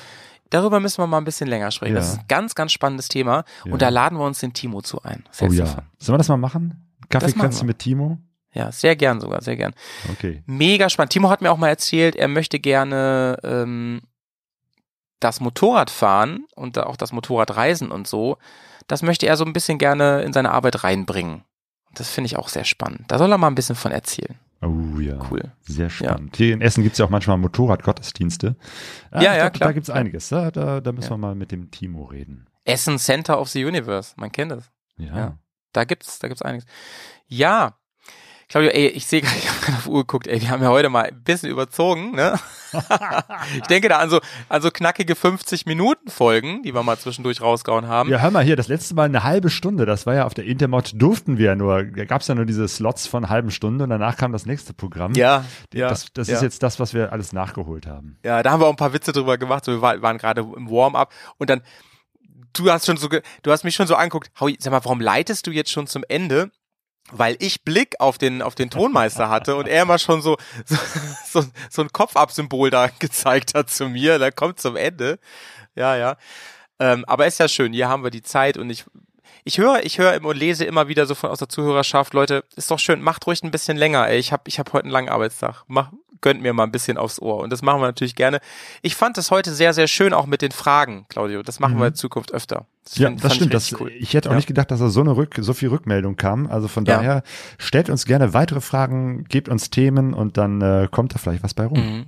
[0.50, 1.94] darüber müssen wir mal ein bisschen länger sprechen.
[1.94, 2.00] Ja.
[2.00, 3.44] Das ist ein ganz, ganz spannendes Thema.
[3.64, 3.72] Ja.
[3.72, 5.24] Und da laden wir uns den Timo zu ein.
[5.40, 5.66] Oh du ja.
[5.98, 6.68] Sollen wir das mal machen?
[6.68, 7.66] Machen Kaffeekränzchen wir.
[7.66, 8.18] mit Timo?
[8.54, 9.74] Ja, sehr gern sogar, sehr gern.
[10.10, 10.42] Okay.
[10.46, 11.12] Mega spannend.
[11.12, 14.00] Timo hat mir auch mal erzählt, er möchte gerne ähm,
[15.20, 18.38] das Motorradfahren und auch das Motorradreisen und so,
[18.86, 21.44] das möchte er so ein bisschen gerne in seine Arbeit reinbringen.
[21.94, 23.04] Das finde ich auch sehr spannend.
[23.08, 24.38] Da soll er mal ein bisschen von erzählen.
[24.60, 25.18] Oh ja.
[25.30, 25.52] Cool.
[25.62, 26.36] Sehr spannend.
[26.36, 28.56] Hier in Essen gibt's ja auch manchmal Motorradgottesdienste.
[29.12, 29.68] Ja, ja, da, klar.
[29.68, 30.28] Da gibt's einiges.
[30.28, 31.14] Da, da, da müssen Ja.
[31.14, 32.46] wir mal mit dem Timo reden.
[32.64, 34.70] Essen Center of the Universe, man kennt es.
[34.96, 35.16] Ja.
[35.16, 35.38] Ja.
[35.72, 36.66] Da gibt's, da gibt's einiges.
[37.26, 37.76] Ja.
[38.48, 40.62] Claudio, ey, ich sehe gerade, ich habe gerade auf die Uhr geguckt, ey, wir haben
[40.62, 42.38] ja heute mal ein bisschen überzogen, ne?
[43.56, 47.40] ich denke da an so, an so knackige 50 Minuten Folgen, die wir mal zwischendurch
[47.40, 48.10] rausgehauen haben.
[48.10, 50.44] Ja, hör mal hier, das letzte Mal eine halbe Stunde, das war ja auf der
[50.44, 53.90] Intermod, durften wir ja nur, da gab's ja nur diese Slots von halben Stunde und
[53.90, 55.12] danach kam das nächste Programm.
[55.14, 56.36] Ja, ja, Das, das ja.
[56.36, 58.18] ist jetzt das, was wir alles nachgeholt haben.
[58.24, 59.64] Ja, da haben wir auch ein paar Witze drüber gemacht.
[59.64, 61.62] So, wir war- waren gerade im Warm-up und dann,
[62.54, 65.46] du hast schon so, du hast mich schon so angeguckt, Howie, sag mal, warum leitest
[65.46, 66.50] du jetzt schon zum Ende?
[67.10, 70.76] Weil ich Blick auf den, auf den Tonmeister hatte und er immer schon so, so,
[71.24, 74.18] so, so ein Kopfabsymbol da gezeigt hat zu mir.
[74.18, 75.18] Da kommt zum Ende.
[75.74, 76.16] Ja, ja.
[76.78, 77.72] Ähm, aber ist ja schön.
[77.72, 78.84] Hier haben wir die Zeit und ich,
[79.44, 82.70] ich höre, ich höre und lese immer wieder so von aus der Zuhörerschaft, Leute, ist
[82.70, 84.18] doch schön, macht ruhig ein bisschen länger, ey.
[84.18, 85.64] Ich habe ich hab heute einen langen Arbeitstag.
[85.66, 85.90] Mach,
[86.20, 87.38] gönnt mir mal ein bisschen aufs Ohr.
[87.38, 88.40] Und das machen wir natürlich gerne.
[88.82, 91.42] Ich fand es heute sehr, sehr schön, auch mit den Fragen, Claudio.
[91.42, 91.80] Das machen Mhm.
[91.80, 92.66] wir in Zukunft öfter.
[92.94, 93.54] Ja, find- das stimmt.
[93.54, 93.92] Ich, Das, cool.
[93.98, 94.36] ich hätte auch Ja.
[94.36, 96.46] nicht gedacht, dass da so eine Rück, so viel Rückmeldung kam.
[96.46, 96.96] Also von Ja.
[96.96, 97.22] daher
[97.58, 101.54] stellt uns gerne weitere Fragen, gebt uns Themen und dann äh, kommt da vielleicht was
[101.54, 101.78] bei rum.
[101.78, 102.06] Mhm.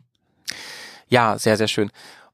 [1.09, 1.91] Ja, sehr, sehr schön.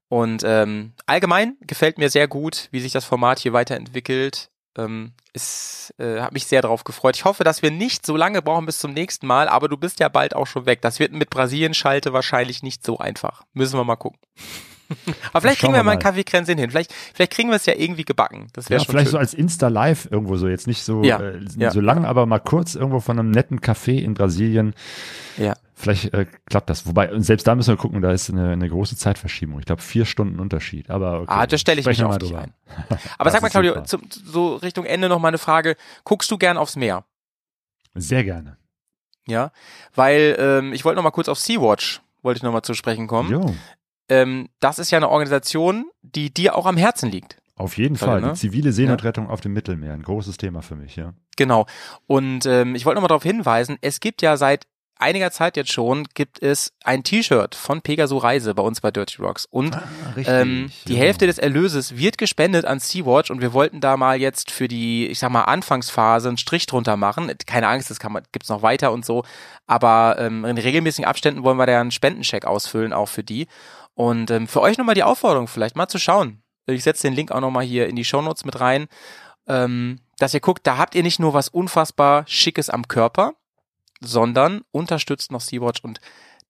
[0.09, 4.51] Und ähm, allgemein gefällt mir sehr gut, wie sich das Format hier weiterentwickelt.
[4.77, 7.17] Ähm, es äh, hat mich sehr darauf gefreut.
[7.17, 10.01] Ich hoffe, dass wir nicht so lange brauchen bis zum nächsten Mal, aber du bist
[10.01, 10.83] ja bald auch schon weg.
[10.83, 13.45] Das wird mit Brasilien-Schalte wahrscheinlich nicht so einfach.
[13.55, 14.19] Müssen wir mal gucken.
[15.33, 16.03] aber vielleicht kriegen wir wir mal ein mal.
[16.03, 16.71] Kaffeekränzchen hin.
[16.71, 18.47] Vielleicht, vielleicht kriegen wir es ja irgendwie gebacken.
[18.53, 19.13] Das wäre Ja, schon vielleicht schön.
[19.13, 21.71] so als Insta-Live irgendwo so, jetzt nicht so, Ja, äh, ja.
[21.71, 24.75] so lang, aber mal kurz irgendwo von einem netten Café in Brasilien.
[25.39, 25.55] Ja.
[25.79, 26.87] Vielleicht äh, klappt das.
[26.87, 29.59] Wobei, selbst da müssen wir gucken, da ist eine, eine große Zeitverschiebung.
[29.59, 30.89] Ich glaube, vier Stunden Unterschied.
[30.89, 32.55] Aber okay, Ah, das stelle ich mich auf dich ein.
[33.19, 35.77] Aber sag mal, Claudio, zum, so Richtung Ende noch mal eine Frage.
[36.05, 37.05] Guckst du gern aufs Meer?
[37.95, 38.57] Sehr gerne.
[39.27, 39.53] Ja,
[39.95, 43.07] weil ähm, ich wollte noch mal kurz auf Sea-Watch, wollte ich noch mal zu sprechen
[43.07, 43.31] kommen.
[43.31, 43.55] Jo,
[44.09, 47.37] Ähm, das ist ja eine Organisation, die dir auch am Herzen liegt.
[47.57, 48.21] auf jeden Fall.
[48.23, 48.33] ne?
[48.33, 49.93] Die zivile Seenotrettung auf dem Mittelmeer.
[49.95, 51.13] Ein großes Thema für mich, ja.
[51.37, 51.67] Genau.
[52.07, 54.67] Und ähm, ich wollte noch mal darauf hinweisen, es gibt ja seit
[54.99, 59.21] einiger Zeit jetzt schon gibt es ein T-Shirt von Pegaso Reise bei uns bei Dirty
[59.23, 59.47] Rocks.
[59.47, 59.83] Und Ah,
[60.17, 61.01] richtig, ähm, die ja.
[61.01, 65.07] Hälfte des Erlöses wird gespendet an Sea-Watch und wir wollten da mal jetzt für die,
[65.07, 67.33] ich sag mal, Anfangsphase einen Strich drunter machen.
[67.47, 69.25] Keine Angst, das kann man, gibt's noch weiter und so.
[69.67, 73.47] Aber ähm, in regelmäßigen Abständen wollen wir da einen Spendencheck ausfüllen, auch für die.
[73.95, 76.43] Und ähm, für euch nochmal die Aufforderung, vielleicht mal zu schauen.
[76.67, 78.89] Ich setze den Link auch nochmal hier in die Shownotes mit rein,
[79.47, 83.35] ähm, dass ihr guckt, da habt ihr nicht nur was unfassbar Schickes am Körper,
[84.01, 86.01] sondern unterstützt noch Sea-Watch und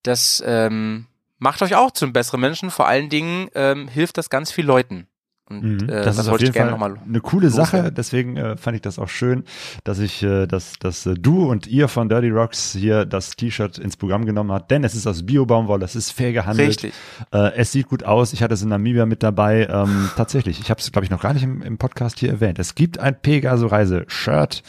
[0.02, 1.06] das ähm,
[1.38, 2.70] macht euch auch zum besseren Menschen.
[2.70, 5.08] Vor allen Dingen ähm, hilft das ganz viel Leuten.
[5.48, 5.88] Und Mhm.
[5.88, 7.92] äh, das, ist auf wollte ich jeden gerne Fall eine coole Sache.
[7.92, 9.44] Deswegen äh, fand ich das auch schön,
[9.84, 13.78] dass ich, äh, dass, dass äh, du und ihr von Dirty Rocks hier das T-Shirt
[13.78, 14.72] ins Programm genommen habt.
[14.72, 16.68] Denn es ist aus Bio-Baumwolle, es ist fair gehandelt.
[16.68, 16.94] Richtig.
[17.32, 18.32] Äh, es sieht gut aus.
[18.32, 19.68] Ich hatte es in Namibia mit dabei.
[19.70, 22.58] Ähm, tatsächlich, ich habe es, glaube ich, noch gar nicht im, im Podcast hier erwähnt.
[22.58, 24.64] Es gibt ein Pegaso-Reise-Shirt.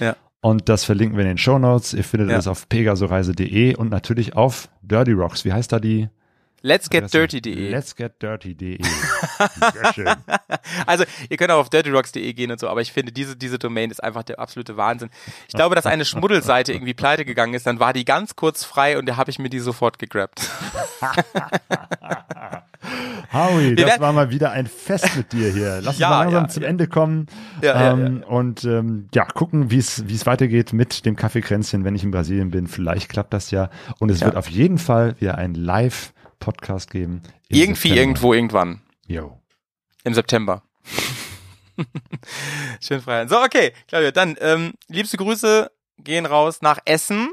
[0.00, 0.16] Ja.
[0.42, 1.94] Und das verlinken wir in den Show Notes.
[1.94, 2.36] Ihr findet Ja.
[2.36, 5.44] es auf pegasoreise.de und natürlich auf Dirty Rocks.
[5.44, 6.08] Wie heißt da die?
[6.62, 7.18] Let's get Adresse?
[7.18, 7.70] dirty.de.
[7.70, 8.78] Let's get dirty.de.
[9.72, 10.08] Sehr schön.
[10.86, 13.90] Also, ihr könnt auch auf dirtyrocks.de gehen und so, aber ich finde, diese, diese Domain
[13.90, 15.10] ist einfach der absolute Wahnsinn.
[15.48, 18.96] Ich glaube, dass eine Schmuddelseite irgendwie pleite gegangen ist, dann war die ganz kurz frei
[18.96, 20.48] und da habe ich mir die sofort gegrabt.
[23.32, 25.80] Howie, das war mal wieder ein Fest mit dir hier.
[25.82, 26.68] Lass uns Ja, mal langsam ja, zum ja.
[26.68, 27.26] Ende kommen
[27.62, 32.50] ähm, und ähm, ja, gucken, wie es weitergeht mit dem Kaffeekränzchen, wenn ich in Brasilien
[32.50, 32.66] bin.
[32.66, 33.70] Vielleicht klappt das ja.
[33.98, 35.54] Und es wird auf jeden Fall wieder ein
[36.42, 37.22] Live-Podcast geben.
[37.48, 38.00] Irgendwie, September.
[38.00, 38.80] irgendwo, irgendwann.
[39.06, 39.38] Jo.
[40.04, 40.62] Im September.
[42.80, 43.26] Schön frei.
[43.28, 47.30] So, okay, Claudia, dann ähm, liebste Grüße gehen raus nach Essen,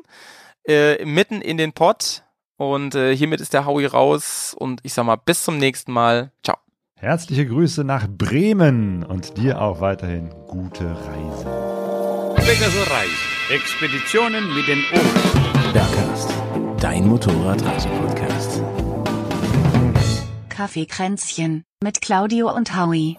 [0.67, 2.23] äh, mitten in den Pott.
[2.57, 4.55] Und äh, hiermit ist der Howie raus.
[4.57, 6.31] Und ich sag mal, bis zum nächsten Mal.
[6.43, 6.57] Ciao.
[6.95, 12.35] Herzliche Grüße nach Bremen und dir auch weiterhin gute Reise.
[12.35, 13.29] Pegaso Reise.
[13.49, 15.73] Expeditionen mit den Ohren.
[15.73, 16.33] Bergcast,
[16.79, 18.58] dein Motorradreise-Podcast.
[20.59, 23.17] Kaffeekränzchen mit Claudio und Howie.